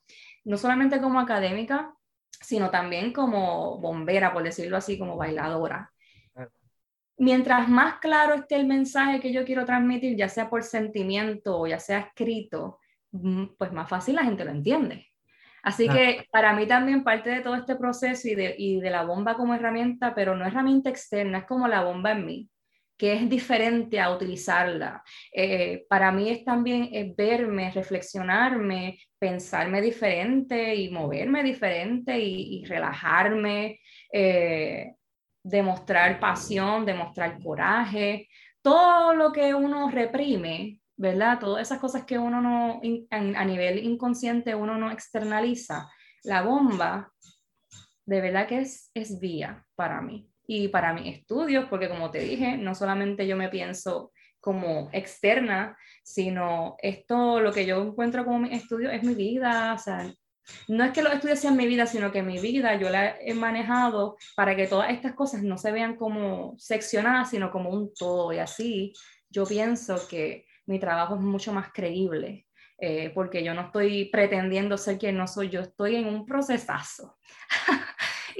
no 0.45 0.57
solamente 0.57 1.01
como 1.01 1.21
académica, 1.21 1.95
sino 2.41 2.71
también 2.71 3.13
como 3.13 3.79
bombera, 3.79 4.33
por 4.33 4.43
decirlo 4.43 4.77
así, 4.79 4.99
como 4.99 5.17
bailadora 5.17 5.93
mientras 7.19 7.69
más 7.69 7.99
claro 7.99 8.35
esté 8.35 8.57
el 8.57 8.67
mensaje 8.67 9.21
que 9.21 9.33
yo 9.33 9.45
quiero 9.45 9.65
transmitir, 9.65 10.17
ya 10.17 10.29
sea 10.29 10.49
por 10.49 10.63
sentimiento 10.63 11.59
o 11.59 11.67
ya 11.67 11.79
sea 11.79 11.99
escrito, 12.01 12.79
pues 13.59 13.73
más 13.73 13.89
fácil 13.89 14.17
la 14.17 14.25
gente 14.25 14.45
lo 14.45 14.51
entiende. 14.51 15.07
Así 15.63 15.89
que 15.89 16.27
para 16.31 16.55
mí 16.55 16.67
también 16.67 17.05
parte 17.05 17.31
de 17.31 17.41
todo 17.41 17.57
este 17.57 17.77
proceso 17.77 18.29
y 18.29 18.35
de, 18.35 18.55
y 18.57 18.81
de, 18.81 18.91
la 18.91 19.03
bomba 19.03 19.37
como 19.37 19.55
herramienta, 19.55 20.15
pero 20.15 20.37
no 20.37 20.47
herramienta 20.47 20.89
externa, 20.89 21.39
es 21.39 21.45
como 21.45 21.69
la 21.69 21.83
bomba 21.83 22.13
en 22.13 22.25
mí. 22.25 22.51
que 22.97 23.13
es 23.13 23.29
diferente 23.29 24.01
a 24.01 24.11
utilizarla. 24.11 25.05
Eh, 25.33 25.87
para 25.89 26.11
mí 26.11 26.31
es 26.31 26.45
también 26.45 26.91
verme, 27.17 27.71
reflexionarme, 27.71 28.99
pensarme 29.19 29.81
diferente 29.81 30.75
y 30.75 30.91
moverme 30.91 31.45
diferente 31.45 32.19
y, 32.19 32.65
relajarme, 32.65 33.79
eh, 34.13 34.95
demostrar 35.49 36.21
pasión, 36.21 36.85
demostrar 36.85 37.43
coraje, 37.43 38.29
todo 38.63 39.15
lo 39.15 39.33
que 39.33 39.55
uno 39.55 39.91
reprime, 39.91 40.81
¿verdad? 40.97 41.39
Todas 41.39 41.63
esas 41.63 41.79
cosas 41.79 42.05
que 42.05 42.19
uno 42.19 42.41
no, 42.41 42.81
a 43.11 43.45
nivel 43.45 43.79
inconsciente 43.85 44.55
uno 44.55 44.77
no 44.77 44.91
externaliza. 44.91 45.89
La 46.25 46.43
bomba, 46.43 47.11
de 48.05 48.21
verdad 48.21 48.47
que 48.47 48.59
es, 48.59 48.91
es 48.95 49.19
vía 49.21 49.65
para 49.75 50.03
mí 50.03 50.29
y 50.47 50.69
para 50.69 50.93
mis 50.93 51.19
estudios, 51.19 51.67
porque 51.71 51.89
como 51.89 52.11
te 52.11 52.21
dije, 52.21 52.57
no 52.59 52.75
solamente 52.75 53.27
yo 53.27 53.37
me 53.37 53.49
pienso 53.49 54.13
como 54.41 54.89
externa, 54.93 55.77
sino 56.03 56.77
esto, 56.83 57.41
lo 57.41 57.53
que 57.53 57.67
yo 57.67 57.83
encuentro 57.83 58.25
como 58.25 58.41
mi 58.41 58.55
estudio 58.55 58.91
es 58.91 59.03
mi 59.03 59.15
vida, 59.15 59.75
o 59.75 59.79
sea, 59.79 60.13
no 60.69 60.85
es 60.85 60.93
que 60.93 61.03
los 61.03 61.13
estudios 61.13 61.39
sean 61.39 61.57
mi 61.57 61.67
vida, 61.67 61.87
sino 61.87 62.13
que 62.13 62.23
mi 62.23 62.39
vida 62.39 62.77
yo 62.77 62.91
la 62.91 63.17
he 63.21 63.35
manejado 63.35 64.17
para 64.37 64.57
que 64.57 64.67
todas 64.67 64.91
estas 64.91 65.15
cosas 65.15 65.43
no 65.43 65.59
se 65.59 65.73
vean 65.73 65.97
como 65.97 66.55
seccionadas, 66.59 67.31
sino 67.31 67.51
como 67.51 67.71
un 67.71 67.93
todo, 67.95 68.33
y 68.33 68.39
así 68.39 68.93
yo 69.31 69.47
pienso 69.47 70.09
que 70.09 70.47
mi 70.67 70.79
trabajo 70.79 71.15
es 71.15 71.21
mucho 71.21 71.53
más 71.53 71.73
creíble. 71.73 72.47
Eh, 72.81 73.11
porque 73.13 73.43
yo 73.43 73.55
no 73.55 73.63
estoy 73.63 74.05
pretendiendo 74.05 74.79
ser 74.79 74.99
quien 74.99 75.17
no 75.17 75.27
soy, 75.27 75.49
yo 75.49 75.61
estoy 75.63 75.97
en 75.97 76.07
un 76.07 76.25
procesazo. 76.25 77.19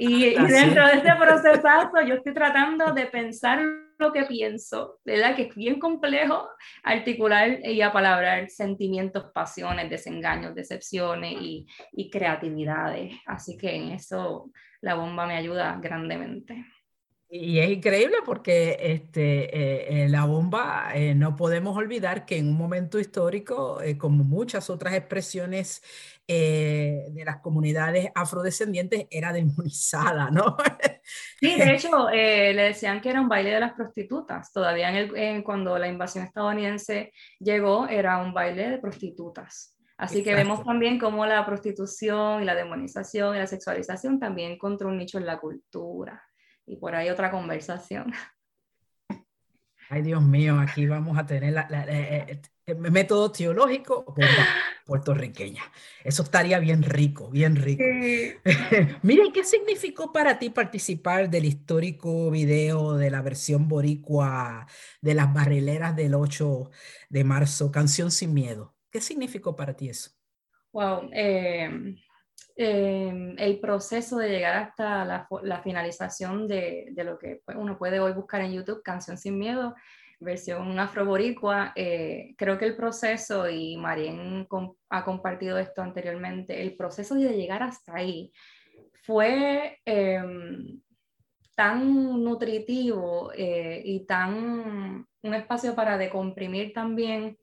Y, 0.01 0.33
dentro 0.33 0.87
de 0.87 0.93
ese 0.93 1.13
procesazo 1.19 2.01
yo 2.07 2.15
estoy 2.15 2.33
tratando 2.33 2.93
de 2.93 3.07
pensar 3.07 3.59
lo 3.97 4.13
que 4.13 4.23
pienso, 4.23 4.97
¿verdad? 5.03 5.35
Que 5.35 5.41
es 5.43 5.55
bien 5.55 5.77
complejo 5.77 6.47
articular 6.83 7.59
y 7.65 7.81
apalabrar 7.81 8.49
sentimientos, 8.49 9.25
pasiones, 9.33 9.89
desengaños, 9.89 10.55
decepciones 10.55 11.33
y, 11.41 11.67
y 11.91 12.09
creatividades. 12.09 13.13
Así 13.25 13.57
que 13.57 13.75
en 13.75 13.91
eso 13.91 14.49
la 14.79 14.95
bomba 14.95 15.27
me 15.27 15.35
ayuda 15.35 15.77
grandemente. 15.81 16.65
Y 17.31 17.59
es 17.59 17.69
increíble 17.69 18.17
porque 18.25 18.75
este, 18.79 20.03
eh, 20.03 20.09
la 20.09 20.25
bomba, 20.25 20.89
eh, 20.95 21.13
no 21.13 21.35
podemos 21.35 21.77
olvidar 21.77 22.25
que 22.25 22.37
en 22.37 22.49
un 22.49 22.57
momento 22.57 22.97
histórico, 22.97 23.79
eh, 23.83 23.99
como 23.99 24.23
muchas 24.23 24.71
otras 24.71 24.95
expresiones 24.95 25.83
de 26.27 27.23
las 27.25 27.37
comunidades 27.37 28.09
afrodescendientes, 28.13 29.07
era 29.09 29.33
demonizada, 29.33 30.29
¿no? 30.31 30.57
Sí, 31.39 31.57
de 31.57 31.73
hecho, 31.73 32.07
le 32.11 32.61
decían 32.61 33.01
que 33.01 33.09
era 33.09 33.19
un 33.19 33.27
baile 33.27 33.49
de 33.49 33.59
las 33.59 33.73
prostitutas. 33.73 34.51
Todavía 34.53 34.91
en 34.91 34.95
el, 35.15 35.43
cuando 35.43 35.75
la 35.79 35.87
invasión 35.87 36.23
estadounidense 36.23 37.13
llegó, 37.39 37.87
era 37.87 38.19
un 38.19 38.31
baile 38.31 38.69
de 38.69 38.77
prostitutas. 38.77 39.75
Así 39.97 40.23
que 40.23 40.35
vemos 40.35 40.63
también 40.63 40.99
cómo 40.99 41.25
la 41.25 41.43
prostitución 41.47 42.43
y 42.43 42.45
la 42.45 42.53
demonización 42.53 43.35
y 43.35 43.39
la 43.39 43.47
sexualización 43.47 44.19
también 44.19 44.51
encontró 44.51 44.89
un 44.89 44.99
nicho 44.99 45.17
en 45.17 45.25
la 45.25 45.39
cultura 45.39 46.28
y 46.69 46.75
por 46.75 46.95
ahí 46.95 47.09
otra 47.09 47.31
conversación. 47.31 48.13
Ay, 49.89 50.03
Dios 50.03 50.21
mío, 50.21 50.59
aquí 50.59 50.85
vamos 50.85 51.17
a 51.17 51.25
tener 51.25 51.51
la, 51.51 51.67
eh, 51.89 52.39
eh, 52.67 52.75
método 52.75 53.31
teológico 53.31 54.13
puertorriqueña. 54.85 55.63
Eso 56.03 56.21
estaría 56.21 56.59
bien 56.59 56.83
rico, 56.83 57.31
bien 57.31 57.55
rico. 57.55 57.83
Mire, 59.01 59.31
¿qué 59.33 59.43
significó 59.43 60.11
para 60.11 60.37
ti 60.37 60.51
participar 60.51 61.27
del 61.27 61.45
histórico 61.45 62.29
video 62.29 62.97
de 62.97 63.09
la 63.09 63.23
versión 63.23 63.67
boricua 63.67 64.67
de 65.01 65.15
las 65.15 65.33
barrileras 65.33 65.95
del 65.95 66.13
8 66.13 66.69
de 67.09 67.23
marzo, 67.23 67.71
Canción 67.71 68.11
sin 68.11 68.35
Miedo? 68.35 68.75
¿Qué 68.91 69.01
significó 69.01 69.55
para 69.55 69.75
ti 69.75 69.89
eso? 69.89 70.11
Wow, 70.71 71.09
eh, 71.13 71.95
Em, 72.61 73.37
el 73.39 73.57
proceso 73.61 74.17
de 74.17 74.31
llegar 74.31 74.53
hasta 74.53 75.05
la, 75.05 75.61
finalización 75.61 76.45
de, 76.45 76.89
de, 76.91 77.03
lo 77.05 77.17
que 77.17 77.41
pues, 77.45 77.55
uno 77.57 77.77
puede 77.77 78.01
hoy 78.01 78.11
buscar 78.11 78.41
en 78.41 78.51
YouTube, 78.51 78.83
Canción 78.83 79.17
sin 79.17 79.39
Miedo, 79.39 79.75
versión 80.19 80.77
afroboricua. 80.77 81.71
Eh, 81.77 82.35
creo 82.37 82.57
que 82.57 82.65
el 82.65 82.75
proceso, 82.75 83.49
y 83.49 83.77
Marien 83.77 84.45
ha 84.89 85.05
compartido 85.05 85.57
esto 85.57 85.81
anteriormente, 85.81 86.61
el 86.61 86.75
proceso 86.75 87.15
de 87.15 87.33
llegar 87.33 87.63
hasta 87.63 87.95
ahí 87.95 88.33
fue 89.03 89.79
em, 89.85 90.81
tan 91.55 92.21
nutritivo 92.21 93.31
eh, 93.37 93.81
y 93.85 94.05
tan 94.05 95.07
un 95.21 95.33
espacio 95.33 95.75
para 95.75 95.97
decomprimir 95.97 96.73
también 96.73 97.37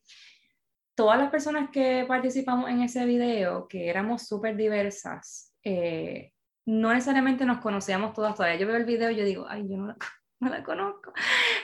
todas 0.96 1.18
las 1.18 1.30
personas 1.30 1.70
que 1.70 2.04
participamos 2.08 2.68
en 2.68 2.82
ese 2.82 3.04
video, 3.06 3.68
que 3.68 3.88
éramos 3.88 4.26
súper 4.26 4.56
diversas, 4.56 5.54
eh, 5.62 6.32
no 6.66 6.92
necesariamente 6.92 7.44
nos 7.44 7.58
conocíamos 7.58 8.12
todas 8.14 8.34
todavía. 8.34 8.58
Yo 8.58 8.66
veo 8.66 8.76
el 8.76 8.84
video 8.84 9.10
y 9.10 9.16
yo 9.16 9.24
digo, 9.24 9.46
ay, 9.48 9.68
yo 9.68 9.76
no 9.76 9.88
la, 9.88 9.96
no 10.40 10.48
la, 10.48 10.64
conozco. 10.64 11.12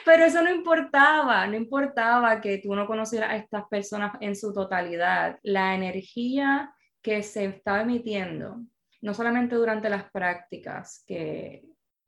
Pero 0.05 0.23
eso 0.23 0.41
no 0.41 0.51
importaba, 0.51 1.45
no 1.47 1.57
importaba 1.57 2.39
que 2.39 2.59
tú 2.59 2.73
no 2.75 2.85
conocieras 2.85 3.31
a 3.31 3.35
estas 3.35 3.67
personas 3.67 4.13
en 4.21 4.35
su 4.35 4.53
totalidad. 4.53 5.39
La 5.41 5.75
energía 5.75 6.73
que 7.01 7.23
se 7.23 7.45
estaba 7.45 7.81
emitiendo, 7.81 8.61
no 9.01 9.13
solamente 9.13 9.55
durante 9.55 9.89
las 9.89 10.09
prácticas, 10.11 11.03
que 11.05 11.63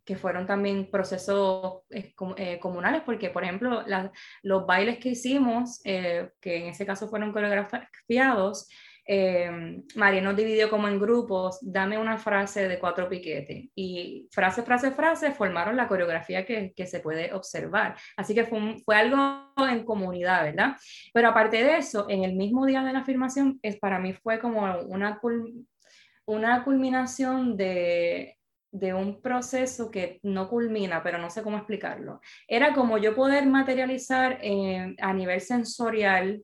que 0.05 0.15
fueron 0.15 0.45
también 0.45 0.89
procesos 0.89 1.81
eh, 1.89 2.13
eh, 2.37 2.59
comunales, 2.59 3.01
porque 3.01 3.31
por 3.31 3.43
ejemplo 3.43 3.83
los 4.43 4.65
bailes 4.65 4.99
que 4.99 5.09
hicimos, 5.09 5.81
eh, 5.83 6.29
que 6.39 6.57
en 6.57 6.67
ese 6.67 6.85
caso 6.85 7.09
fueron 7.09 7.33
coreografiados, 7.33 8.69
María 9.95 10.21
nos 10.21 10.35
dividió 10.35 10.67
como 10.67 10.87
en 10.87 10.99
grupos, 10.99 11.59
dame 11.61 11.95
una 11.99 12.17
frase 12.17 12.67
de 12.67 12.79
cuatro 12.79 13.07
piquetes 13.07 13.69
y 13.75 14.27
frase, 14.31 14.63
frase, 14.63 14.89
frase 14.91 15.31
formaron 15.31 15.77
la 15.77 15.87
coreografía 15.87 16.43
que, 16.43 16.73
que 16.75 16.87
se 16.87 17.01
puede 17.01 17.31
observar. 17.31 17.95
Así 18.17 18.33
que 18.33 18.45
fue, 18.45 18.77
fue, 18.83 18.95
algo 18.95 19.53
en 19.69 19.85
comunidad, 19.85 20.45
¿verdad? 20.45 20.75
Pero 21.13 21.29
aparte 21.29 21.63
de 21.63 21.77
eso, 21.77 22.07
en 22.09 22.23
el 22.23 22.33
mismo 22.33 22.65
día 22.65 22.81
de 22.81 22.93
la 22.93 22.99
afirmación, 23.01 23.59
es, 23.61 23.77
para 23.77 23.99
mí 23.99 24.13
fue 24.13 24.39
como 24.39 24.61
una, 24.87 25.19
una 26.25 26.63
culminación 26.63 27.57
de 27.57 28.39
de 28.75 28.93
un 28.93 29.21
proceso 29.21 29.89
que 29.89 30.19
no 30.23 30.49
culmina, 30.49 31.01
pero 31.01 31.17
no 31.17 31.29
sé 31.29 31.41
cómo 31.41 31.57
explicarlo. 31.57 32.19
Era 32.45 32.73
como 32.73 32.97
yo 32.97 33.15
poder 33.15 33.45
materializar 33.45 34.37
eh, 34.41 34.95
a 34.99 35.13
nivel 35.13 35.39
sensorial 35.39 36.43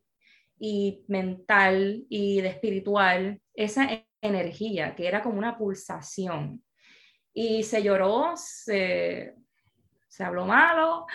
y 0.58 1.04
mental 1.10 2.06
y 2.08 2.40
de 2.40 2.48
espiritual 2.48 3.42
esa 3.54 4.06
energía, 4.22 4.96
que 4.96 5.08
era 5.08 5.22
como 5.22 5.40
una 5.40 5.58
pulsación. 5.58 6.64
Y 7.34 7.64
se 7.64 7.84
lloró, 7.84 8.32
se, 8.36 9.36
se 10.08 10.24
habló 10.24 10.46
malo. 10.46 11.08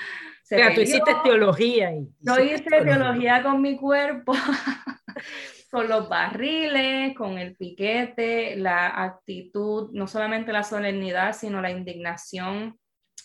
Se 0.42 0.56
tú 0.74 0.82
hiciste 0.82 1.12
teología. 1.24 1.94
Y, 1.94 2.10
yo 2.20 2.38
hice 2.38 2.62
teología 2.62 3.42
con 3.42 3.62
mi 3.62 3.78
cuerpo. 3.78 4.34
con 5.76 5.90
los 5.90 6.08
barriles, 6.08 7.14
con 7.14 7.36
el 7.36 7.54
piquete, 7.54 8.56
la 8.56 9.02
actitud, 9.04 9.90
no 9.92 10.06
solamente 10.06 10.50
la 10.50 10.62
solemnidad, 10.62 11.36
sino 11.36 11.60
la 11.60 11.70
indignación. 11.70 12.78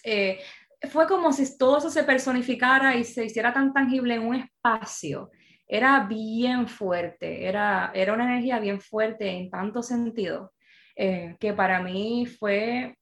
Eh, 0.04 0.38
fue 0.90 1.08
como 1.08 1.32
si 1.32 1.58
todo 1.58 1.78
eso 1.78 1.90
se 1.90 2.04
personificara 2.04 2.98
y 2.98 3.06
se 3.06 3.24
hiciera 3.24 3.54
tan 3.54 3.72
tangible 3.72 4.16
en 4.16 4.28
un 4.28 4.36
espacio. 4.36 5.32
Era 5.66 6.06
bien 6.10 6.68
fuerte, 6.68 7.48
era, 7.48 7.90
era 7.96 8.12
una 8.12 8.26
energía 8.26 8.60
bien 8.60 8.82
fuerte 8.82 9.30
en 9.30 9.50
tanto 9.50 9.82
sentido, 9.82 10.52
eh, 10.98 11.38
que 11.40 11.54
para 11.54 11.82
mí 11.82 12.26
fue 12.26 12.98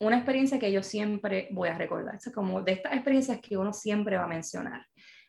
una 0.00 0.16
experiencia 0.16 0.58
que 0.58 0.72
yo 0.72 0.82
siempre 0.82 1.46
voy 1.52 1.68
a 1.68 1.78
recordar. 1.78 2.16
Es 2.16 2.32
como 2.34 2.62
de 2.62 2.72
estas 2.72 2.94
experiencias 2.94 3.38
que 3.40 3.56
uno 3.56 3.72
siempre 3.72 4.16
va 4.16 4.24
a 4.24 4.26
mencionar, 4.26 4.84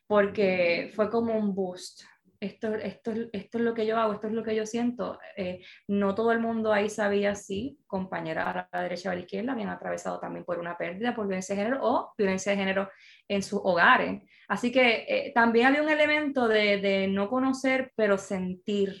porque 0.08 0.90
fue 0.92 1.08
como 1.08 1.38
un 1.38 1.54
boost, 1.54 2.02
esto, 2.40 2.74
esto, 2.74 3.12
esto 3.32 3.58
es 3.58 3.64
lo 3.64 3.74
que 3.74 3.86
yo 3.86 3.98
hago, 3.98 4.14
esto 4.14 4.26
es 4.26 4.32
lo 4.32 4.42
que 4.42 4.56
yo 4.56 4.64
siento. 4.64 5.18
Eh, 5.36 5.60
no 5.88 6.14
todo 6.14 6.32
el 6.32 6.40
mundo 6.40 6.72
ahí 6.72 6.88
sabía 6.88 7.34
si 7.34 7.78
compañera 7.86 8.50
a 8.50 8.68
la 8.72 8.82
derecha 8.82 9.10
o 9.10 9.12
a 9.12 9.14
la 9.14 9.20
izquierda 9.20 9.52
habían 9.52 9.68
atravesado 9.68 10.18
también 10.18 10.44
por 10.46 10.58
una 10.58 10.76
pérdida, 10.76 11.14
por 11.14 11.26
violencia 11.26 11.54
de 11.54 11.62
género 11.62 11.80
o 11.82 12.14
violencia 12.16 12.52
de 12.52 12.58
género 12.58 12.90
en 13.28 13.42
sus 13.42 13.60
hogares. 13.62 14.22
Así 14.48 14.72
que 14.72 15.04
eh, 15.06 15.32
también 15.34 15.66
había 15.66 15.82
un 15.82 15.90
elemento 15.90 16.48
de, 16.48 16.78
de, 16.78 17.08
no 17.08 17.28
conocer, 17.28 17.92
pero 17.94 18.16
sentir, 18.16 19.00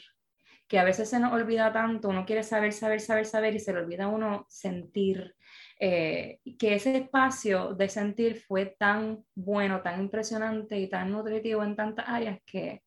que 0.68 0.78
a 0.78 0.84
veces 0.84 1.08
se 1.08 1.18
nos 1.18 1.32
olvida 1.32 1.72
tanto, 1.72 2.08
uno 2.08 2.24
quiere 2.24 2.42
saber, 2.42 2.72
saber, 2.72 3.00
saber, 3.00 3.26
saber 3.26 3.54
y 3.54 3.58
se 3.58 3.72
le 3.72 3.80
olvida 3.80 4.06
uno 4.06 4.46
sentir. 4.48 5.34
Eh, 5.82 6.40
que 6.58 6.74
ese 6.74 6.94
espacio 6.94 7.74
de 7.74 7.88
sentir 7.88 8.36
fue 8.36 8.76
tan 8.78 9.24
bueno, 9.34 9.80
tan 9.80 9.98
impresionante 9.98 10.78
y 10.78 10.90
tan 10.90 11.10
nutritivo 11.10 11.64
en 11.64 11.74
tantas 11.74 12.06
áreas 12.06 12.38
que 12.44 12.82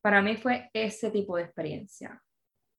para 0.00 0.22
mí 0.22 0.36
fue 0.36 0.70
ese 0.72 1.10
tipo 1.10 1.36
de 1.36 1.44
experiencia, 1.44 2.22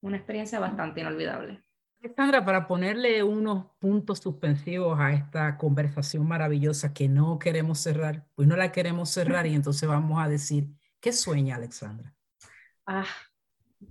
una 0.00 0.16
experiencia 0.16 0.58
bastante 0.58 1.00
inolvidable. 1.00 1.62
Alexandra, 2.00 2.44
para 2.44 2.66
ponerle 2.66 3.22
unos 3.22 3.66
puntos 3.78 4.18
suspensivos 4.18 4.98
a 4.98 5.12
esta 5.12 5.56
conversación 5.56 6.26
maravillosa 6.26 6.92
que 6.92 7.08
no 7.08 7.38
queremos 7.38 7.78
cerrar, 7.78 8.26
pues 8.34 8.48
no 8.48 8.56
la 8.56 8.72
queremos 8.72 9.10
cerrar 9.10 9.46
y 9.46 9.54
entonces 9.54 9.88
vamos 9.88 10.20
a 10.20 10.28
decir, 10.28 10.66
¿qué 11.00 11.12
sueña 11.12 11.54
Alexandra? 11.54 12.12
Ah, 12.86 13.06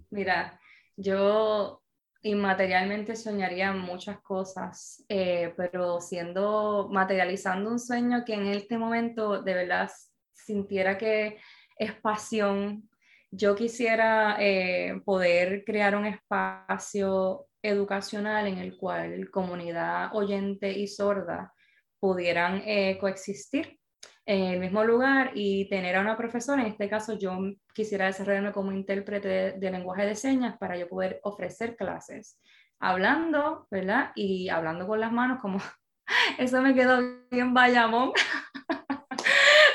mira, 0.10 0.60
yo 0.98 1.82
inmaterialmente 2.24 3.16
soñaría 3.16 3.72
muchas 3.72 4.20
cosas, 4.20 5.04
eh, 5.08 5.54
pero 5.56 6.02
siendo, 6.02 6.90
materializando 6.92 7.72
un 7.72 7.80
sueño 7.80 8.24
que 8.26 8.34
en 8.34 8.48
este 8.48 8.78
momento 8.78 9.42
de 9.42 9.54
verdad 9.54 9.90
sintiera 10.34 10.98
que 10.98 11.40
es 11.78 11.94
pasión. 11.94 12.90
Yo 13.32 13.56
quisiera 13.56 14.36
eh, 14.40 15.02
poder 15.06 15.64
crear 15.64 15.96
un 15.96 16.06
espacio 16.06 17.48
educacional 17.62 18.48
en 18.48 18.58
el 18.58 18.78
cual 18.78 19.30
comunidad 19.32 20.14
oyente 20.14 20.72
y 20.72 20.88
sorda 20.88 21.54
pudieran 22.00 22.62
eh, 22.66 22.98
coexistir 23.00 23.80
en 24.26 24.44
el 24.44 24.60
mismo 24.60 24.84
lugar 24.84 25.32
y 25.34 25.70
tener 25.70 25.96
a 25.96 26.02
una 26.02 26.18
profesora, 26.18 26.62
en 26.62 26.70
este 26.70 26.90
caso 26.90 27.18
yo 27.18 27.38
quisiera 27.74 28.06
desarrollarme 28.08 28.52
como 28.52 28.72
intérprete 28.72 29.58
de, 29.58 29.72
lenguaje 29.72 30.06
de 30.06 30.16
señas 30.16 30.58
para 30.58 30.78
yo 30.78 30.88
poder 30.88 31.20
ofrecer 31.24 31.76
clases, 31.76 32.40
hablando, 32.80 33.68
¿verdad? 33.72 34.12
Y 34.16 34.50
hablando 34.50 34.88
con 34.88 35.00
las 35.00 35.12
manos, 35.12 35.40
como 35.42 35.60
eso 36.38 36.62
me 36.62 36.76
quedó 36.76 37.00
bien 37.30 37.54
Bayamón. 37.54 38.12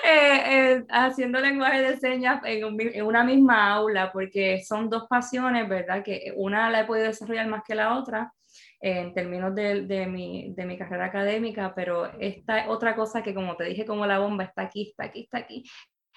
Eh, 0.08 0.74
eh, 0.76 0.84
haciendo 0.90 1.40
lenguaje 1.40 1.82
de 1.82 1.96
señas 1.98 2.40
en, 2.44 2.80
en, 2.80 3.04
una 3.04 3.24
misma 3.24 3.72
aula, 3.74 4.12
porque 4.12 4.62
son 4.64 4.88
dos 4.88 5.08
pasiones, 5.08 5.68
¿verdad? 5.68 6.04
Que 6.04 6.32
una 6.36 6.70
la 6.70 6.82
he 6.82 6.84
podido 6.84 7.08
desarrollar 7.08 7.48
más 7.48 7.64
que 7.66 7.74
la 7.74 7.98
otra 7.98 8.32
en 8.80 9.12
términos 9.14 9.52
de, 9.56 9.82
de, 9.82 10.06
mi, 10.06 10.54
de 10.54 10.64
mi 10.64 10.78
carrera 10.78 11.06
académica, 11.06 11.74
pero 11.74 12.12
esta 12.20 12.70
otra 12.70 12.94
cosa 12.94 13.20
que, 13.20 13.34
como 13.34 13.56
te 13.56 13.64
dije, 13.64 13.84
como 13.84 14.06
la 14.06 14.20
bomba 14.20 14.44
está 14.44 14.62
aquí, 14.62 14.90
está 14.90 15.06
aquí, 15.06 15.22
está 15.24 15.38
aquí. 15.38 15.64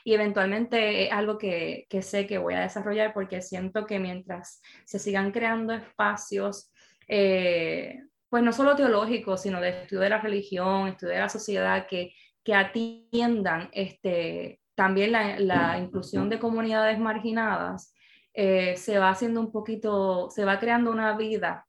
Y 0.04 0.14
eventualmente 0.14 1.08
es 1.08 1.12
algo 1.12 1.40
que, 1.40 1.88
que 1.90 2.04
sé 2.04 2.28
que 2.28 2.38
voy 2.38 2.54
a 2.54 2.62
desarrollar 2.62 3.12
porque 3.12 3.42
siento 3.42 3.88
que 3.88 3.98
mientras 3.98 4.62
se 4.86 5.00
sigan 5.00 5.32
creando 5.32 5.74
espacios, 5.74 6.72
eh, 7.08 8.04
pues 8.30 8.44
no 8.44 8.54
solo 8.54 8.76
teológicos, 8.76 9.42
sino 9.42 9.60
de 9.60 9.70
estudio 9.70 10.02
de 10.02 10.10
la 10.10 10.22
religión, 10.22 10.90
estudio 10.90 11.14
de 11.14 11.20
la 11.20 11.30
sociedad, 11.30 11.88
que 11.88 12.14
que 12.50 12.56
atiendan 12.56 13.70
este, 13.74 14.60
también 14.74 15.12
la, 15.12 15.78
inclusión 15.78 16.30
de 16.30 16.40
comunidades 16.40 16.98
marginadas, 16.98 17.94
eh, 18.34 18.76
se 18.76 18.98
va 18.98 19.12
haciendo 19.12 19.40
un 19.40 19.52
poquito, 19.52 20.32
se 20.32 20.46
va 20.46 20.60
creando 20.60 20.90
una 20.90 21.16
vida, 21.16 21.68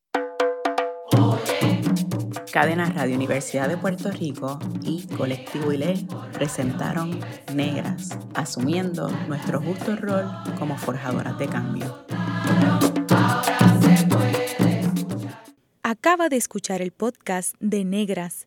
Cadena 2.51 2.87
Radio 2.87 3.15
Universidad 3.15 3.69
de 3.69 3.77
Puerto 3.77 4.11
Rico 4.11 4.59
y 4.83 5.07
Colectivo 5.07 5.71
ILE 5.71 6.07
presentaron 6.33 7.21
Negras, 7.55 8.19
asumiendo 8.35 9.11
nuestro 9.29 9.61
justo 9.61 9.95
rol 9.97 10.27
como 10.59 10.79
forjadoras 10.79 11.39
de 11.39 11.47
cambio. 11.49 12.05
Acaba 15.83 16.29
de 16.29 16.37
escuchar 16.37 16.81
el 16.81 16.93
podcast 16.93 17.55
de 17.61 17.85
Negras 17.85 18.47